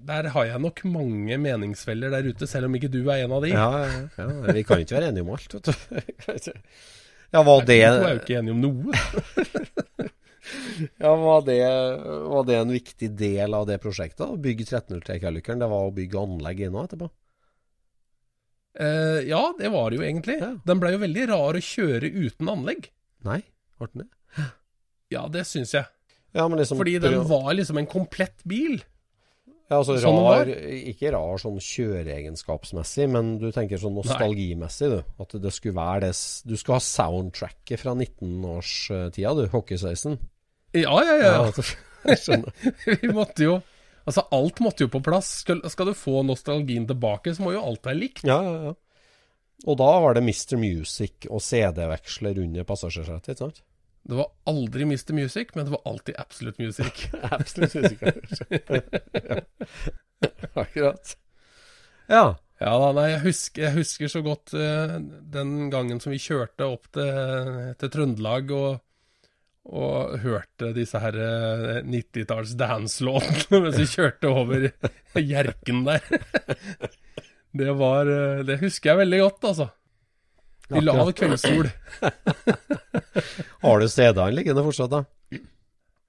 der 0.08 0.28
har 0.34 0.46
jeg 0.48 0.62
nok 0.64 0.84
mange 0.88 1.36
meningsfeller 1.40 2.12
der 2.14 2.28
ute, 2.28 2.48
selv 2.48 2.70
om 2.70 2.78
ikke 2.78 2.90
du 2.92 3.02
er 3.06 3.24
en 3.24 3.34
av 3.36 3.44
de. 3.44 3.52
Ja, 3.52 3.68
ja, 3.84 4.06
ja. 4.16 4.54
Vi 4.56 4.64
kan 4.66 4.80
ikke 4.82 4.96
være 4.96 5.10
enige 5.12 5.26
om 5.26 5.34
alt, 5.36 5.58
vet 5.58 5.68
du. 5.68 6.52
Ja, 7.28 7.42
var 7.44 7.60
det, 7.68 7.76
Vi 7.76 7.84
er 7.84 8.14
jo 8.14 8.20
ikke 8.22 8.38
enige 8.38 8.54
om 8.54 8.60
noe. 8.62 9.00
ja, 11.04 11.10
var 11.20 11.42
det, 11.44 11.58
var 12.32 12.46
det 12.48 12.56
en 12.56 12.72
viktig 12.72 13.10
del 13.20 13.56
av 13.56 13.66
det 13.68 13.76
prosjektet? 13.82 14.24
Å 14.24 14.38
bygge 14.40 14.64
1303-kalykeren? 14.64 15.60
Det 15.60 15.68
var 15.68 15.90
å 15.90 15.92
bygge 15.92 16.22
anlegg 16.22 16.62
ennå 16.64 16.78
nå 16.78 16.86
etterpå? 16.88 17.10
Eh, 18.80 19.20
ja, 19.28 19.42
det 19.58 19.68
var 19.74 19.90
det 19.90 20.00
jo 20.00 20.06
egentlig. 20.06 20.38
Ja. 20.40 20.54
Den 20.64 20.80
blei 20.80 20.94
jo 20.94 21.02
veldig 21.04 21.28
rar 21.34 21.58
å 21.58 21.64
kjøre 21.68 22.08
uten 22.16 22.48
anlegg. 22.54 22.88
Nei, 23.28 23.42
ble 23.76 23.90
den 23.92 24.06
det? 24.06 24.48
Ja, 25.12 25.26
det 25.32 25.44
syns 25.48 25.76
jeg. 25.76 25.88
Ja, 26.36 26.44
men 26.48 26.60
liksom 26.60 26.78
Fordi 26.80 26.98
den 27.02 27.22
var 27.28 27.52
liksom 27.56 27.80
en 27.80 27.88
komplett 27.88 28.44
bil. 28.44 28.80
Ja, 29.68 29.82
altså 29.82 29.98
sånn 30.00 30.16
rar, 30.24 30.48
ikke 30.48 31.10
rar 31.12 31.40
sånn 31.40 31.58
kjøreegenskapsmessig, 31.60 33.04
men 33.12 33.34
du 33.40 33.50
tenker 33.52 33.80
sånn 33.80 33.98
nostalgimessig, 33.98 34.88
du. 34.94 35.16
At 35.20 35.34
det 35.44 35.52
skulle 35.52 35.76
være 35.76 36.06
det 36.06 36.12
Du 36.48 36.56
skal 36.56 36.78
ha 36.78 36.84
soundtracket 36.84 37.82
fra 37.82 37.92
19-årstida, 37.96 39.34
du. 39.36 39.44
Hockeysveisen. 39.52 40.16
Ja, 40.76 40.96
ja, 41.04 41.18
ja. 41.20 41.34
altså. 41.50 42.40
Vi 43.02 43.10
måtte 43.12 43.44
jo 43.44 43.58
Altså, 44.08 44.22
alt 44.32 44.62
måtte 44.64 44.86
jo 44.86 44.88
på 44.88 45.02
plass. 45.04 45.42
Skal, 45.42 45.58
skal 45.68 45.90
du 45.90 45.92
få 45.92 46.22
nostalgien 46.24 46.86
tilbake, 46.88 47.34
så 47.36 47.44
må 47.44 47.52
jo 47.52 47.60
alt 47.60 47.84
være 47.84 47.98
likt. 47.98 48.22
Ja, 48.24 48.38
ja, 48.40 48.70
ja. 48.70 48.76
Og 49.68 49.76
da 49.76 49.88
var 50.00 50.14
det 50.16 50.22
Mr. 50.22 50.54
Music 50.56 51.26
og 51.28 51.42
CD-veksler 51.44 52.38
under 52.40 52.64
passasjersetet, 52.64 53.34
ikke 53.34 53.42
sant? 53.42 53.60
Det 54.08 54.16
var 54.16 54.30
aldri 54.48 54.82
Mr. 54.82 55.12
Music, 55.12 55.48
men 55.54 55.64
det 55.64 55.70
var 55.70 55.82
alltid 55.84 56.14
Absolute 56.18 56.62
Music. 56.62 57.08
Absolutt 57.22 57.74
ja. 57.74 59.40
Akkurat. 60.54 61.16
Ja. 62.06 62.38
Ja 62.58 62.72
da, 62.82 62.88
nei, 62.96 63.04
jeg 63.12 63.20
husker, 63.22 63.66
jeg 63.68 63.76
husker 63.76 64.10
så 64.10 64.22
godt 64.24 64.54
uh, 64.56 64.96
den 65.30 65.68
gangen 65.70 66.00
som 66.02 66.10
vi 66.10 66.18
kjørte 66.18 66.66
opp 66.66 66.88
til, 66.96 67.74
til 67.78 67.92
Trøndelag 67.94 68.50
og, 68.56 68.80
og 69.68 70.16
hørte 70.24 70.72
disse 70.74 70.98
her 71.04 71.20
uh, 71.20 71.76
90-talls 71.84 72.56
dance-låtene 72.58 73.60
mens 73.66 73.78
vi 73.78 73.86
kjørte 73.92 74.32
over 74.32 74.70
Hjerken 75.20 75.84
der. 75.86 76.08
Det 77.60 77.76
var 77.78 78.10
uh, 78.10 78.42
Det 78.48 78.58
husker 78.64 78.94
jeg 78.94 79.02
veldig 79.04 79.22
godt, 79.26 79.50
altså. 79.52 79.68
I 80.68 80.82
lav 80.84 81.12
kveldssol. 81.16 81.70
Har 83.64 83.80
du 83.80 83.86
CD-en 83.88 84.34
liggende 84.36 84.64
fortsatt, 84.66 84.92
da? 84.92 85.04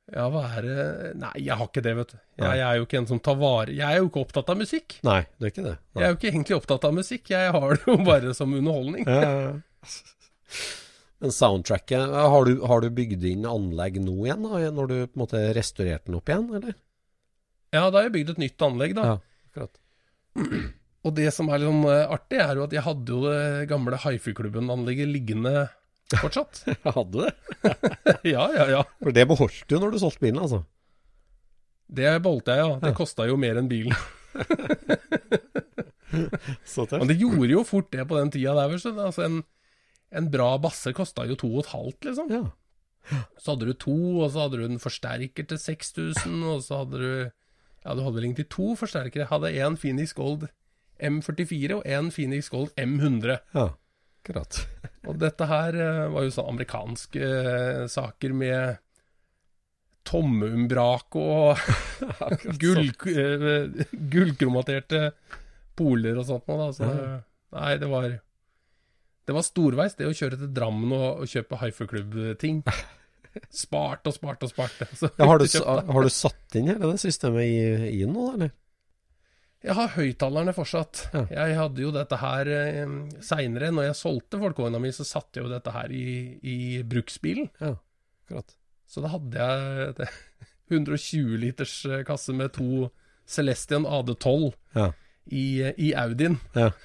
Ja, 0.10 0.26
hva 0.34 0.41
er 0.57 0.66
det 0.66 0.84
Nei, 1.22 1.32
jeg 1.45 1.53
har 1.53 1.68
ikke 1.70 1.84
det, 1.86 1.91
vet 1.99 2.14
du. 2.16 2.20
Jeg 2.41 2.62
er 2.66 2.80
jo 2.80 2.86
ikke 2.88 2.97
en 2.97 3.07
som 3.12 3.20
tar 3.22 3.36
vare 3.38 3.76
Jeg 3.76 3.86
er 3.86 3.99
jo 4.01 4.07
ikke 4.10 4.24
opptatt 4.24 4.49
av 4.49 4.57
musikk. 4.57 4.95
Nei, 5.05 5.20
du 5.38 5.45
er 5.45 5.53
ikke 5.53 5.66
det? 5.68 5.76
Jeg 5.93 6.05
er 6.05 6.14
jo 6.14 6.18
ikke 6.18 6.30
egentlig 6.32 6.57
opptatt 6.57 6.88
av 6.89 6.95
musikk, 6.97 7.30
jeg 7.30 7.51
har 7.55 7.76
det 7.76 7.84
jo 7.86 7.97
bare 8.07 8.34
som 8.38 8.55
underholdning. 8.57 9.05
Ja, 9.05 9.20
ja, 9.22 9.41
ja. 9.45 10.62
Men 11.20 11.36
soundtracket, 11.36 12.16
har 12.34 12.47
du, 12.47 12.53
har 12.72 12.82
du 12.82 12.89
bygd 12.95 13.26
inn 13.28 13.45
anlegg 13.47 13.99
nå 14.01 14.16
igjen, 14.24 14.45
da, 14.47 14.62
når 14.74 14.89
du 14.89 14.95
på 15.03 15.20
en 15.20 15.24
måte 15.26 15.41
restaurerte 15.57 16.07
den 16.07 16.18
opp 16.18 16.32
igjen, 16.32 16.47
eller? 16.62 16.78
Ja, 17.76 17.86
da 17.91 17.99
har 17.99 18.07
jeg 18.07 18.16
bygd 18.18 18.34
et 18.34 18.43
nytt 18.47 18.66
anlegg, 18.66 18.95
da. 18.97 19.05
Ja, 19.14 19.18
akkurat. 19.51 19.82
Og 21.08 21.16
det 21.16 21.30
som 21.32 21.47
er 21.47 21.62
litt 21.62 21.70
sånn 21.70 21.86
eh, 21.88 22.12
artig, 22.12 22.39
er 22.43 22.60
jo 22.60 22.66
at 22.66 22.74
jeg 22.76 22.84
hadde 22.84 23.14
jo 23.14 23.20
det 23.24 23.68
gamle 23.72 24.00
hifi-klubben-anlegget 24.04 25.08
liggende 25.08 25.70
fortsatt. 26.20 26.66
hadde 26.97 27.14
du 27.14 27.20
det. 27.24 27.32
ja, 28.34 28.50
ja, 28.58 28.66
ja. 28.76 28.84
For 29.00 29.16
det 29.16 29.28
beholdt 29.30 29.64
du 29.70 29.78
når 29.80 29.95
du 29.95 30.02
solgte 30.02 30.26
bilen, 30.26 30.41
altså? 30.43 30.64
Det 31.89 32.12
beholdt 32.26 32.52
jeg, 32.52 32.66
ja. 32.66 32.76
Det 32.84 32.93
kosta 32.97 33.30
jo 33.30 33.39
mer 33.39 33.62
enn 33.62 33.72
bilen. 33.72 33.95
Så 36.66 36.86
Men 36.91 37.08
det 37.10 37.20
gjorde 37.22 37.52
jo 37.54 37.64
fort 37.68 37.89
det 37.93 38.04
på 38.10 38.18
den 38.18 38.32
tida 38.34 38.56
der. 38.58 38.72
vel, 38.72 39.00
altså 39.06 39.24
en, 39.26 39.41
en 40.12 40.30
bra 40.34 40.52
basse 40.62 40.91
kosta 40.97 41.26
jo 41.30 41.38
to 41.39 41.50
og 41.54 41.64
et 41.64 41.74
halvt, 41.74 42.10
liksom. 42.10 42.32
Ja. 42.34 43.24
Så 43.39 43.54
hadde 43.54 43.70
du 43.70 43.74
to, 43.78 43.97
og 44.20 44.28
så 44.34 44.45
hadde 44.45 44.60
du 44.60 44.68
en 44.68 44.82
forsterker 44.82 45.47
til 45.50 45.62
6000, 45.62 46.39
og 46.43 46.64
så 46.66 46.84
hadde 46.84 46.97
du 47.02 47.12
Ja, 47.86 47.93
du 47.95 48.04
hadde 48.04 48.18
vel 48.18 48.26
egentlig 48.28 48.50
to 48.52 48.74
forsterkere. 48.76 49.24
Jeg 49.24 49.32
hadde 49.32 49.56
én 49.56 49.78
Phoenix 49.80 50.12
Gold 50.18 50.50
M44 51.00 51.80
og 51.80 51.86
én 51.88 52.10
Phoenix 52.16 52.50
Gold 52.54 52.74
M100. 52.78 53.39
ja. 53.56 53.70
Akkurat. 54.20 54.58
Og 55.08 55.16
dette 55.16 55.45
her 55.47 55.76
eh, 55.80 56.00
var 56.12 56.26
jo 56.26 56.32
sånn 56.36 56.50
amerikanske 56.52 57.22
eh, 57.24 57.86
saker 57.89 58.34
med 58.36 58.82
tommeumbrak 60.10 61.16
og 61.16 61.60
gull, 62.62 62.89
eh, 63.08 63.86
gullkromaterte 64.12 65.14
poler 65.80 66.20
og 66.20 66.28
sånt 66.28 66.52
noe, 66.52 66.60
da. 66.66 66.70
Så 66.76 66.89
nei, 67.56 67.74
det 67.80 67.89
var 67.89 68.10
Det 69.30 69.36
var 69.39 69.45
storveis, 69.47 69.95
det 69.95 70.10
å 70.10 70.16
kjøre 70.16 70.41
til 70.43 70.52
Drammen 70.54 70.91
og, 71.00 71.24
og 71.24 71.30
kjøpe 71.32 71.60
Haifa-klubb-ting. 71.64 72.64
Spart 73.54 74.08
og 74.10 74.16
spart 74.20 74.43
og 74.43 74.52
spart. 74.52 74.84
Så 74.97 75.14
Ja, 75.16 75.28
har, 75.30 75.39
du, 75.39 75.47
har 75.64 76.04
du 76.04 76.12
satt 76.12 76.60
inn 76.60 76.72
hele 76.74 76.91
det 76.91 77.02
systemet 77.04 77.45
i, 77.47 77.93
i 78.02 78.06
nå, 78.10 78.34
eller? 78.36 78.52
Jeg 79.64 79.76
har 79.76 79.89
høyttalerne 79.91 80.53
fortsatt. 80.55 81.01
Ja. 81.14 81.26
Jeg 81.36 81.57
hadde 81.60 81.82
jo 81.84 81.89
dette 81.91 82.16
her 82.22 82.47
eh, 82.47 82.93
seinere. 83.26 83.72
Når 83.76 83.89
jeg 83.89 83.97
solgte 83.99 84.39
folkevogna 84.39 84.80
mi, 84.80 84.91
så 84.95 85.03
satte 85.07 85.39
jeg 85.41 85.47
jo 85.47 85.51
dette 85.51 85.74
her 85.76 85.91
i, 85.91 86.05
i 86.47 86.57
bruksbilen. 86.88 87.49
Ja, 87.60 87.74
akkurat. 88.24 88.55
Så 88.89 89.03
da 89.03 89.12
hadde 89.12 89.36
jeg 89.49 89.93
det, 89.99 90.07
120 90.72 91.36
liters 91.43 91.74
eh, 91.89 92.05
kasse 92.07 92.34
med 92.34 92.53
to 92.55 92.88
Celestian 93.30 93.84
AD12 93.86 94.53
Ja. 94.80 94.88
i, 95.28 95.43
i 95.78 95.91
Audien. 95.97 96.39
Ja. 96.55 96.72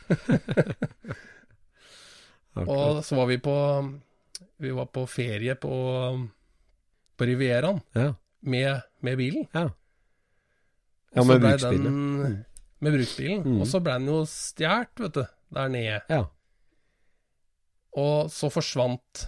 Og 2.55 3.01
så 3.05 3.16
var 3.18 3.27
vi 3.31 3.39
på 3.43 3.55
Vi 4.62 4.70
var 4.70 4.87
på 4.95 5.07
ferie 5.11 5.55
på, 5.59 5.70
på 7.18 7.27
Rivieraen 7.27 7.81
Ja. 7.95 8.12
med, 8.43 8.81
med 9.01 9.16
bilen. 9.18 9.47
Ja. 9.55 9.68
Ja, 11.14 11.22
med 11.25 11.41
bruksbilen, 11.43 11.85
den- 12.22 12.45
Med 12.85 12.93
bruksbilen. 12.99 13.43
Mm. 13.47 13.61
Og 13.64 13.68
så 13.70 13.80
ble 13.82 13.97
den 13.99 14.11
jo 14.11 14.20
stjålet, 14.28 15.01
vet 15.07 15.16
du, 15.16 15.22
der 15.57 15.70
nede. 15.72 16.01
Ja. 16.12 16.24
Og 18.01 18.30
så 18.35 18.51
forsvant 18.53 19.26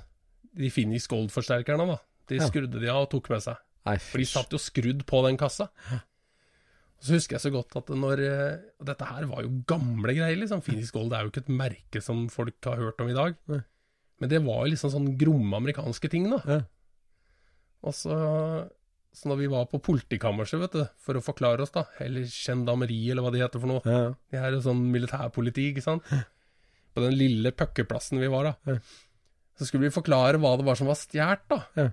de 0.57 0.69
Phoenix 0.73 1.07
Gold-forsterkerne, 1.11 1.87
da. 1.93 1.99
De 2.29 2.41
Ja. 2.41 2.49
skrudde 2.49 2.81
de 2.83 2.89
av 2.91 3.05
og 3.07 3.11
tok 3.13 3.31
med 3.31 3.41
seg. 3.45 3.57
Nei, 3.87 3.97
For 3.99 4.19
de 4.19 4.25
satt 4.27 4.51
jo 4.51 4.59
skrudd 4.59 5.05
på 5.07 5.23
den 5.27 5.37
kassa. 5.39 5.69
Og 6.97 7.05
så 7.05 7.13
husker 7.15 7.37
jeg 7.37 7.45
så 7.45 7.53
godt 7.55 7.77
at 7.77 7.87
når 7.95 8.19
eh, 8.25 8.59
og 8.81 8.87
Dette 8.89 9.05
her 9.07 9.27
var 9.31 9.43
jo 9.45 9.63
gamle 9.69 10.15
greier, 10.17 10.35
liksom. 10.41 10.63
Phoenix 10.65 10.91
Gold 10.91 11.13
er 11.13 11.23
jo 11.27 11.31
ikke 11.31 11.45
et 11.45 11.53
merke 11.53 12.03
som 12.03 12.27
folk 12.33 12.57
har 12.65 12.77
hørt 12.81 13.01
om 13.05 13.09
i 13.13 13.15
dag. 13.15 13.37
Nei. 13.53 13.61
Men 14.19 14.29
det 14.33 14.41
var 14.43 14.65
jo 14.65 14.73
liksom 14.73 14.91
sånn 14.91 15.11
gromme 15.21 15.55
amerikanske 15.61 16.11
ting, 16.11 16.29
da. 16.33 16.41
Ja. 16.49 16.61
Og 17.85 17.93
så, 17.95 18.17
så 19.17 19.31
når 19.31 19.39
vi 19.41 19.47
var 19.49 19.65
på 19.71 19.79
politikammerset, 19.81 20.61
vet 20.61 20.75
du, 20.77 20.83
for 21.01 21.17
å 21.17 21.23
forklare 21.25 21.65
oss, 21.65 21.73
da, 21.73 21.87
eller 22.05 22.27
gendarmeri, 22.29 22.99
eller 23.11 23.25
hva 23.25 23.31
det 23.33 23.41
heter 23.41 23.63
for 23.63 23.71
noe, 23.71 23.81
Ja. 23.89 24.11
det 24.33 24.43
her 24.43 24.53
er 24.53 24.65
sånn 24.65 24.83
militærpoliti, 24.93 25.71
ikke 25.73 25.85
sant? 25.87 26.05
På 26.93 27.01
den 27.05 27.17
lille 27.17 27.53
puckerplassen 27.57 28.21
vi 28.21 28.29
var 28.33 28.51
da. 28.51 28.53
Ja. 28.69 28.77
Så 29.57 29.69
skulle 29.71 29.89
vi 29.89 29.95
forklare 29.95 30.37
hva 30.43 30.53
det 30.61 30.67
var 30.69 30.77
som 30.77 30.91
var 30.91 30.99
stjålet, 31.01 31.47
da. 31.49 31.63
Ja. 31.81 31.87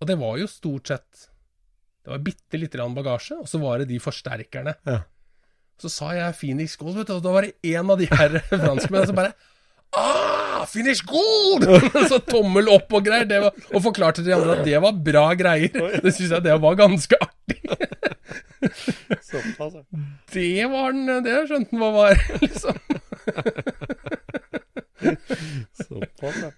Og 0.00 0.10
det 0.10 0.18
var 0.20 0.36
jo 0.36 0.46
stort 0.52 0.90
sett 0.92 1.26
Det 2.04 2.12
var 2.12 2.20
bitte 2.22 2.58
lite 2.60 2.76
grann 2.78 2.94
bagasje, 2.94 3.34
og 3.40 3.48
så 3.50 3.58
var 3.58 3.80
det 3.80 3.88
de 3.88 3.96
forsterkerne. 3.98 4.76
Ja. 4.86 5.00
Så 5.82 5.88
sa 5.90 6.12
jeg 6.14 6.36
Phoenix 6.38 6.76
Gold, 6.78 6.94
vet 7.00 7.08
du, 7.08 7.16
og 7.16 7.22
da 7.24 7.32
var 7.34 7.42
det 7.48 7.56
en 7.72 7.90
av 7.90 7.98
de 7.98 8.06
her 8.06 8.36
franskmennene 8.52 9.08
som 9.10 9.16
bare 9.16 9.32
Ah, 9.92 10.64
Finish 10.68 11.04
good!» 11.06 11.66
så 12.10 12.18
tommel 12.26 12.68
opp 12.72 12.92
og 12.96 13.06
greier. 13.06 13.28
Det 13.28 13.40
var, 13.44 13.56
og 13.72 13.84
forklarte 13.84 14.22
til 14.22 14.30
de 14.30 14.36
andre 14.36 14.58
at 14.58 14.66
det 14.66 14.80
var 14.82 14.98
bra 15.10 15.26
greier. 15.38 15.72
Det 16.02 16.14
syns 16.14 16.34
jeg 16.34 16.46
det 16.46 16.56
var 16.62 16.78
ganske 16.78 17.20
artig. 17.20 17.60
Såpass, 19.26 19.74
ja. 19.76 19.82
Det 20.32 20.66
var 20.72 20.94
den 20.96 21.24
Det 21.24 21.34
skjønte 21.48 21.70
han 21.70 21.82
hva 21.82 21.90
var, 21.94 22.22
liksom. 22.42 22.78
Såpass, 25.86 26.40
ja. 26.42 26.50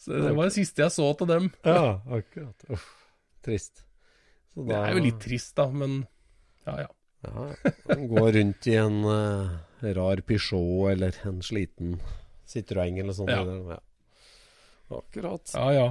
Så 0.00 0.16
det 0.16 0.32
var 0.32 0.48
det 0.48 0.54
siste 0.56 0.80
jeg 0.82 0.92
så 0.94 1.10
til 1.20 1.28
dem. 1.28 1.50
Ja, 1.66 2.00
akkurat. 2.08 2.64
Uff, 2.72 2.86
trist. 3.44 3.84
Så 4.54 4.64
Det 4.66 4.78
er 4.78 4.96
jo 4.96 5.04
litt 5.04 5.20
trist, 5.22 5.52
da, 5.60 5.68
men 5.70 6.00
ja 6.66 6.86
ja. 6.86 6.88
Ja, 7.20 7.50
gå 8.08 8.22
rundt 8.32 8.66
i 8.70 8.78
en 8.80 9.02
uh, 9.04 9.58
rar 9.98 10.22
Peugeot 10.24 10.88
eller 10.94 11.18
en 11.28 11.42
sliten 11.44 11.98
Citroën 12.50 13.00
eller 13.02 13.16
sånn. 13.16 13.30
Ja. 13.30 13.42
ja. 13.76 13.80
Akkurat. 15.00 15.52
Ja 15.54 15.66
ja. 15.76 15.88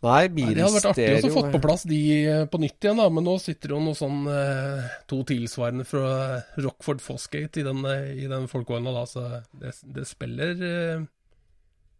Nei, 0.00 0.30
bilstereo 0.32 0.54
det 0.56 0.62
hadde 0.64 0.76
vært 0.78 0.90
artig 0.94 1.28
å 1.28 1.32
få 1.34 1.40
på 1.52 1.58
plass 1.60 1.82
de 1.84 1.96
eh, 2.24 2.44
på 2.48 2.56
nytt 2.62 2.86
igjen, 2.86 2.96
da. 3.02 3.08
Men 3.12 3.26
nå 3.28 3.34
sitter 3.42 3.74
jo 3.74 3.80
noe 3.84 3.98
sånn 3.98 4.22
eh, 4.32 4.86
to 5.10 5.18
tilsvarende 5.28 5.84
fra 5.84 6.40
Rockford 6.56 7.02
Fosgate 7.04 7.60
i 7.60 7.64
den, 7.66 7.82
eh, 7.84 8.06
i 8.24 8.28
den 8.30 8.48
folkevogna, 8.48 8.94
da. 8.96 9.02
Så 9.04 9.26
det, 9.60 9.74
det 9.84 10.06
spiller 10.08 10.56
eh, 10.56 11.08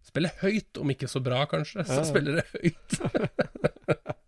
Spiller 0.01 0.33
høyt, 0.41 0.79
om 0.81 0.89
ikke 0.95 1.11
så 1.13 1.21
bra, 1.21 1.43
kanskje. 1.47 1.85
Så 1.85 2.01
Ja. 2.01 2.07
spiller 2.09 2.41
det 2.41 2.47
høyt. 2.57 2.97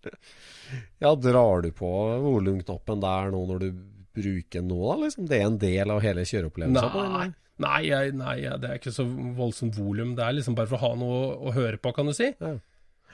Ja, 1.03 1.11
drar 1.19 1.65
du 1.65 1.73
på 1.75 1.89
volumknappen 2.23 3.01
der 3.03 3.33
nå 3.35 3.41
når 3.49 3.59
du 3.65 3.67
bruker 4.15 4.61
den 4.61 4.69
nå, 4.71 4.79
da? 4.87 4.95
Liksom? 5.03 5.27
Det 5.29 5.41
er 5.41 5.49
en 5.49 5.59
del 5.61 5.91
av 5.93 5.99
hele 6.05 6.23
kjøreopplevelsen? 6.29 7.11
Nei, 7.17 7.27
nei, 7.63 7.81
jeg, 7.89 8.13
nei, 8.19 8.37
jeg- 8.45 8.61
det 8.63 8.71
er 8.71 8.79
ikke 8.81 8.93
så 8.95 9.07
voldsomt 9.39 9.77
volum. 9.79 10.15
Det 10.19 10.25
er 10.27 10.37
liksom 10.39 10.55
bare 10.59 10.71
for 10.71 10.79
å 10.81 10.85
ha 10.87 10.93
noe 10.99 11.21
å, 11.23 11.31
å 11.51 11.55
høre 11.57 11.79
på, 11.83 11.93
kan 11.97 12.11
du 12.11 12.15
si. 12.17 12.29
Ja. 12.43 12.55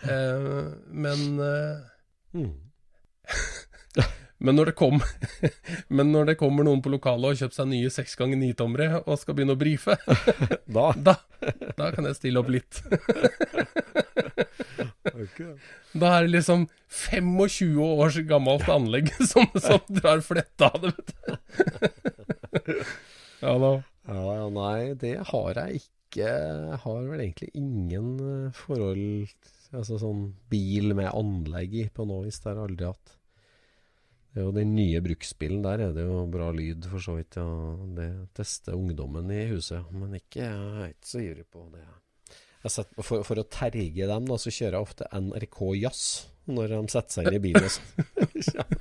Eh, 0.08 0.64
men 1.06 1.28
eh, 1.42 1.84
Mm. 2.36 2.50
Men 4.38 4.54
når, 4.54 4.68
det 4.70 4.74
kom, 4.78 5.00
men 5.98 6.12
når 6.14 6.28
det 6.28 6.34
kommer 6.38 6.62
noen 6.62 6.78
på 6.84 6.92
lokalet 6.92 7.24
og 7.26 7.32
har 7.32 7.38
kjøpt 7.40 7.56
seg 7.56 7.66
nye 7.72 7.88
6 7.90 8.12
ganger 8.20 8.38
9-tommere 8.38 9.00
og 9.00 9.16
skal 9.18 9.34
begynne 9.34 9.56
å 9.56 9.58
brife, 9.58 9.96
Da 10.76 10.84
da, 10.94 11.14
da 11.80 11.88
kan 11.96 12.06
jeg 12.06 12.14
stille 12.20 12.38
opp 12.38 12.52
litt. 12.54 12.78
okay. 15.10 15.56
Da 15.98 16.12
er 16.20 16.28
det 16.28 16.34
liksom 16.36 16.68
25 17.00 17.80
års 17.82 18.20
gammelt 18.30 18.68
anlegg 18.70 19.10
som, 19.26 19.48
som 19.58 19.82
drar 19.90 20.22
fletta 20.24 20.70
av 20.70 20.86
det, 20.86 20.94
vet 20.94 21.08
du. 21.18 22.78
Ja 23.42 23.54
da. 23.62 23.72
Ja, 24.08 24.24
ja, 24.38 24.48
nei, 24.52 24.94
det 24.96 25.14
har 25.28 25.58
jeg 25.60 25.82
ikke. 25.82 25.92
Jeg 26.16 26.80
har 26.80 27.00
vel 27.10 27.20
egentlig 27.20 27.50
ingen 27.58 28.14
eh, 28.24 28.52
forhold 28.56 29.54
Altså 29.76 29.98
sånn 30.00 30.22
bil 30.48 30.94
med 30.96 31.10
anlegg 31.12 31.74
i 31.76 31.82
på 31.92 32.06
noe 32.08 32.24
vis. 32.24 32.38
Det 32.40 32.48
har 32.48 32.56
jeg 32.56 32.70
aldri 32.70 32.86
hatt. 32.88 33.10
Det 34.32 34.40
er 34.40 34.46
jo 34.46 34.54
den 34.56 34.72
nye 34.72 35.02
bruksbilen. 35.04 35.60
Der 35.66 35.82
er 35.84 35.92
det 35.92 36.06
jo 36.06 36.22
bra 36.32 36.48
lyd, 36.56 36.88
for 36.88 37.04
så 37.04 37.18
vidt. 37.18 37.36
Ja. 37.36 37.44
Det 37.98 38.08
tester 38.38 38.78
ungdommen 38.78 39.28
i 39.34 39.42
huset. 39.52 39.84
Men 39.92 40.16
ikke, 40.16 40.40
jeg 40.46 40.56
er 40.56 40.94
ikke 40.94 41.10
så 41.12 41.20
ivrig 41.20 41.44
på 41.52 41.66
det. 41.74 41.84
Setter, 42.64 43.04
for, 43.04 43.20
for 43.28 43.40
å 43.40 43.46
terge 43.52 44.08
dem, 44.08 44.24
da, 44.32 44.40
så 44.40 44.48
kjører 44.48 44.78
jeg 44.78 44.88
ofte 44.88 45.12
NRK 45.12 45.60
Jazz 45.82 46.02
når 46.48 46.72
de 46.72 46.80
setter 46.88 47.12
seg 47.18 47.28
inn 47.28 47.36
i 47.36 47.44
bilen. 47.44 47.64
og 47.68 47.72
sånn. 48.48 48.72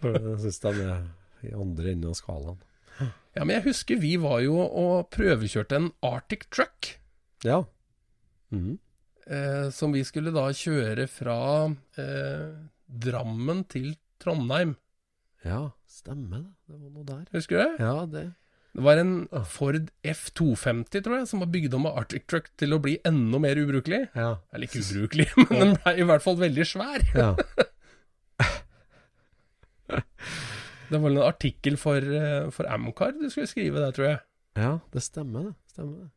For 0.00 0.16
Jeg 0.16 0.38
syns 0.46 0.62
de 0.64 0.72
er 0.88 1.02
i 1.48 1.54
andre 1.56 1.92
enden 1.94 2.10
av 2.12 2.18
skalaen. 2.18 2.60
Ja, 3.32 3.46
men 3.46 3.54
jeg 3.56 3.64
husker 3.70 3.96
vi 4.02 4.16
var 4.20 4.42
jo 4.44 4.58
og 4.60 5.06
prøvekjørte 5.14 5.78
en 5.78 5.86
Arctic 6.04 6.44
Truck. 6.52 6.90
Ja. 7.46 7.62
Mhm. 8.52 8.78
eh, 9.26 9.70
som 9.72 9.92
vi 9.94 10.02
skulle 10.04 10.32
da 10.34 10.48
kjøre 10.52 11.06
fra 11.08 11.36
eh, 11.98 12.50
Drammen 12.92 13.64
til 13.72 13.94
Trondheim. 14.20 14.74
Ja, 15.46 15.70
stemmer 15.88 16.42
det. 16.44 16.50
Det 16.68 16.76
var 16.78 16.90
noe 16.92 17.04
der. 17.08 17.24
Husker 17.32 17.56
du 17.56 17.62
det? 17.62 17.80
Ja, 17.80 17.94
det 18.06 18.24
Det 18.76 18.82
var 18.84 18.96
en 19.00 19.14
Ford 19.48 19.88
F250, 20.04 21.02
tror 21.02 21.16
jeg, 21.18 21.26
som 21.28 21.40
var 21.40 21.50
bygd 21.52 21.74
om 21.74 21.86
av 21.88 21.98
Arctic 22.04 22.24
Truck 22.28 22.50
til 22.60 22.72
å 22.76 22.78
bli 22.84 22.98
enda 23.04 23.40
mer 23.42 23.56
ubrukelig. 23.56 24.06
Ja. 24.14 24.36
Eller 24.52 24.68
ikke 24.68 24.84
ubrukelig, 24.84 25.26
men 25.48 25.58
den 25.58 25.74
ble 25.80 25.96
i 25.96 26.06
hvert 26.08 26.22
fall 26.24 26.36
veldig 26.40 26.68
svær. 26.68 27.00
ja. 27.16 27.32
Det 30.92 31.00
var 31.00 31.14
en 31.14 31.22
artikkel 31.24 31.78
for, 31.80 31.96
eh, 31.98 32.48
for 32.54 32.68
Amcar 32.68 33.14
du 33.16 33.28
skulle 33.32 33.50
skrive 33.50 33.80
der, 33.80 33.94
tror 33.96 34.08
jeg. 34.10 34.18
ja 34.60 34.72
det 34.92 35.04
stemmer, 35.04 35.50
det. 35.50 35.54
Stemmer 35.72 36.02
det. 36.04 36.10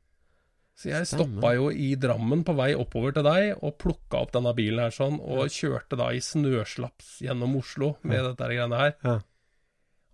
Så 0.75 0.89
jeg 0.91 1.07
stoppa 1.07 1.53
jo 1.55 1.69
i 1.71 1.93
Drammen 1.95 2.41
på 2.43 2.51
vei 2.57 2.73
oppover 2.75 3.13
til 3.15 3.23
deg, 3.23 3.53
og 3.63 3.77
plukka 3.79 4.25
opp 4.25 4.33
denne 4.35 4.51
bilen 4.57 4.81
her 4.83 4.91
sånn, 4.91 5.21
og 5.23 5.47
kjørte 5.55 5.95
da 5.95 6.09
i 6.11 6.19
snøslaps 6.19 7.21
gjennom 7.23 7.55
Oslo 7.61 7.93
med 8.03 8.25
dette 8.27 8.49
greiene 8.51 8.81
her. 8.81 8.91
Ja. 9.05 9.15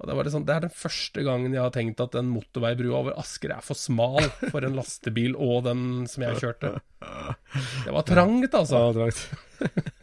Og 0.01 0.09
det, 0.09 0.13
var 0.17 0.25
liksom, 0.25 0.45
det 0.45 0.53
er 0.53 0.63
den 0.65 0.73
første 0.73 1.23
gangen 1.25 1.53
jeg 1.53 1.61
har 1.61 1.73
tenkt 1.73 1.99
at 2.01 2.15
den 2.15 2.29
motorveibrua 2.33 3.01
over 3.03 3.17
Asker 3.21 3.53
er 3.53 3.65
for 3.65 3.77
smal 3.77 4.31
for 4.47 4.65
en 4.65 4.77
lastebil 4.77 5.35
og 5.37 5.67
den 5.67 6.07
som 6.09 6.25
jeg 6.25 6.39
kjørte. 6.41 6.75
Det 7.85 7.93
var 7.93 8.05
trangt, 8.07 8.53
altså. 8.57 8.81
Ja, 8.81 8.93
drakt. 8.95 9.27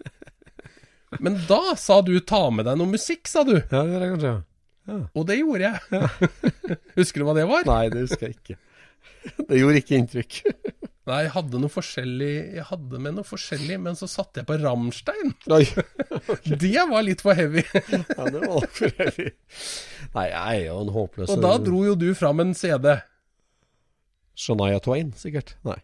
Men 1.21 1.39
da 1.49 1.75
sa 1.81 2.01
du 2.05 2.19
'ta 2.21 2.51
med 2.51 2.67
deg 2.69 2.79
noe 2.79 2.91
musikk', 2.91 3.29
sa 3.31 3.45
du. 3.45 3.57
Ja, 3.57 3.83
det 3.83 3.93
gjør 3.93 4.05
jeg 4.05 4.13
kanskje. 4.15 4.37
Og 5.15 5.27
det 5.29 5.39
gjorde 5.39 5.69
jeg. 5.69 5.81
Husker 6.99 7.21
du 7.21 7.29
hva 7.29 7.37
det 7.37 7.47
var? 7.49 7.67
Nei, 7.69 7.89
det 7.93 8.05
husker 8.07 8.31
jeg 8.31 8.39
ikke. 8.39 8.57
Det 9.49 9.59
gjorde 9.59 9.83
ikke 9.83 9.99
inntrykk. 9.99 10.39
Nei, 11.09 11.19
jeg 11.25 11.33
hadde 11.33 11.59
noe 11.61 11.73
forskjellig 11.73 12.31
Jeg 12.59 12.65
hadde 12.69 12.99
med 13.01 13.15
noe 13.17 13.25
forskjellig, 13.27 13.79
men 13.81 13.97
så 13.97 14.09
satte 14.11 14.43
jeg 14.43 14.49
på 14.49 14.59
Rammstein. 14.63 15.35
Okay. 15.49 16.57
Det 16.65 16.85
var 16.91 17.05
litt 17.05 17.23
for 17.25 17.37
heavy. 17.37 17.63
Ja, 17.73 18.25
det 18.29 18.41
var 18.45 18.67
for 18.73 18.93
heavy. 18.99 19.29
Nei, 20.15 20.27
jeg 20.29 20.59
er 20.61 20.65
jo 20.67 20.81
en 20.83 20.93
håpløs 20.93 21.33
Og 21.33 21.41
da 21.45 21.55
dro 21.63 21.85
jo 21.87 21.95
du 21.99 22.09
fram 22.19 22.43
en 22.45 22.53
CD. 22.57 22.93
Shania 24.39 24.81
Twain, 24.85 25.13
sikkert. 25.19 25.57
Nei. 25.67 25.79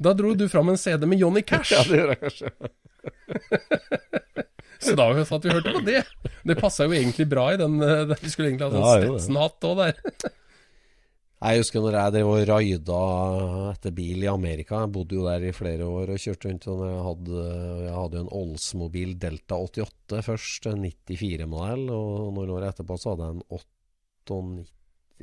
Da 0.00 0.12
dro 0.16 0.32
du 0.34 0.48
fram 0.50 0.72
en 0.72 0.80
CD 0.80 1.06
med 1.06 1.20
Johnny 1.20 1.44
Cash. 1.46 1.72
Ja, 1.76 1.84
det 1.86 2.00
gjør 2.00 2.14
jeg 2.14 2.20
kanskje. 2.24 2.54
Så 4.84 4.94
da 4.98 5.06
satt 5.24 5.44
vi 5.46 5.52
og 5.52 5.58
hørte 5.60 5.74
på 5.78 5.84
det. 5.86 6.00
Det 6.44 6.56
passa 6.60 6.84
jo 6.84 6.92
egentlig 6.96 7.24
bra 7.30 7.46
i 7.54 7.60
den 7.60 7.78
eh, 7.80 8.10
Vi 8.20 8.32
skulle 8.32 8.50
egentlig 8.50 8.66
ha 8.68 8.72
sånn 8.74 8.84
ja. 8.84 8.96
Stetson-hatt 9.04 9.68
òg 9.70 9.78
der. 9.80 10.32
Jeg 11.44 11.60
husker 11.60 11.82
når 11.84 11.96
jeg 11.98 12.12
drev 12.14 12.28
og 12.30 12.42
raida 12.48 12.98
etter 13.74 13.92
bil 13.96 14.22
i 14.24 14.28
Amerika. 14.32 14.78
Jeg 14.84 14.92
bodde 14.94 15.16
jo 15.18 15.24
der 15.26 15.42
i 15.44 15.52
flere 15.56 15.88
år 15.88 16.12
og 16.14 16.20
kjørte 16.22 16.48
rundt. 16.48 16.68
Og 16.72 16.84
jeg 16.88 17.02
hadde, 17.08 17.40
jeg 17.84 17.96
hadde 17.98 18.20
en 18.22 18.30
Oldsmobil 18.40 19.12
Delta 19.20 19.58
88 19.60 20.22
først, 20.24 20.68
en 20.70 20.86
94-modell. 20.88 21.84
Og 21.92 22.30
noen 22.38 22.54
år 22.56 22.68
etterpå 22.70 22.96
så 23.00 23.12
hadde 23.12 23.28
jeg 23.28 23.36
en 23.38 23.44
98 23.60 24.70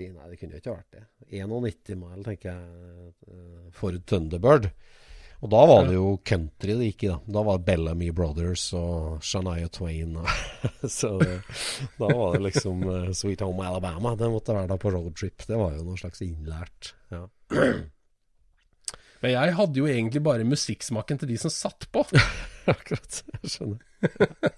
Nei, 0.02 0.28
det 0.32 0.38
kunne 0.40 0.56
jo 0.56 0.62
ikke 0.62 0.74
vært 0.74 0.94
det. 0.96 1.02
91-modell, 1.42 2.22
tenker 2.26 2.54
jeg. 2.54 3.12
eh, 3.28 3.66
Ford 3.76 3.98
Thunderbird. 4.10 4.70
Og 5.42 5.50
da 5.50 5.62
var 5.66 5.88
det 5.90 5.96
jo 5.96 6.10
country 6.22 6.76
det 6.78 6.92
gikk 6.92 7.04
i, 7.08 7.08
da. 7.10 7.18
Da 7.38 7.42
var 7.46 7.58
det 7.58 7.66
Bellamy 7.66 8.12
Brothers 8.14 8.68
og 8.78 9.24
Shania 9.26 9.72
Twain. 9.74 10.20
Så 11.00 11.16
det, 11.18 11.40
da 11.98 12.10
var 12.12 12.36
det 12.36 12.44
liksom 12.46 12.84
uh, 12.86 13.10
Sweet 13.18 13.42
Home 13.42 13.66
Alabama. 13.66 14.14
Det 14.20 14.30
måtte 14.30 14.54
være 14.54 14.70
da 14.70 14.78
på 14.82 14.94
roadtrip. 14.94 15.48
Det 15.48 15.58
var 15.58 15.74
jo 15.74 15.88
noe 15.88 15.98
slags 15.98 16.22
innlært. 16.22 16.94
Ja. 17.10 17.26
Men 19.22 19.34
jeg 19.34 19.58
hadde 19.58 19.82
jo 19.82 19.90
egentlig 19.90 20.22
bare 20.26 20.46
musikksmaken 20.46 21.22
til 21.22 21.34
de 21.34 21.42
som 21.42 21.54
satt 21.54 21.90
på. 21.94 22.06
Akkurat. 22.76 23.24
Jeg 23.42 23.56
skjønner. 23.56 23.82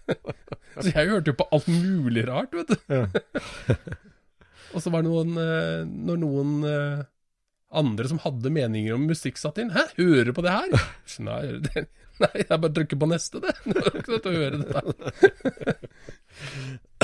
Så 0.84 0.90
jeg 0.90 1.10
hørte 1.12 1.32
jo 1.32 1.38
på 1.38 1.48
alt 1.54 1.68
mulig 1.70 2.24
rart, 2.28 2.56
vet 2.58 2.72
du. 2.74 2.78
Og 4.74 4.82
så 4.82 4.90
var 4.90 5.04
det 5.04 5.12
noen 5.12 5.36
eh, 5.38 5.84
Når 5.86 6.18
noen 6.24 6.54
eh, 6.66 7.04
andre 7.80 8.08
som 8.12 8.20
hadde 8.24 8.52
meninger 8.54 8.94
om 8.96 9.08
musikk 9.10 9.38
satt 9.42 9.58
inn 9.62 9.72
Hæ, 9.74 9.84
hører 9.98 10.26
du 10.30 10.34
på 10.38 10.44
det 10.46 10.54
her? 10.54 10.70
Nei, 11.28 11.42
det, 11.66 11.86
nei 12.22 12.32
jeg 12.44 12.58
bare 12.62 12.74
trykker 12.78 13.00
på 13.02 13.10
neste, 13.10 13.42
det. 13.44 13.54
Det 13.74 13.82
var 13.82 13.94
ikke 14.00 14.12
noe 14.14 14.24
til 14.24 14.32
å 14.32 14.40
høre 14.42 14.58
det 14.62 14.70
der. 14.74 14.84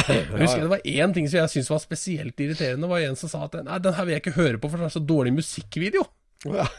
Jeg 0.09 0.41
husker 0.41 0.63
det 0.63 0.71
var 0.71 0.85
én 0.87 1.13
ting 1.15 1.27
som 1.29 1.37
jeg 1.41 1.51
syntes 1.53 1.71
var 1.73 1.81
spesielt 1.83 2.37
irriterende. 2.41 2.85
Det 2.87 2.91
var 2.93 3.03
en 3.05 3.17
som 3.19 3.29
sa 3.31 3.39
at 3.47 3.57
nei, 3.65 3.77
den 3.83 3.95
her 3.97 4.05
vil 4.07 4.15
jeg 4.15 4.23
ikke 4.23 4.37
høre 4.39 4.57
på, 4.61 4.69
for 4.71 4.77
det 4.81 4.87
er 4.89 4.95
så 4.95 5.03
dårlig 5.05 5.33
musikkvideo. 5.39 6.03
Ja. 6.49 6.65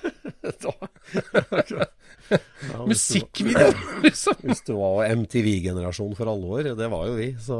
Ja, 2.30 2.84
Musikkvideo, 2.86 3.72
liksom. 4.04 4.36
hvis 4.46 4.60
du 4.62 4.72
var 4.78 5.08
MTV-generasjon 5.16 6.12
for 6.14 6.30
alvor, 6.30 6.62
det 6.78 6.88
var 6.92 7.08
jo 7.08 7.14
vi, 7.18 7.26
så, 7.42 7.56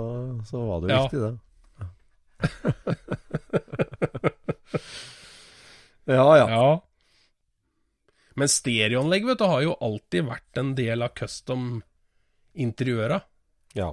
så 0.46 0.60
var 0.62 0.76
det 0.84 0.86
jo 0.86 0.94
Ja. 0.94 1.02
viktig, 1.08 1.20
det. 1.26 1.34
Ja, 6.10 6.26
ja. 6.40 6.46
Ja. 6.50 6.70
Men 8.38 8.48
stereoanlegg 8.50 9.26
vet 9.28 9.40
du, 9.42 9.46
har 9.50 9.62
jo 9.64 9.76
alltid 9.84 10.24
vært 10.26 10.58
en 10.62 10.72
del 10.78 11.02
av 11.06 11.12
custom-interiøra. 11.18 13.20
ja. 13.78 13.92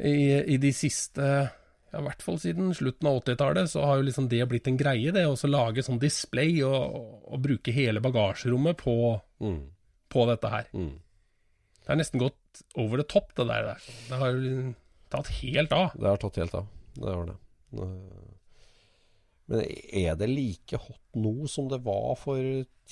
I, 0.00 0.12
I 0.54 0.56
de 0.56 0.70
siste 0.72 1.20
ja, 1.20 1.98
I 1.98 2.00
hvert 2.06 2.22
fall 2.24 2.38
siden 2.40 2.70
slutten 2.72 3.04
av 3.10 3.18
80-tallet, 3.20 3.68
så 3.68 3.82
har 3.84 3.98
jo 4.00 4.06
liksom 4.06 4.30
det 4.32 4.38
blitt 4.48 4.70
en 4.70 4.78
greie, 4.80 5.10
det 5.12 5.26
å 5.28 5.34
lage 5.50 5.82
sånn 5.84 5.98
display 6.00 6.54
og, 6.64 6.94
og 7.28 7.42
bruke 7.44 7.74
hele 7.76 8.00
bagasjerommet 8.00 8.78
på, 8.80 8.94
Mm. 9.44 9.58
på 10.08 10.24
dette 10.30 10.48
her. 10.52 10.70
Mm. 10.72 10.94
Det 11.84 11.92
er 11.92 11.98
nesten 12.00 12.22
gått 12.22 12.62
over 12.80 13.02
the 13.02 13.06
top, 13.12 13.34
det 13.36 13.44
der. 13.50 13.68
Det 14.08 14.16
har 14.22 14.32
jo 14.38 14.72
tatt 15.12 15.28
helt 15.42 15.76
av. 15.76 15.92
Det 16.00 16.08
har 16.08 16.16
tatt 16.24 16.40
helt 16.40 16.56
av. 16.62 16.72
Det 16.96 17.12
har 17.12 17.28
det. 17.28 17.36
Men 19.50 19.64
er 19.66 20.14
det 20.20 20.28
like 20.30 20.78
hot 20.78 21.18
nå 21.18 21.48
som 21.50 21.66
det 21.70 21.80
var 21.82 22.14
for 22.20 22.38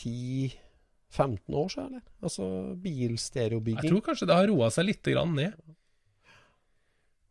10-15 0.03 1.55
år 1.55 1.69
siden, 1.71 1.93
eller? 1.93 2.05
Altså 2.27 2.49
bilstereobygging? 2.83 3.83
Jeg 3.85 3.93
tror 3.95 4.05
kanskje 4.09 4.27
det 4.29 4.39
har 4.41 4.51
roa 4.51 4.71
seg 4.75 4.89
litt 4.91 5.07
grann 5.07 5.37
ned. 5.39 5.55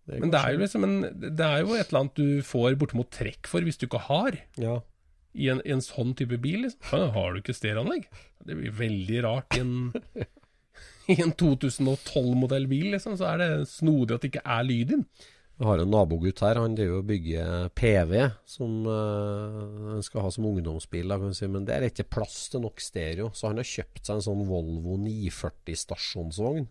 Det 0.07 0.21
Men 0.23 0.31
det 0.31 0.39
er 0.39 0.53
jo 0.55 0.61
liksom 0.63 0.85
en, 0.87 0.97
det 1.35 1.43
er 1.43 1.65
jo 1.65 1.73
et 1.75 1.89
eller 1.89 1.99
annet 2.05 2.15
du 2.21 2.41
får 2.47 2.77
bortimot 2.79 3.09
trekk 3.11 3.49
for 3.51 3.65
hvis 3.67 3.75
du 3.81 3.89
ikke 3.89 3.99
har 4.07 4.37
Ja. 4.55 4.77
i 5.35 5.49
en, 5.51 5.59
i 5.67 5.73
en 5.75 5.83
sånn 5.83 6.15
type 6.15 6.39
bil. 6.39 6.61
Liksom. 6.63 6.79
«Hæ, 6.93 7.01
Har 7.17 7.33
du 7.35 7.41
ikke 7.41 7.55
stereoanlegg? 7.57 8.07
Det 8.47 8.55
blir 8.55 8.71
veldig 8.79 9.23
rart 9.27 9.57
i 9.57 9.65
en, 9.65 9.91
en 11.17 11.33
2012-modell 11.35 12.69
bil, 12.71 12.93
liksom. 12.95 13.17
Så 13.19 13.27
er 13.33 13.43
det 13.43 13.51
snodig 13.67 14.15
at 14.15 14.23
det 14.23 14.31
ikke 14.31 14.47
er 14.47 14.63
lyd 14.71 14.95
inn. 14.95 15.03
Jeg 15.57 15.65
har 15.65 15.81
en 15.81 15.89
nabogutt 15.89 16.43
her, 16.45 16.59
han 16.61 16.75
driver 16.77 16.99
og 16.99 17.07
bygger 17.09 17.69
PV, 17.73 18.11
som 18.45 18.75
eh, 18.93 19.61
han 19.95 20.03
skal 20.05 20.21
ha 20.27 20.29
som 20.33 20.45
ungdomsbil. 20.45 21.09
Da, 21.09 21.17
kan 21.17 21.33
si. 21.33 21.49
Men 21.49 21.65
det 21.65 21.73
er 21.73 21.87
ikke 21.87 22.05
plass 22.19 22.43
til 22.53 22.61
nok 22.61 22.81
stereo, 22.83 23.31
så 23.33 23.49
han 23.49 23.57
har 23.57 23.65
kjøpt 23.65 24.03
seg 24.05 24.19
en 24.19 24.25
sånn 24.27 24.43
Volvo 24.45 24.99
940 25.01 25.79
stasjonsvogn. 25.81 26.67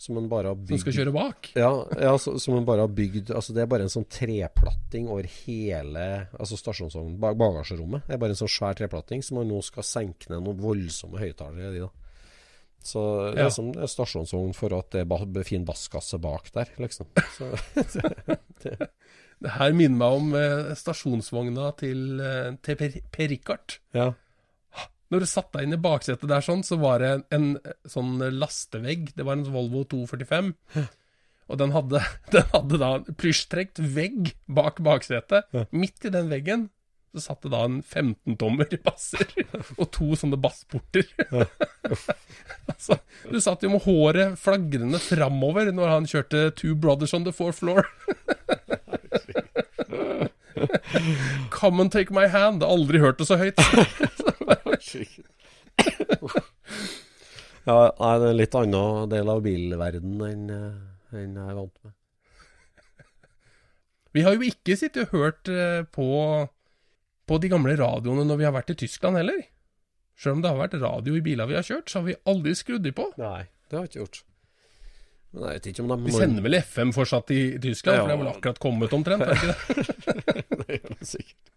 Som 0.00 0.16
han 0.18 0.24
bare 0.28 0.50
har 0.50 0.56
bygd 0.58 0.72
Som 0.72 0.80
skal 0.86 0.96
kjøre 0.96 1.12
bak. 1.14 1.50
Ja, 1.54 1.68
ja 2.00 2.14
så, 2.18 2.34
som 2.42 2.56
han 2.56 2.64
bare 2.66 2.82
har 2.82 2.90
bygd 2.92 3.30
Altså 3.30 3.54
Det 3.54 3.62
er 3.62 3.68
bare 3.70 3.86
en 3.86 3.92
sånn 3.92 4.08
treplatting 4.10 5.06
over 5.06 5.28
hele 5.30 6.06
Altså 6.34 6.58
stasjonsvognen, 6.58 7.14
bagasjerommet. 7.22 8.10
Er 8.10 8.18
bare 8.20 8.34
en 8.34 8.40
sånn 8.40 8.50
svær 8.50 8.74
treplatting 8.76 9.22
som 9.24 9.38
han 9.38 9.52
nå 9.52 9.60
skal 9.64 9.86
senke 9.86 10.32
ned 10.32 10.42
noen 10.42 10.58
voldsomme 10.60 11.22
høyttalere 11.22 11.70
i. 11.78 11.84
da 11.84 11.92
Så 12.84 13.02
det 13.32 13.38
Ja. 13.40 13.46
er 13.46 13.50
som 13.54 13.70
en 13.72 13.88
stasjonsvogn 13.88 14.52
for 14.54 14.74
at 14.76 14.90
det 14.92 15.06
er 15.08 15.42
fin 15.48 15.64
basskasse 15.64 16.18
bak 16.20 16.50
der, 16.52 16.68
liksom. 16.78 17.06
Så, 17.36 17.48
Det 19.44 19.50
her 19.58 19.72
minner 19.76 19.98
meg 19.98 20.18
om 20.18 20.34
eh, 20.38 20.74
stasjonsvogna 20.78 21.70
til, 21.80 22.20
eh, 22.22 22.52
til 22.64 22.76
Per, 22.80 22.94
per 23.12 23.28
Rikard. 23.32 23.78
ja. 23.96 24.12
Når 25.12 25.20
du 25.20 25.26
satt 25.28 25.50
deg 25.52 25.66
inn 25.66 25.74
i 25.76 25.78
baksetet 25.78 26.26
der 26.26 26.40
sånn, 26.42 26.62
så 26.66 26.78
var 26.80 26.98
det 26.98 27.08
en, 27.12 27.24
en 27.36 27.74
sånn 27.86 28.16
lastevegg. 28.34 29.12
Det 29.14 29.22
var 29.28 29.36
en 29.36 29.44
Volvo 29.52 29.84
245. 29.86 30.48
Og 31.52 31.58
den 31.60 31.74
hadde, 31.76 32.00
den 32.32 32.48
hadde 32.50 32.78
da 32.80 32.88
en 32.96 33.04
plysjtrekt 33.20 33.78
vegg 33.94 34.32
bak 34.48 34.80
baksetet. 34.82 35.52
Midt 35.76 36.08
i 36.08 36.10
den 36.14 36.32
veggen 36.32 36.64
så 37.14 37.22
satt 37.22 37.44
det 37.46 37.52
da 37.52 37.60
en 37.62 37.78
15-tommer 37.82 38.66
basser 38.82 39.28
og 39.80 39.86
to 39.94 40.16
sånne 40.18 40.38
bassporter. 40.40 41.06
altså, 42.72 42.98
du 43.30 43.38
satt 43.42 43.62
jo 43.62 43.70
med 43.76 43.84
håret 43.86 44.34
flagrende 44.40 44.98
framover 45.02 45.70
når 45.74 45.92
han 45.92 46.08
kjørte 46.10 46.50
Two 46.58 46.74
Brothers 46.74 47.14
on 47.14 47.24
the 47.26 47.34
Fourth 47.34 47.62
Floor. 47.62 47.86
Come 51.54 51.80
and 51.82 51.92
take 51.92 52.14
my 52.14 52.26
hand. 52.26 52.62
Aldri 52.66 52.98
hørt 52.98 53.18
det 53.22 53.26
så 53.30 53.36
høyt. 53.38 53.58
ja 57.64 57.78
nei, 57.98 58.14
det 58.18 58.26
er 58.26 58.30
en 58.30 58.38
litt 58.38 58.54
annen 58.58 59.10
del 59.10 59.30
av 59.30 59.42
bilverdenen 59.44 60.26
enn 60.28 60.50
eh, 60.54 60.82
enn 61.14 61.38
jeg 61.38 61.46
er 61.46 61.58
vant 61.58 61.78
med. 61.84 61.94
Vi 64.14 64.22
har 64.22 64.36
jo 64.36 64.46
ikke 64.46 64.76
sittet 64.78 65.08
og 65.08 65.16
hørt 65.18 65.50
eh, 65.50 65.82
på, 65.90 66.06
på 67.28 67.40
de 67.40 67.50
gamle 67.52 67.74
radioene 67.80 68.26
når 68.28 68.40
vi 68.40 68.46
har 68.48 68.54
vært 68.54 68.74
i 68.74 68.78
Tyskland 68.84 69.18
heller. 69.20 69.42
Selv 70.20 70.38
om 70.38 70.44
det 70.44 70.52
har 70.52 70.60
vært 70.60 70.78
radio 70.82 71.16
i 71.18 71.24
biler 71.24 71.50
vi 71.50 71.58
har 71.58 71.66
kjørt, 71.66 71.90
så 71.90 72.00
har 72.00 72.08
vi 72.08 72.16
aldri 72.30 72.54
skrudd 72.58 72.84
de 72.86 72.94
på. 72.94 73.08
Nei, 73.20 73.44
det 73.68 73.78
har 73.78 73.86
vi 73.86 73.92
ikke 73.92 74.02
gjort. 74.04 74.20
Men 75.34 75.48
jeg 75.48 75.58
vet 75.58 75.70
ikke 75.72 75.82
om 75.82 75.90
de 75.90 75.96
Vi 76.04 76.14
sender 76.14 76.44
vel 76.46 76.58
FM 76.60 76.92
fortsatt 76.94 77.32
i 77.34 77.40
Tyskland, 77.62 77.98
for 77.98 78.10
det 78.10 78.14
er 78.14 78.20
vel 78.22 78.30
akkurat 78.30 78.60
kommet 78.62 78.94
omtrent? 78.94 79.24
Er 79.26 79.34
ikke 79.34 79.50
det? 79.50 79.86
det 80.60 80.76
gjør 80.78 80.92
det 80.92 81.08
sikkert. 81.10 81.54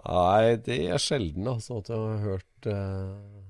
Nei, 0.00 0.56
det 0.66 0.76
er 0.92 1.02
sjelden 1.02 1.48
altså 1.50 1.80
at 1.80 1.90
jeg 1.92 2.02
har 2.04 2.20
hørt 2.26 2.68
uh... 2.68 3.46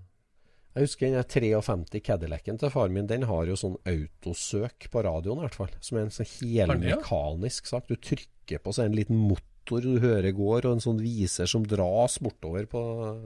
Jeg 0.70 0.86
husker 0.86 1.11
den 1.11 1.26
53 1.26 2.03
Cadillacen 2.07 2.59
til 2.62 2.70
faren 2.70 2.94
min. 2.94 3.09
Den 3.11 3.26
har 3.26 3.48
jo 3.51 3.57
sånn 3.59 3.74
autosøk 3.90 4.86
på 4.92 5.03
radioen, 5.03 5.40
i 5.40 5.48
hvert 5.48 5.57
fall. 5.59 5.72
Som 5.82 5.98
er 5.98 6.07
en 6.07 6.12
sånn 6.14 6.28
helmekanisk 6.30 7.66
sak. 7.66 7.90
Du 7.90 7.98
trykker 7.98 8.62
på 8.62 8.70
så 8.70 8.84
er 8.84 8.86
det 8.86 8.92
en 8.92 9.01
liten 9.01 9.18
motor 9.18 9.49
du 9.78 10.00
hører 10.02 10.32
går, 10.34 10.66
og 10.66 10.72
en 10.74 10.80
sånn 10.82 10.98
viser 11.00 11.46
som 11.46 11.62
dras 11.62 12.18
bortover 12.18 12.66
på 12.66 12.80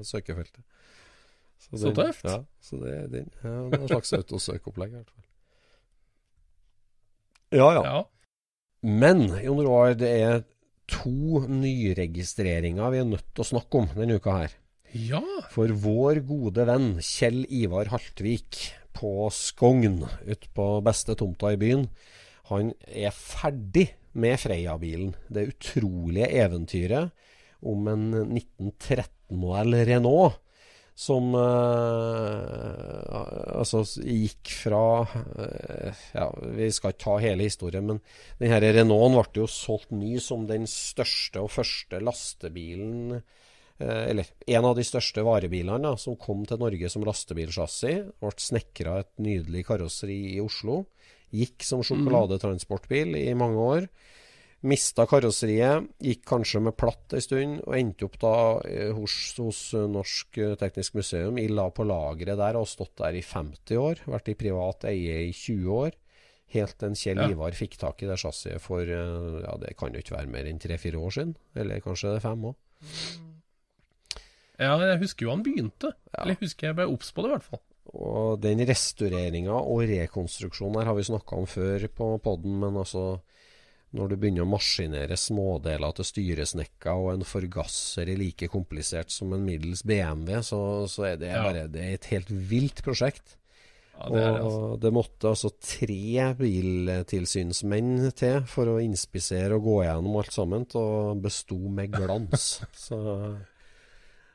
søkefeltet. 0.04 0.60
Så 1.64 1.80
den- 1.80 1.94
tøft. 1.96 2.24
Ja, 2.28 2.44
så 2.60 2.76
det 2.82 2.92
er 2.92 3.06
den. 3.08 3.30
Ja, 3.42 3.48
er 3.70 3.80
en 3.80 3.88
slags 3.88 4.12
autosøkopplegg, 4.12 4.90
i 4.92 4.98
hvert 5.00 5.08
fall. 5.14 5.24
Ja, 7.54 7.68
ja. 7.72 7.82
Ja. 7.84 8.02
Men 8.84 9.28
Jon 9.40 9.62
Roar, 9.64 9.94
det 9.96 10.10
er 10.20 10.42
to 10.90 11.40
nyregistreringer 11.48 12.90
vi 12.92 12.98
er 13.00 13.08
nødt 13.08 13.24
til 13.32 13.44
å 13.44 13.48
snakke 13.54 13.80
om 13.80 13.86
denne 13.96 14.18
uka 14.20 14.34
her. 14.42 14.52
ja. 14.92 15.22
For 15.50 15.68
vår 15.68 16.20
gode 16.26 16.66
venn 16.68 16.98
Kjell 17.00 17.46
Ivar 17.48 17.86
Haltvik 17.92 18.58
på 18.94 19.30
Skogn, 19.32 20.02
ute 20.26 20.48
på 20.54 20.66
beste 20.84 21.16
tomta 21.18 21.52
i 21.54 21.56
byen, 21.56 21.88
han 22.50 22.72
er 22.86 23.10
ferdig 23.10 23.88
med 24.14 24.38
Freia-bilen. 24.40 25.12
Det 25.28 25.48
utrolige 25.52 26.30
eventyret 26.44 27.28
om 27.64 27.88
en 27.90 28.08
1913-modell 28.38 29.78
Renault 29.88 30.40
som 30.94 31.32
eh, 31.34 33.14
altså 33.58 33.82
gikk 34.06 34.52
fra 34.62 34.82
eh, 35.02 36.02
Ja, 36.14 36.28
vi 36.54 36.68
skal 36.70 36.94
ikke 36.94 37.02
ta 37.02 37.16
hele 37.24 37.48
historien, 37.48 37.88
men 37.88 37.98
denne 38.38 38.60
Renaulten 38.62 39.18
ble 39.18 39.42
jo 39.42 39.48
solgt 39.50 39.90
ny 39.90 40.20
som 40.22 40.46
den 40.46 40.68
største 40.70 41.42
og 41.42 41.50
første 41.50 41.98
lastebilen 41.98 43.16
eh, 43.18 44.04
Eller 44.12 44.30
en 44.46 44.70
av 44.70 44.78
de 44.78 44.86
største 44.86 45.26
varebilene 45.26 45.82
da, 45.82 45.96
som 45.98 46.14
kom 46.20 46.46
til 46.46 46.62
Norge 46.62 46.92
som 46.92 47.06
lastebilsjassi. 47.06 47.94
Ble 48.22 48.34
snekra 48.38 49.00
et 49.02 49.12
nydelig 49.18 49.66
karosseri 49.72 50.20
i 50.36 50.40
Oslo. 50.44 50.84
Gikk 51.34 51.64
som 51.66 51.82
sjokoladetransportbil 51.86 53.16
i 53.18 53.32
mange 53.38 53.64
år. 53.64 53.88
Mista 54.64 55.04
karosseriet, 55.04 55.90
gikk 56.00 56.22
kanskje 56.30 56.62
med 56.64 56.76
platt 56.80 57.12
en 57.12 57.20
stund, 57.20 57.58
og 57.66 57.74
endte 57.76 58.06
opp 58.06 58.14
da 58.22 58.36
eh, 58.70 58.94
hos, 58.96 59.16
hos 59.36 59.58
Norsk 59.74 60.38
Teknisk 60.62 60.96
Museum. 60.96 61.36
I 61.42 61.50
la 61.52 61.66
på 61.74 61.84
lageret 61.84 62.40
der 62.40 62.56
og 62.56 62.70
stått 62.70 62.94
der 63.02 63.18
i 63.18 63.20
50 63.20 63.82
år. 63.82 64.00
Vært 64.14 64.32
i 64.32 64.38
privat 64.40 64.86
eie 64.88 65.18
i 65.26 65.34
20 65.34 65.68
år. 65.82 65.98
Helt 66.54 66.78
til 66.78 66.96
Kjell 66.96 67.20
Ja. 67.20 67.28
Ivar 67.34 67.56
fikk 67.56 67.76
tak 67.80 68.02
i 68.04 68.08
det 68.08 68.16
chassiset 68.20 68.62
for 68.62 68.80
eh, 68.86 69.36
ja, 69.42 69.54
det 69.60 69.74
kan 69.80 69.92
jo 69.92 70.00
ikke 70.00 70.16
være 70.16 70.30
mer 70.32 70.48
enn 70.48 70.62
tre-fire 70.62 71.00
år 71.00 71.14
siden. 71.18 71.36
Eller 71.58 71.84
kanskje 71.84 72.14
det 72.14 72.20
er 72.20 72.26
fem 72.28 72.48
òg. 72.50 72.56
ja, 74.62 74.74
jeg 74.86 75.00
husker 75.02 75.26
jo 75.26 75.32
han 75.34 75.44
begynte. 75.46 75.92
Ja. 76.12 76.22
Eller 76.22 76.36
jeg 76.36 76.44
husker 76.46 76.70
jeg 76.70 76.78
ble 76.78 76.90
obs 76.92 77.10
på 77.12 77.24
det, 77.24 77.32
i 77.32 77.36
hvert 77.36 77.48
fall. 77.52 77.64
Og 77.94 78.40
den 78.42 78.58
restaureringa 78.66 79.54
og 79.60 79.84
rekonstruksjonen 79.86 80.80
her 80.80 80.90
har 80.90 80.96
vi 80.98 81.06
snakka 81.06 81.36
om 81.38 81.46
før 81.46 81.86
på 81.94 82.08
poden, 82.24 82.56
men 82.62 82.80
altså 82.80 83.20
når 83.94 84.10
du 84.10 84.16
begynner 84.18 84.42
å 84.42 84.50
maskinere 84.50 85.14
smådeler 85.14 85.92
til 85.94 86.08
styresnekka 86.08 86.96
og 86.98 87.12
en 87.12 87.22
forgasser 87.28 88.08
er 88.10 88.18
like 88.18 88.48
komplisert 88.50 89.12
som 89.14 89.30
en 89.36 89.44
middels 89.46 89.84
BMW, 89.86 90.40
så, 90.42 90.58
så 90.90 91.06
er 91.12 91.20
det 91.20 91.30
Ja. 91.30 91.44
bare 91.46 91.68
det 91.70 91.84
er 91.84 91.94
et 92.00 92.08
helt 92.10 92.32
vilt 92.50 92.82
prosjekt. 92.82 93.36
Ja, 93.94 94.08
det 94.10 94.18
det, 94.18 94.24
altså. 94.26 94.58
og 94.72 94.80
det 94.82 94.90
måtte 94.96 95.30
altså 95.30 95.52
tre 95.62 96.24
biltilsynsmenn 96.40 98.10
til 98.18 98.40
for 98.50 98.72
å 98.72 98.80
inspisere 98.82 99.54
og 99.54 99.68
gå 99.68 99.76
gjennom 99.84 100.18
alt 100.18 100.34
sammen, 100.34 100.66
og 100.74 101.22
besto 101.22 101.58
med 101.70 101.94
glans. 101.94 102.48
så 102.88 102.98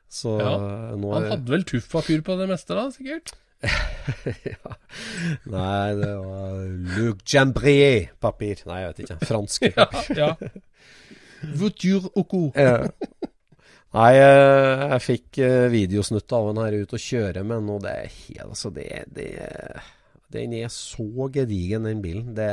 så 0.10 0.38
Ja, 0.39 0.55
nå 0.97 1.12
Han 1.14 1.28
er 1.28 1.36
hadde 1.36 1.51
vel 1.51 1.68
tuffpapir 1.70 2.24
på 2.26 2.39
det 2.39 2.47
meste, 2.49 2.74
da, 2.74 2.88
sikkert? 2.95 3.36
ja. 4.53 4.76
Nei, 5.51 5.89
det 5.99 6.12
var 6.16 6.62
Luc 6.95 7.24
Jambrier-papir. 7.28 8.64
Nei, 8.70 8.80
jeg 8.84 8.93
vet 8.93 9.03
ikke. 9.05 9.20
Fransk. 9.30 9.68
Ja. 9.76 9.88
ja. 10.16 10.32
Voiture 11.55 12.12
au 12.16 12.26
cou. 12.28 12.49
Nei, 13.97 14.10
eh, 14.22 14.82
jeg 14.93 15.01
fikk 15.01 15.39
eh, 15.41 15.68
videosnutt 15.74 16.36
av 16.38 16.51
den 16.51 16.60
her 16.62 16.76
ute 16.84 16.97
og 16.99 17.01
kjøre 17.01 17.41
med 17.41 17.55
den, 17.57 17.70
og 17.74 17.80
det 17.86 17.93
er 17.95 18.12
helt 18.14 18.43
Altså, 18.45 18.70
det, 18.76 18.86
det 19.16 19.30
Den 20.30 20.53
er 20.53 20.68
så 20.70 21.30
gedigen, 21.34 21.88
den 21.89 22.03
bilen. 22.03 22.36
Det, 22.38 22.49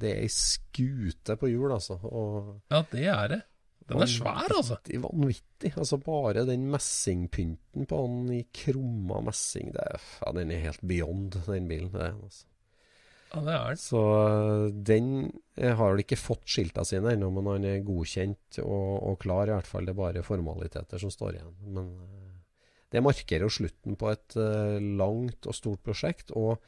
det 0.00 0.14
er 0.14 0.24
ei 0.24 0.32
skute 0.32 1.36
på 1.38 1.52
hjul, 1.52 1.70
altså. 1.76 2.00
Og 2.02 2.56
Ja, 2.72 2.82
det 2.90 3.06
er 3.12 3.28
det. 3.30 3.42
Den 3.86 4.02
er 4.02 4.10
svær, 4.10 4.50
altså. 4.50 4.74
vanvittig, 4.80 4.98
vanvittig. 5.04 5.70
Altså, 5.78 5.98
bare 6.02 6.42
den 6.48 6.66
messingpynten 6.72 7.86
på 7.86 8.02
den 8.02 8.32
i 8.34 8.42
krumma 8.54 9.20
messing, 9.28 9.70
det 9.76 9.84
er, 9.84 10.04
ja, 10.24 10.32
den 10.34 10.50
er 10.50 10.64
helt 10.64 10.82
beyond, 10.82 11.38
den 11.46 11.68
bilen. 11.70 11.92
Det, 11.94 12.10
altså. 12.10 12.48
Ja, 13.30 13.42
det 13.46 13.54
er 13.54 13.68
den. 13.68 13.82
Så 13.82 14.02
øh, 14.02 14.66
den 14.90 15.08
eh, 15.54 15.76
har 15.78 15.94
vel 15.94 16.02
ikke 16.02 16.18
fått 16.18 16.46
skilta 16.50 16.86
sine 16.86 17.14
ennå, 17.14 17.30
men 17.34 17.50
han 17.52 17.68
er 17.68 17.86
godkjent 17.86 18.60
og, 18.64 18.90
og 19.12 19.18
klar. 19.22 19.46
I 19.46 19.54
hvert 19.54 19.70
fall 19.70 19.86
det 19.86 19.94
er 19.94 20.00
bare 20.02 20.26
formaliteter 20.26 21.02
som 21.02 21.14
står 21.14 21.38
igjen. 21.38 21.54
Men 21.78 21.92
øh, 22.02 22.34
det 22.94 23.02
markerer 23.06 23.46
jo 23.46 23.54
slutten 23.54 23.98
på 23.98 24.10
et 24.12 24.36
langt 24.98 25.46
og 25.50 25.54
stort 25.58 25.82
prosjekt. 25.84 26.30
Og 26.38 26.62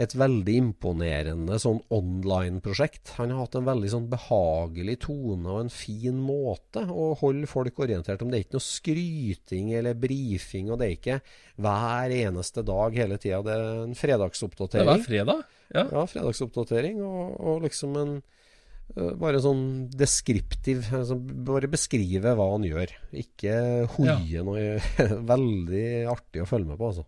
et 0.00 0.14
veldig 0.16 0.54
imponerende 0.56 1.58
sånn 1.60 1.82
online-prosjekt. 1.92 3.10
Han 3.18 3.32
har 3.34 3.42
hatt 3.44 3.58
en 3.58 3.66
veldig 3.66 3.90
sånn 3.92 4.06
behagelig 4.12 4.94
tone 5.04 5.44
og 5.52 5.58
en 5.66 5.72
fin 5.72 6.16
måte 6.24 6.86
å 6.88 7.10
holde 7.20 7.48
folk 7.50 7.82
orientert 7.84 8.22
om. 8.24 8.30
Det 8.32 8.38
er 8.40 8.44
ikke 8.46 8.56
noe 8.56 8.64
skryting 8.64 9.72
eller 9.76 9.98
brifing, 10.00 10.70
og 10.72 10.80
det 10.80 10.88
er 10.88 10.96
ikke 10.96 11.18
hver 11.60 12.14
eneste 12.16 12.64
dag 12.64 12.96
hele 12.96 13.20
tida. 13.20 13.42
Det 13.44 13.54
er 13.58 13.64
en 13.84 13.92
Det 13.92 14.00
fredagsoppdatering. 14.00 14.88
var 14.88 15.04
fredag? 15.04 15.44
Ja. 15.74 15.84
Ja, 15.92 16.06
fredagsoppdatering, 16.14 17.02
og, 17.04 17.36
og 17.38 17.62
liksom 17.68 17.94
en 18.00 18.16
eh, 18.96 19.12
bare 19.20 19.38
sånn 19.44 19.62
deskriptiv 19.94 20.88
altså 20.96 21.14
Bare 21.20 21.68
beskrive 21.70 22.32
hva 22.40 22.48
han 22.56 22.64
gjør. 22.66 22.96
Ikke 23.20 23.54
hoie 23.98 24.42
noe 24.48 24.64
Veldig 25.34 25.86
artig 26.10 26.42
å 26.42 26.48
følge 26.48 26.72
med 26.72 26.80
på, 26.80 26.88
altså. 26.94 27.06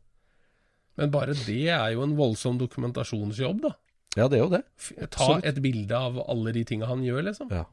Men 1.00 1.12
bare 1.12 1.36
det 1.46 1.62
er 1.72 1.94
jo 1.94 2.02
en 2.04 2.16
voldsom 2.18 2.58
dokumentasjonsjobb, 2.60 3.62
da. 3.64 3.72
Ja, 4.18 4.26
det 4.28 4.38
er 4.38 4.42
jo 4.42 4.50
det. 4.52 4.64
Ta 4.98 5.06
Absolutt. 5.06 5.46
et 5.48 5.62
bilde 5.64 5.96
av 5.96 6.18
alle 6.26 6.52
de 6.52 6.66
tinga 6.68 6.90
han 6.90 7.04
gjør, 7.04 7.22
liksom. 7.30 7.54
Ja, 7.54 7.64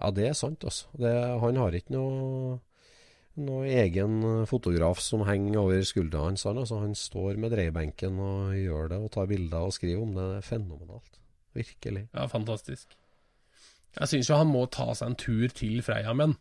ja 0.00 0.10
det 0.16 0.30
er 0.30 0.38
sant, 0.38 0.64
altså. 0.64 0.88
Det, 0.96 1.12
han 1.42 1.60
har 1.60 1.76
ikke 1.76 1.92
noe, 1.92 2.54
noe 3.44 3.68
egen 3.68 4.22
fotograf 4.48 5.02
som 5.04 5.26
henger 5.28 5.60
over 5.60 5.84
skuldra 5.84 6.24
hans. 6.30 6.46
Han, 6.48 6.62
altså, 6.64 6.80
han 6.80 6.96
står 6.96 7.36
med 7.36 7.52
dreiebenken 7.52 8.16
og 8.24 8.56
gjør 8.56 8.94
det, 8.94 9.02
og 9.04 9.12
tar 9.12 9.28
bilder 9.28 9.68
og 9.68 9.76
skriver 9.76 10.06
om 10.06 10.16
det. 10.16 10.30
Det 10.32 10.40
er 10.40 10.48
fenomenalt. 10.48 11.20
Virkelig. 11.58 12.06
Ja, 12.14 12.24
fantastisk. 12.30 12.96
Jeg 13.98 14.08
syns 14.08 14.28
jo 14.30 14.36
han 14.38 14.50
må 14.52 14.64
ta 14.72 14.92
seg 14.96 15.10
en 15.10 15.18
tur 15.18 15.52
til 15.52 15.82
Freia-menn. 15.84 16.38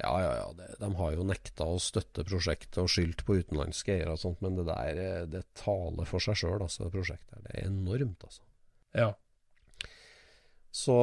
Ja, 0.00 0.12
ja, 0.24 0.30
ja. 0.40 0.46
Det, 0.58 0.68
de 0.80 0.88
har 0.98 1.14
jo 1.14 1.24
nekta 1.28 1.66
å 1.68 1.78
støtte 1.82 2.24
prosjektet 2.26 2.78
og 2.82 2.88
skyldt 2.92 3.24
på 3.28 3.36
utenlandske 3.40 3.94
eiere 3.98 4.14
og 4.16 4.22
sånt, 4.22 4.40
men 4.44 4.56
det 4.58 4.66
der 4.68 5.00
eh, 5.04 5.26
det 5.30 5.42
taler 5.60 6.08
for 6.08 6.22
seg 6.24 6.38
sjøl, 6.40 6.60
altså, 6.64 6.86
det 6.86 6.94
prosjektet. 6.94 7.34
her. 7.36 7.42
Det 7.48 7.56
er 7.58 7.68
enormt, 7.68 8.24
altså. 8.28 8.42
Ja. 8.96 9.10
Så 10.70 10.94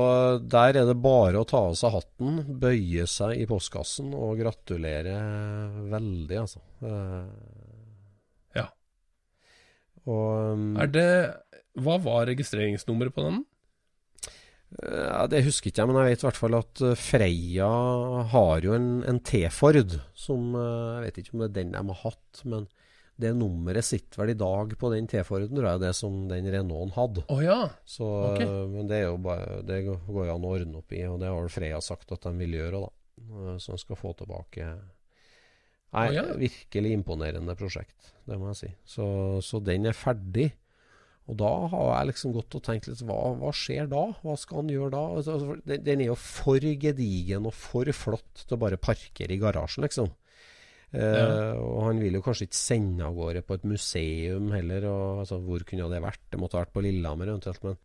der 0.47 0.77
er 0.79 0.85
det 0.87 0.95
bare 1.03 1.41
å 1.41 1.47
ta 1.47 1.59
av 1.67 1.73
seg 1.75 1.91
hatten, 1.91 2.37
bøye 2.61 3.03
seg 3.11 3.33
i 3.35 3.47
postkassen 3.49 4.13
og 4.15 4.37
gratulere 4.39 5.17
veldig, 5.91 6.37
altså. 6.45 6.63
Eh, 6.81 7.27
Ja. 8.55 8.69
Og 10.07 10.53
um, 10.55 10.69
Er 10.79 10.87
det 10.87 11.09
Hva 11.83 11.97
var 11.99 12.29
registreringsnummeret 12.31 13.13
på 13.13 13.25
den? 13.27 13.41
Ja, 14.83 15.23
Det 15.31 15.43
husker 15.47 15.71
ikke 15.71 15.81
jeg, 15.83 15.89
men 15.89 15.97
jeg 16.01 16.11
vet 16.13 16.23
i 16.23 16.27
hvert 16.27 16.39
fall 16.41 16.57
at 16.59 16.81
eh, 16.85 16.97
Freia 16.99 17.69
har 18.33 18.65
jo 18.67 18.75
en, 18.77 18.89
en 19.09 19.19
T-Ford 19.25 19.95
som 20.17 20.51
eh, 20.57 20.97
Jeg 20.97 21.05
vet 21.07 21.21
ikke 21.23 21.33
om 21.35 21.41
det 21.43 21.47
er 21.49 21.55
den 21.61 21.71
de 21.73 21.81
har 21.89 22.01
hatt, 22.03 22.43
men 22.45 22.67
det 23.17 23.31
nummeret 23.33 23.81
sitter 23.81 24.19
vel 24.21 24.29
i 24.35 24.37
dag 24.37 24.75
på 24.77 24.91
den 24.93 25.07
T-Forden, 25.09 25.55
tror 25.57 25.65
jeg, 25.71 25.81
det 25.81 25.89
som 25.97 26.19
den 26.29 26.45
Renaulten 26.53 26.93
hadde. 26.93 27.23
Å 27.33 27.37
ja. 27.41 27.55
Så, 27.81 28.05
Ok. 28.27 28.43
Men 28.75 28.91
det 28.91 28.99
er 28.99 29.07
jo 29.07 29.15
bare 29.25 29.63
Det 29.65 29.79
går 29.87 30.27
jo 30.27 30.35
an 30.35 30.45
å 30.45 30.51
ordne 30.53 30.77
opp 30.83 30.93
i, 30.93 31.01
og 31.09 31.17
det 31.23 31.31
har 31.31 31.39
vel 31.41 31.49
Freia 31.55 31.79
sagt 31.81 32.13
at 32.13 32.27
de 32.29 32.35
vil 32.37 32.53
gjøre, 32.59 32.83
da. 32.85 32.93
Eh, 33.25 33.57
Så 33.57 33.73
de 33.73 33.81
skal 33.81 33.97
få 33.97 34.13
tilbake 34.19 34.67
Nei, 35.95 36.09
oh, 36.11 36.13
ja. 36.13 36.23
virkelig 36.37 36.91
imponerende 36.93 37.53
prosjekt, 37.57 38.11
det 38.27 38.35
må 38.37 38.49
jeg 38.51 38.57
si. 38.59 38.69
Så, 38.85 39.05
så 39.41 39.61
den 39.63 39.87
er 39.87 39.95
ferdig. 39.95 40.49
Og 41.27 41.35
da 41.41 41.49
har 41.73 41.89
jeg 41.91 42.09
liksom 42.13 42.35
gått 42.37 42.55
og 42.55 42.63
tenkt 42.63 42.87
litt 42.87 43.01
hva, 43.03 43.17
hva 43.35 43.49
skjer 43.55 43.89
da? 43.91 44.05
Hva 44.23 44.35
skal 44.39 44.61
han 44.61 44.69
gjøre 44.71 44.93
da? 44.93 45.01
Altså, 45.17 45.33
altså, 45.35 45.57
den, 45.83 46.03
er 46.03 46.11
jo 46.13 46.15
for 46.21 46.63
gedigen 46.63 47.49
og 47.49 47.55
for 47.57 47.91
flott 47.91 48.45
til 48.45 48.55
å 48.55 48.61
bare 48.61 48.79
parkere 48.79 49.35
i 49.35 49.41
garasjen, 49.41 49.83
liksom. 49.87 50.13
Eh, 50.95 51.03
Ja. 51.03 51.57
Og 51.59 51.81
han 51.89 51.99
vil 51.99 52.15
jo 52.15 52.23
kanskje 52.23 52.47
ikke 52.47 52.59
sende 52.61 53.03
av 53.03 53.17
gårde 53.17 53.43
på 53.43 53.57
et 53.59 53.67
museum 53.67 54.47
heller. 54.55 54.87
Og, 54.87 55.25
altså, 55.25 55.41
hvor 55.43 55.67
kunne 55.67 55.89
det 55.91 55.99
vært? 56.05 56.23
Det 56.31 56.39
måtte 56.39 56.55
ha 56.55 56.63
vært 56.63 56.75
på 56.77 56.85
Lillehammer 56.85 57.33
eventuelt. 57.33 57.67
Men, 57.67 57.77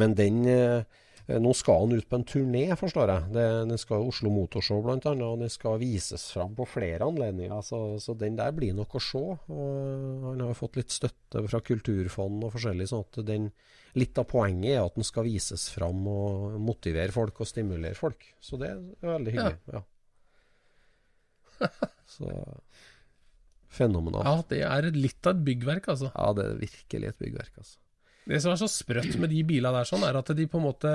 men 0.00 0.16
den 0.16 0.40
eh, 0.48 1.00
Nå 1.38 1.52
skal 1.54 1.84
han 1.84 1.92
ut 1.94 2.08
på 2.10 2.18
en 2.18 2.24
turné, 2.26 2.62
forstår 2.78 3.10
jeg. 3.12 3.30
Det, 3.36 3.44
den 3.70 3.78
skal 3.78 4.06
Oslo 4.08 4.32
Motorshow 4.34 4.86
annet, 4.90 5.06
og 5.22 5.42
den 5.42 5.52
skal 5.52 5.78
vises 5.82 6.24
fram 6.34 6.56
på 6.58 6.66
flere 6.66 7.06
anledninger. 7.06 7.60
Så, 7.66 7.80
så 8.02 8.16
den 8.18 8.38
der 8.38 8.54
blir 8.56 8.74
nok 8.74 8.96
å 8.98 9.02
se. 9.04 9.22
Og 9.52 10.24
han 10.30 10.42
har 10.42 10.58
fått 10.58 10.80
litt 10.80 10.94
støtte 10.94 11.44
fra 11.46 11.60
Kulturfond 11.66 12.46
og 12.48 12.54
forskjellig. 12.56 12.88
sånn 12.90 13.06
at 13.06 13.22
den, 13.28 13.50
Litt 13.98 14.18
av 14.22 14.28
poenget 14.30 14.76
er 14.76 14.84
at 14.84 14.94
den 14.94 15.06
skal 15.06 15.26
vises 15.26 15.64
fram 15.74 16.04
og 16.06 16.54
motivere 16.62 17.10
folk 17.10 17.40
og 17.42 17.48
stimulere 17.50 17.98
folk. 17.98 18.22
Så 18.38 18.58
det 18.60 18.70
er 18.70 18.82
veldig 19.02 19.34
hyggelig. 19.34 19.58
Ja. 19.74 19.82
Så 22.16 22.30
fenomenalt. 23.70 24.26
ja, 24.26 24.44
det 24.50 24.62
er 24.66 24.90
litt 24.94 25.26
av 25.26 25.36
et 25.36 25.44
byggverk, 25.46 25.90
altså. 25.92 26.10
Ja, 26.14 26.30
det 26.38 26.46
er 26.46 26.60
virkelig 26.62 27.10
et 27.10 27.22
byggverk, 27.22 27.60
altså. 27.62 27.78
Det 28.30 28.38
som 28.42 28.52
er 28.52 28.58
så 28.60 28.68
sprøtt 28.70 29.16
med 29.18 29.30
de 29.32 29.40
bilene 29.46 29.72
der, 29.74 29.84
sånn, 29.88 30.04
er 30.06 30.14
at 30.20 30.28
de 30.36 30.44
på 30.50 30.58
en 30.60 30.68
måte 30.68 30.90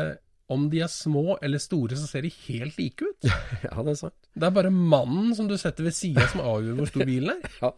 Om 0.52 0.70
de 0.70 0.80
er 0.86 0.92
små 0.94 1.38
eller 1.44 1.60
store, 1.60 1.96
så 1.98 2.06
ser 2.08 2.22
de 2.22 2.30
helt 2.46 2.78
like 2.78 3.02
ut. 3.02 3.26
Ja, 3.66 3.82
det 3.82 3.92
er 3.96 4.00
sant. 4.06 4.20
Det 4.36 4.46
er 4.46 4.52
bare 4.54 4.70
mannen 4.72 5.36
som 5.36 5.48
du 5.50 5.58
setter 5.58 5.84
ved 5.88 5.94
sida 5.98 6.28
som 6.32 6.42
avgjør 6.46 6.76
hvor 6.80 6.88
stor 6.94 7.06
bilen 7.10 7.30
er. 7.34 7.40
Ja. 7.64 7.70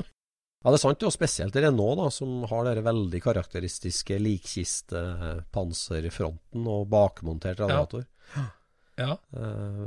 Ja, 0.66 0.72
det 0.74 0.78
er 0.80 0.82
sant, 0.82 1.04
og 1.06 1.14
spesielt 1.14 1.56
Renault, 1.56 1.98
da, 2.02 2.08
som 2.12 2.44
har 2.50 2.66
den 2.66 2.84
veldig 2.84 3.22
karakteristiske 3.24 4.18
likkistepanserfronten 4.20 6.68
og 6.68 6.90
bakmontert 6.92 7.60
radiator. 7.62 8.04
Ja. 8.34 8.46
ja. 9.00 9.18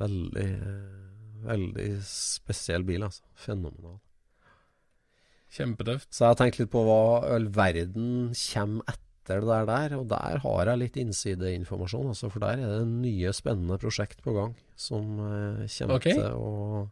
veldig, 0.00 0.50
veldig 1.50 1.88
spesiell 2.06 2.84
bil, 2.88 3.02
altså. 3.10 3.22
Fenomenal. 3.34 3.98
Kjempetøft. 5.50 6.14
Så 6.14 6.22
jeg 6.22 6.30
har 6.30 6.38
tenkt 6.38 6.58
litt 6.62 6.70
på 6.72 6.86
hva 6.86 7.26
all 7.34 7.50
verden 7.52 8.30
kommer 8.38 8.86
etter 8.86 9.09
det 9.28 9.40
der, 9.46 9.66
der 9.68 9.96
og 9.98 10.06
der 10.10 10.40
har 10.42 10.70
jeg 10.70 10.80
litt 10.80 10.96
innsideinformasjon, 11.00 12.08
altså, 12.12 12.30
for 12.32 12.42
der 12.42 12.62
er 12.62 12.80
det 12.80 12.88
nye, 12.88 13.32
spennende 13.36 13.78
prosjekt 13.80 14.22
på 14.24 14.34
gang 14.36 14.56
som 14.80 15.20
eh, 15.26 15.68
kommer 15.76 16.00
okay. 16.00 16.16
til 16.16 16.40
å 16.40 16.88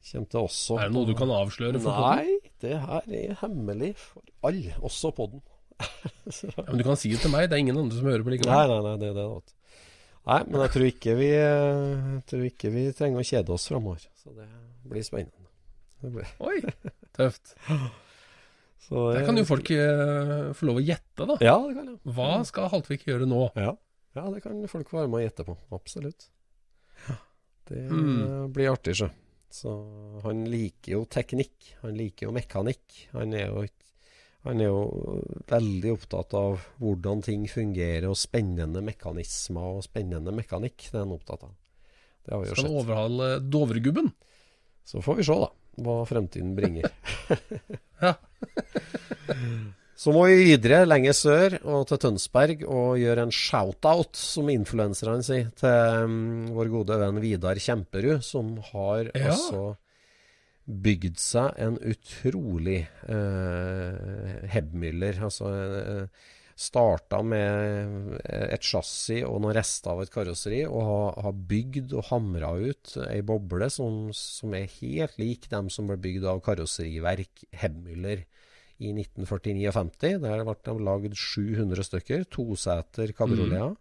Kommer 0.00 0.28
til 0.32 0.40
også 0.40 0.76
Er 0.80 0.88
det 0.88 0.94
noe 0.94 1.08
du 1.10 1.12
kan 1.12 1.28
avsløre 1.28 1.76
for 1.76 1.92
podden? 1.92 2.20
Nei, 2.24 2.52
det 2.62 2.76
her 2.80 3.10
er 3.18 3.34
hemmelig 3.42 3.90
for 4.00 4.24
alle, 4.48 4.72
også 4.80 5.12
podden. 5.16 5.42
Ja, 6.56 6.64
men 6.68 6.78
du 6.80 6.84
kan 6.86 6.96
si 7.00 7.10
det 7.12 7.20
til 7.20 7.32
meg, 7.32 7.48
det 7.50 7.56
er 7.58 7.62
ingen 7.64 7.76
andre 7.76 7.98
som 7.98 8.08
hører 8.08 8.24
på 8.24 8.32
Nei, 8.32 8.38
likevel. 8.38 8.72
nei, 8.72 8.80
nei, 8.86 8.94
det 9.00 9.10
er 9.10 9.16
det. 9.18 9.54
Nei, 10.30 10.38
men 10.46 10.62
jeg 10.64 10.72
tror 10.74 10.86
ikke 10.86 11.14
vi 11.18 11.28
eh, 11.36 12.18
tror 12.28 12.44
ikke 12.48 12.72
vi 12.74 12.84
trenger 12.96 13.22
å 13.22 13.26
kjede 13.26 13.54
oss 13.56 13.66
framover. 13.70 14.04
Så 14.20 14.32
det 14.36 14.46
blir 14.88 15.04
spennende. 15.04 15.48
Det 16.00 16.12
blir, 16.14 16.32
Oi, 16.44 16.60
tøft. 17.16 17.56
så 18.80 19.12
Der 19.14 19.26
kan 19.26 19.36
jo 19.36 19.44
folk 19.44 19.70
eh, 19.70 20.50
få 20.56 20.66
lov 20.70 20.80
å 20.80 20.84
gjette, 20.84 21.26
da. 21.28 21.36
Ja, 21.44 21.56
det 21.66 21.74
kan 21.76 21.86
jeg. 21.92 21.98
Hva 22.16 22.30
skal 22.48 22.70
Haltvik 22.72 23.04
gjøre 23.06 23.26
nå? 23.28 23.42
Ja. 23.60 23.74
ja, 24.16 24.24
det 24.32 24.40
kan 24.42 24.60
folk 24.72 24.90
være 24.92 25.08
med 25.12 25.20
og 25.20 25.26
gjette 25.28 25.44
på. 25.46 25.56
Absolutt. 25.76 26.28
Det 27.70 27.84
Mm. 27.90 28.50
blir 28.52 28.72
artig, 28.72 28.96
sjø. 28.98 29.10
Så 29.50 29.70
han 30.24 30.44
liker 30.50 30.92
jo 30.96 31.04
teknikk. 31.10 31.74
Han 31.82 31.94
liker 31.98 32.26
jo 32.28 32.32
mekanikk. 32.34 33.06
Han 33.12 33.32
er 33.34 33.46
jo, 33.50 33.64
han 34.46 34.60
er 34.60 34.70
jo 34.70 35.22
veldig 35.50 35.92
opptatt 35.94 36.34
av 36.34 36.60
hvordan 36.80 37.22
ting 37.22 37.46
fungerer, 37.50 38.08
og 38.10 38.16
spennende 38.18 38.82
mekanismer 38.82 39.76
og 39.78 39.84
spennende 39.86 40.32
mekanikk. 40.34 40.88
Det 40.90 40.94
er 40.98 41.04
han 41.04 41.14
opptatt 41.14 41.44
av. 41.46 41.54
Det 42.24 42.32
har 42.34 42.40
vi 42.42 42.48
jo 42.50 42.54
Skal 42.54 42.64
han 42.64 42.72
sett. 42.72 42.80
overhale 42.82 43.30
Dovregubben? 43.50 44.12
Så 44.84 45.02
får 45.02 45.16
vi 45.20 45.22
se, 45.28 45.34
da, 45.38 45.50
hva 45.84 46.00
fremtiden 46.08 46.54
bringer. 46.58 46.90
Ja. 48.00 48.14
Så 50.00 50.14
må 50.16 50.22
vi 50.30 50.38
videre, 50.46 50.86
lenger 50.88 51.12
sør, 51.12 51.58
og 51.68 51.82
til 51.90 51.98
Tønsberg, 52.00 52.62
og 52.64 52.94
gjøre 52.96 53.26
en 53.26 53.34
shout-out, 53.36 54.16
som 54.16 54.48
influenserne 54.48 55.20
sier, 55.26 55.50
til 55.60 56.06
um, 56.06 56.46
vår 56.56 56.70
gode 56.72 56.96
venn 57.02 57.20
Vidar 57.20 57.60
Kjemperud, 57.60 58.22
som 58.24 58.54
har 58.70 59.10
Ja. 59.12 59.34
altså 59.34 59.74
bygd 60.64 61.20
seg 61.20 61.60
en 61.60 61.76
utrolig 61.92 62.78
uh, 63.04 64.40
Hebmüller. 64.54 65.20
Altså 65.28 65.50
eh, 65.52 66.26
starta 66.60 67.22
med 67.24 68.18
et 68.28 68.64
chassis 68.66 69.24
og 69.24 69.38
noen 69.40 69.56
rester 69.56 69.94
av 69.94 70.02
et 70.04 70.12
karosseri, 70.12 70.60
og 70.68 70.82
har, 70.84 71.20
har 71.24 71.38
bygd 71.52 71.94
og 71.96 72.06
hamra 72.10 72.52
ut 72.60 72.96
ei 73.06 73.22
boble 73.26 73.70
som, 73.72 74.10
som 74.16 74.56
er 74.58 74.68
helt 74.80 75.16
lik 75.20 75.48
dem 75.52 75.70
som 75.72 75.88
ble 75.88 75.96
bygd 76.02 76.26
av 76.28 76.42
karosseriverk 76.44 77.46
Hemmüller 77.62 78.26
i 78.80 78.92
1949 78.92 79.68
og 79.70 79.76
50. 79.76 80.18
Der 80.24 80.44
ble 80.44 80.56
de 80.66 80.76
lagd 80.90 81.16
700 81.16 81.86
stykker, 81.88 82.26
toseter 82.32 83.14
kabrioleter. 83.16 83.78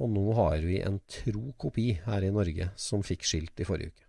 Og 0.00 0.08
nå 0.08 0.24
har 0.38 0.64
vi 0.64 0.80
en 0.80 0.98
tro 1.10 1.52
kopi 1.60 1.92
her 2.06 2.24
i 2.24 2.32
Norge 2.32 2.70
som 2.80 3.04
fikk 3.04 3.28
skilt 3.28 3.60
i 3.60 3.68
forrige 3.68 3.92
uke. 3.92 4.08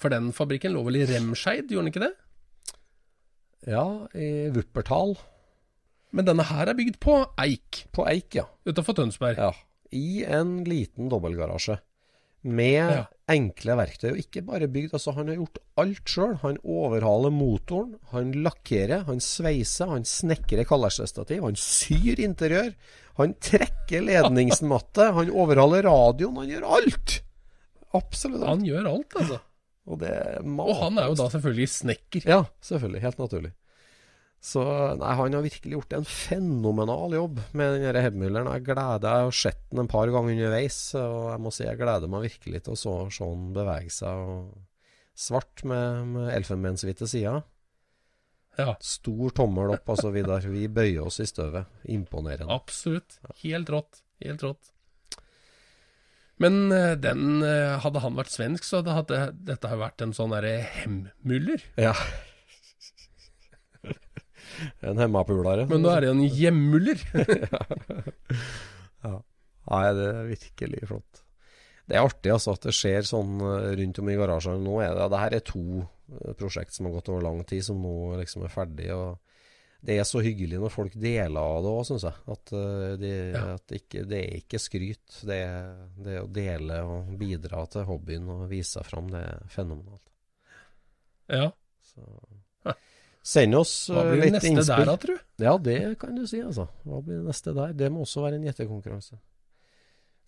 For 0.00 0.10
den 0.10 0.32
fabrikken 0.34 0.72
lå 0.74 0.82
vel 0.88 1.02
i 1.02 1.06
Remscheid, 1.06 1.68
gjorde 1.68 1.84
den 1.84 1.92
ikke 1.92 2.06
det? 2.06 2.14
Ja, 3.70 3.84
i 4.16 4.50
Wuppertal. 4.52 5.14
Men 6.14 6.28
denne 6.28 6.44
her 6.46 6.70
er 6.70 6.76
bygd 6.78 7.00
på 7.02 7.16
Eik, 7.42 7.84
På 7.94 8.04
Eik, 8.10 8.36
ja. 8.38 8.44
utafor 8.68 8.94
Tønsberg. 9.00 9.38
ja. 9.40 9.52
I 9.94 10.24
en 10.26 10.64
liten 10.66 11.08
dobbeltgarasje. 11.10 11.76
med 12.44 12.90
Ja. 12.92 13.04
enkle 13.32 13.72
verktøy. 13.78 14.10
Og 14.12 14.18
ikke 14.20 14.42
bare 14.44 14.66
bygd, 14.68 14.92
altså 14.92 15.14
han 15.16 15.28
har 15.28 15.36
gjort 15.38 15.58
alt 15.80 16.04
sjøl. 16.12 16.34
Han 16.42 16.58
overhaler 16.62 17.30
motoren, 17.32 17.94
han 18.10 18.32
lakkerer, 18.44 19.04
han 19.06 19.16
sveiser, 19.24 19.88
han 19.88 20.04
snekrer 20.04 20.66
kallersestativ, 20.68 21.40
han 21.42 21.56
syr 21.56 22.20
interiør. 22.20 22.74
Han 23.16 23.32
trekker 23.40 24.04
ledningsmatte, 24.04 25.12
han 25.16 25.30
overhaler 25.32 25.86
radioen, 25.88 26.36
han 26.36 26.50
gjør 26.52 26.68
alt! 26.76 27.22
Absolutt 27.94 28.42
alt. 28.42 28.48
Han 28.50 28.64
gjør 28.66 28.90
alt, 28.90 29.16
altså. 29.22 29.40
Og, 29.86 29.98
det 30.00 30.12
Og 30.44 30.76
han 30.82 30.98
er 30.98 31.08
jo 31.08 31.14
da 31.14 31.28
selvfølgelig 31.30 31.68
snekker. 31.70 32.26
Ja, 32.28 32.42
selvfølgelig. 32.60 33.00
Helt 33.06 33.18
naturlig. 33.18 33.52
Så 34.44 34.60
nei, 35.00 35.14
han 35.16 35.32
har 35.32 35.44
virkelig 35.46 35.78
gjort 35.78 35.94
en 35.96 36.04
fenomenal 36.04 37.14
jobb 37.16 37.38
med 37.56 37.78
den 37.80 37.96
Hebmülleren. 37.96 38.50
Jeg 38.52 38.66
gleder 38.66 39.06
Jeg 39.08 39.28
har 39.28 39.38
sett 39.38 39.62
den 39.70 39.86
et 39.86 39.92
par 39.94 40.10
ganger 40.12 40.34
underveis, 40.36 40.76
og 41.00 41.30
jeg 41.32 41.40
må 41.40 41.52
si 41.54 41.64
jeg 41.64 41.80
gleder 41.80 42.12
meg 42.12 42.26
virkelig 42.26 42.60
til 42.66 42.74
å 42.74 42.80
så, 42.82 42.94
se 43.08 43.24
han 43.24 43.46
bevege 43.56 43.94
seg. 43.94 44.20
Og 44.20 45.16
svart 45.16 45.64
med, 45.64 46.10
med 46.12 46.28
elfenbenshvite 46.34 47.08
sider. 47.08 47.40
Ja, 48.60 48.74
Stor 48.84 49.32
tommel 49.34 49.72
opp 49.78 49.88
og 49.90 49.98
så 49.98 50.12
videre. 50.14 50.44
Vi 50.52 50.68
bøyer 50.68 51.08
oss 51.08 51.22
i 51.24 51.26
støvet. 51.26 51.72
Imponerende. 51.90 52.52
absolutt. 52.52 53.16
Helt 53.40 53.72
rått. 53.72 54.04
Helt 54.22 54.44
rått. 54.44 54.70
Men 56.42 56.68
eh, 56.74 56.92
den 56.98 57.40
eh, 57.46 57.78
Hadde 57.80 58.02
han 58.02 58.16
vært 58.18 58.34
svensk, 58.34 58.66
så 58.66 58.82
hadde 58.84 59.24
dette 59.48 59.72
vært 59.80 60.04
en 60.04 60.12
sånn 60.12 60.34
derre 60.34 60.58
hemmuller. 60.82 61.64
Ja. 61.80 61.94
En 64.84 65.00
hemmapulare. 65.02 65.66
Men 65.70 65.82
nå 65.84 65.90
er 65.94 66.04
det 66.06 66.10
en 66.14 66.24
hjemmuller. 66.24 67.00
Nei, 69.64 69.84
det 69.96 70.06
er 70.10 70.26
virkelig 70.28 70.88
flott. 70.90 71.20
Det 71.88 71.96
er 71.98 72.04
artig 72.06 72.32
altså 72.32 72.54
at 72.56 72.64
det 72.64 72.72
skjer 72.76 73.04
sånn 73.04 73.36
eh, 73.44 73.70
rundt 73.80 73.98
om 74.00 74.08
i 74.08 74.16
garasjene. 74.16 74.60
Nå 74.64 74.78
er 74.84 74.94
det, 74.96 75.06
det 75.12 75.20
her 75.20 75.36
er 75.36 75.44
to 75.44 75.64
eh, 75.82 76.32
prosjekt 76.40 76.72
som 76.76 76.88
har 76.88 76.94
gått 76.96 77.10
over 77.12 77.24
lang 77.26 77.42
tid, 77.48 77.64
som 77.66 77.80
nå 77.84 77.92
liksom 78.20 78.44
er 78.46 78.52
ferdig. 78.52 78.88
og 78.96 79.18
Det 79.84 79.98
er 80.00 80.06
så 80.08 80.22
hyggelig 80.24 80.60
når 80.62 80.72
folk 80.72 80.96
deler 80.96 81.40
av 81.40 81.58
det 81.64 81.72
òg, 81.74 81.82
syns 81.90 82.06
jeg. 82.08 82.16
At, 82.36 82.54
de, 82.54 82.62
det, 83.02 83.12
Ja. 83.36 83.42
at 83.58 83.76
ikke, 83.76 84.04
det 84.08 84.20
er 84.22 84.38
ikke 84.40 84.60
skryt. 84.64 85.18
Det 85.28 85.40
det 86.08 86.16
å 86.22 86.28
dele 86.40 86.80
og 86.88 87.12
bidra 87.20 87.66
til 87.72 87.84
hobbyen 87.88 88.32
og 88.32 88.46
vise 88.52 88.78
seg 88.78 88.88
fram. 88.88 89.12
Det 89.12 89.20
er 89.20 89.44
fenomenalt. 89.52 90.08
Ja. 91.32 91.50
Send 93.24 93.56
oss 93.56 93.70
Hva 93.88 94.02
eh, 94.02 94.10
blir 94.10 94.20
det 94.20 94.24
litt 94.26 94.34
neste 94.36 94.50
innspill. 94.52 94.80
der, 94.84 94.90
da, 94.90 94.96
tru? 95.00 95.14
Ja, 95.40 95.54
det 95.58 95.78
kan 96.02 96.16
du 96.18 96.26
si, 96.28 96.42
altså. 96.44 96.66
Hva 96.84 96.98
blir 97.06 97.22
neste 97.24 97.54
der? 97.56 97.72
Det 97.72 97.88
må 97.92 98.02
også 98.04 98.24
være 98.24 98.36
en 98.36 98.44
gjettekonkurranse. 98.44 99.16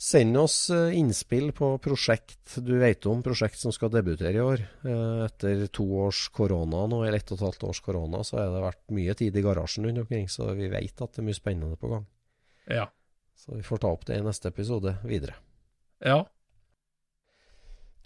Send 0.00 0.36
oss 0.36 0.56
eh, 0.72 0.94
innspill 0.96 1.50
på 1.56 1.70
prosjekt 1.84 2.56
du 2.64 2.74
vet 2.80 3.06
om, 3.08 3.22
prosjekt 3.24 3.56
som 3.60 3.72
skal 3.72 3.92
debutere 3.92 4.32
i 4.36 4.40
år. 4.44 4.64
Eh, 4.84 5.20
Etter 5.26 5.66
to 5.72 5.86
års 6.06 6.26
korona 6.36 6.82
nå, 6.88 7.02
eller 7.04 7.20
ett 7.20 7.32
og 7.32 7.38
et 7.38 7.46
halvt 7.46 7.64
års 7.68 7.80
korona, 7.84 8.20
så 8.24 8.40
har 8.40 8.50
det 8.52 8.64
vært 8.64 8.82
mye 8.96 9.16
tid 9.16 9.36
i 9.36 9.44
garasjen 9.44 9.88
rundt 9.88 10.02
omkring, 10.04 10.28
så 10.32 10.50
vi 10.56 10.68
vet 10.72 11.00
at 11.04 11.12
det 11.16 11.20
er 11.24 11.28
mye 11.28 11.38
spennende 11.40 11.80
på 11.80 11.92
gang. 11.92 12.04
Ja. 12.68 12.88
Så 13.36 13.56
vi 13.56 13.64
får 13.64 13.84
ta 13.84 13.92
opp 13.92 14.04
det 14.08 14.16
i 14.20 14.24
neste 14.24 14.48
episode 14.52 14.96
videre. 15.04 15.36
Ja. 16.04 16.22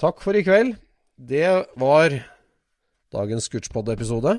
Takk 0.02 0.22
for 0.22 0.34
i 0.38 0.42
kveld. 0.46 0.78
Det 1.14 1.46
var 1.78 2.14
dagens 3.14 3.46
Scootspod-episode. 3.50 4.38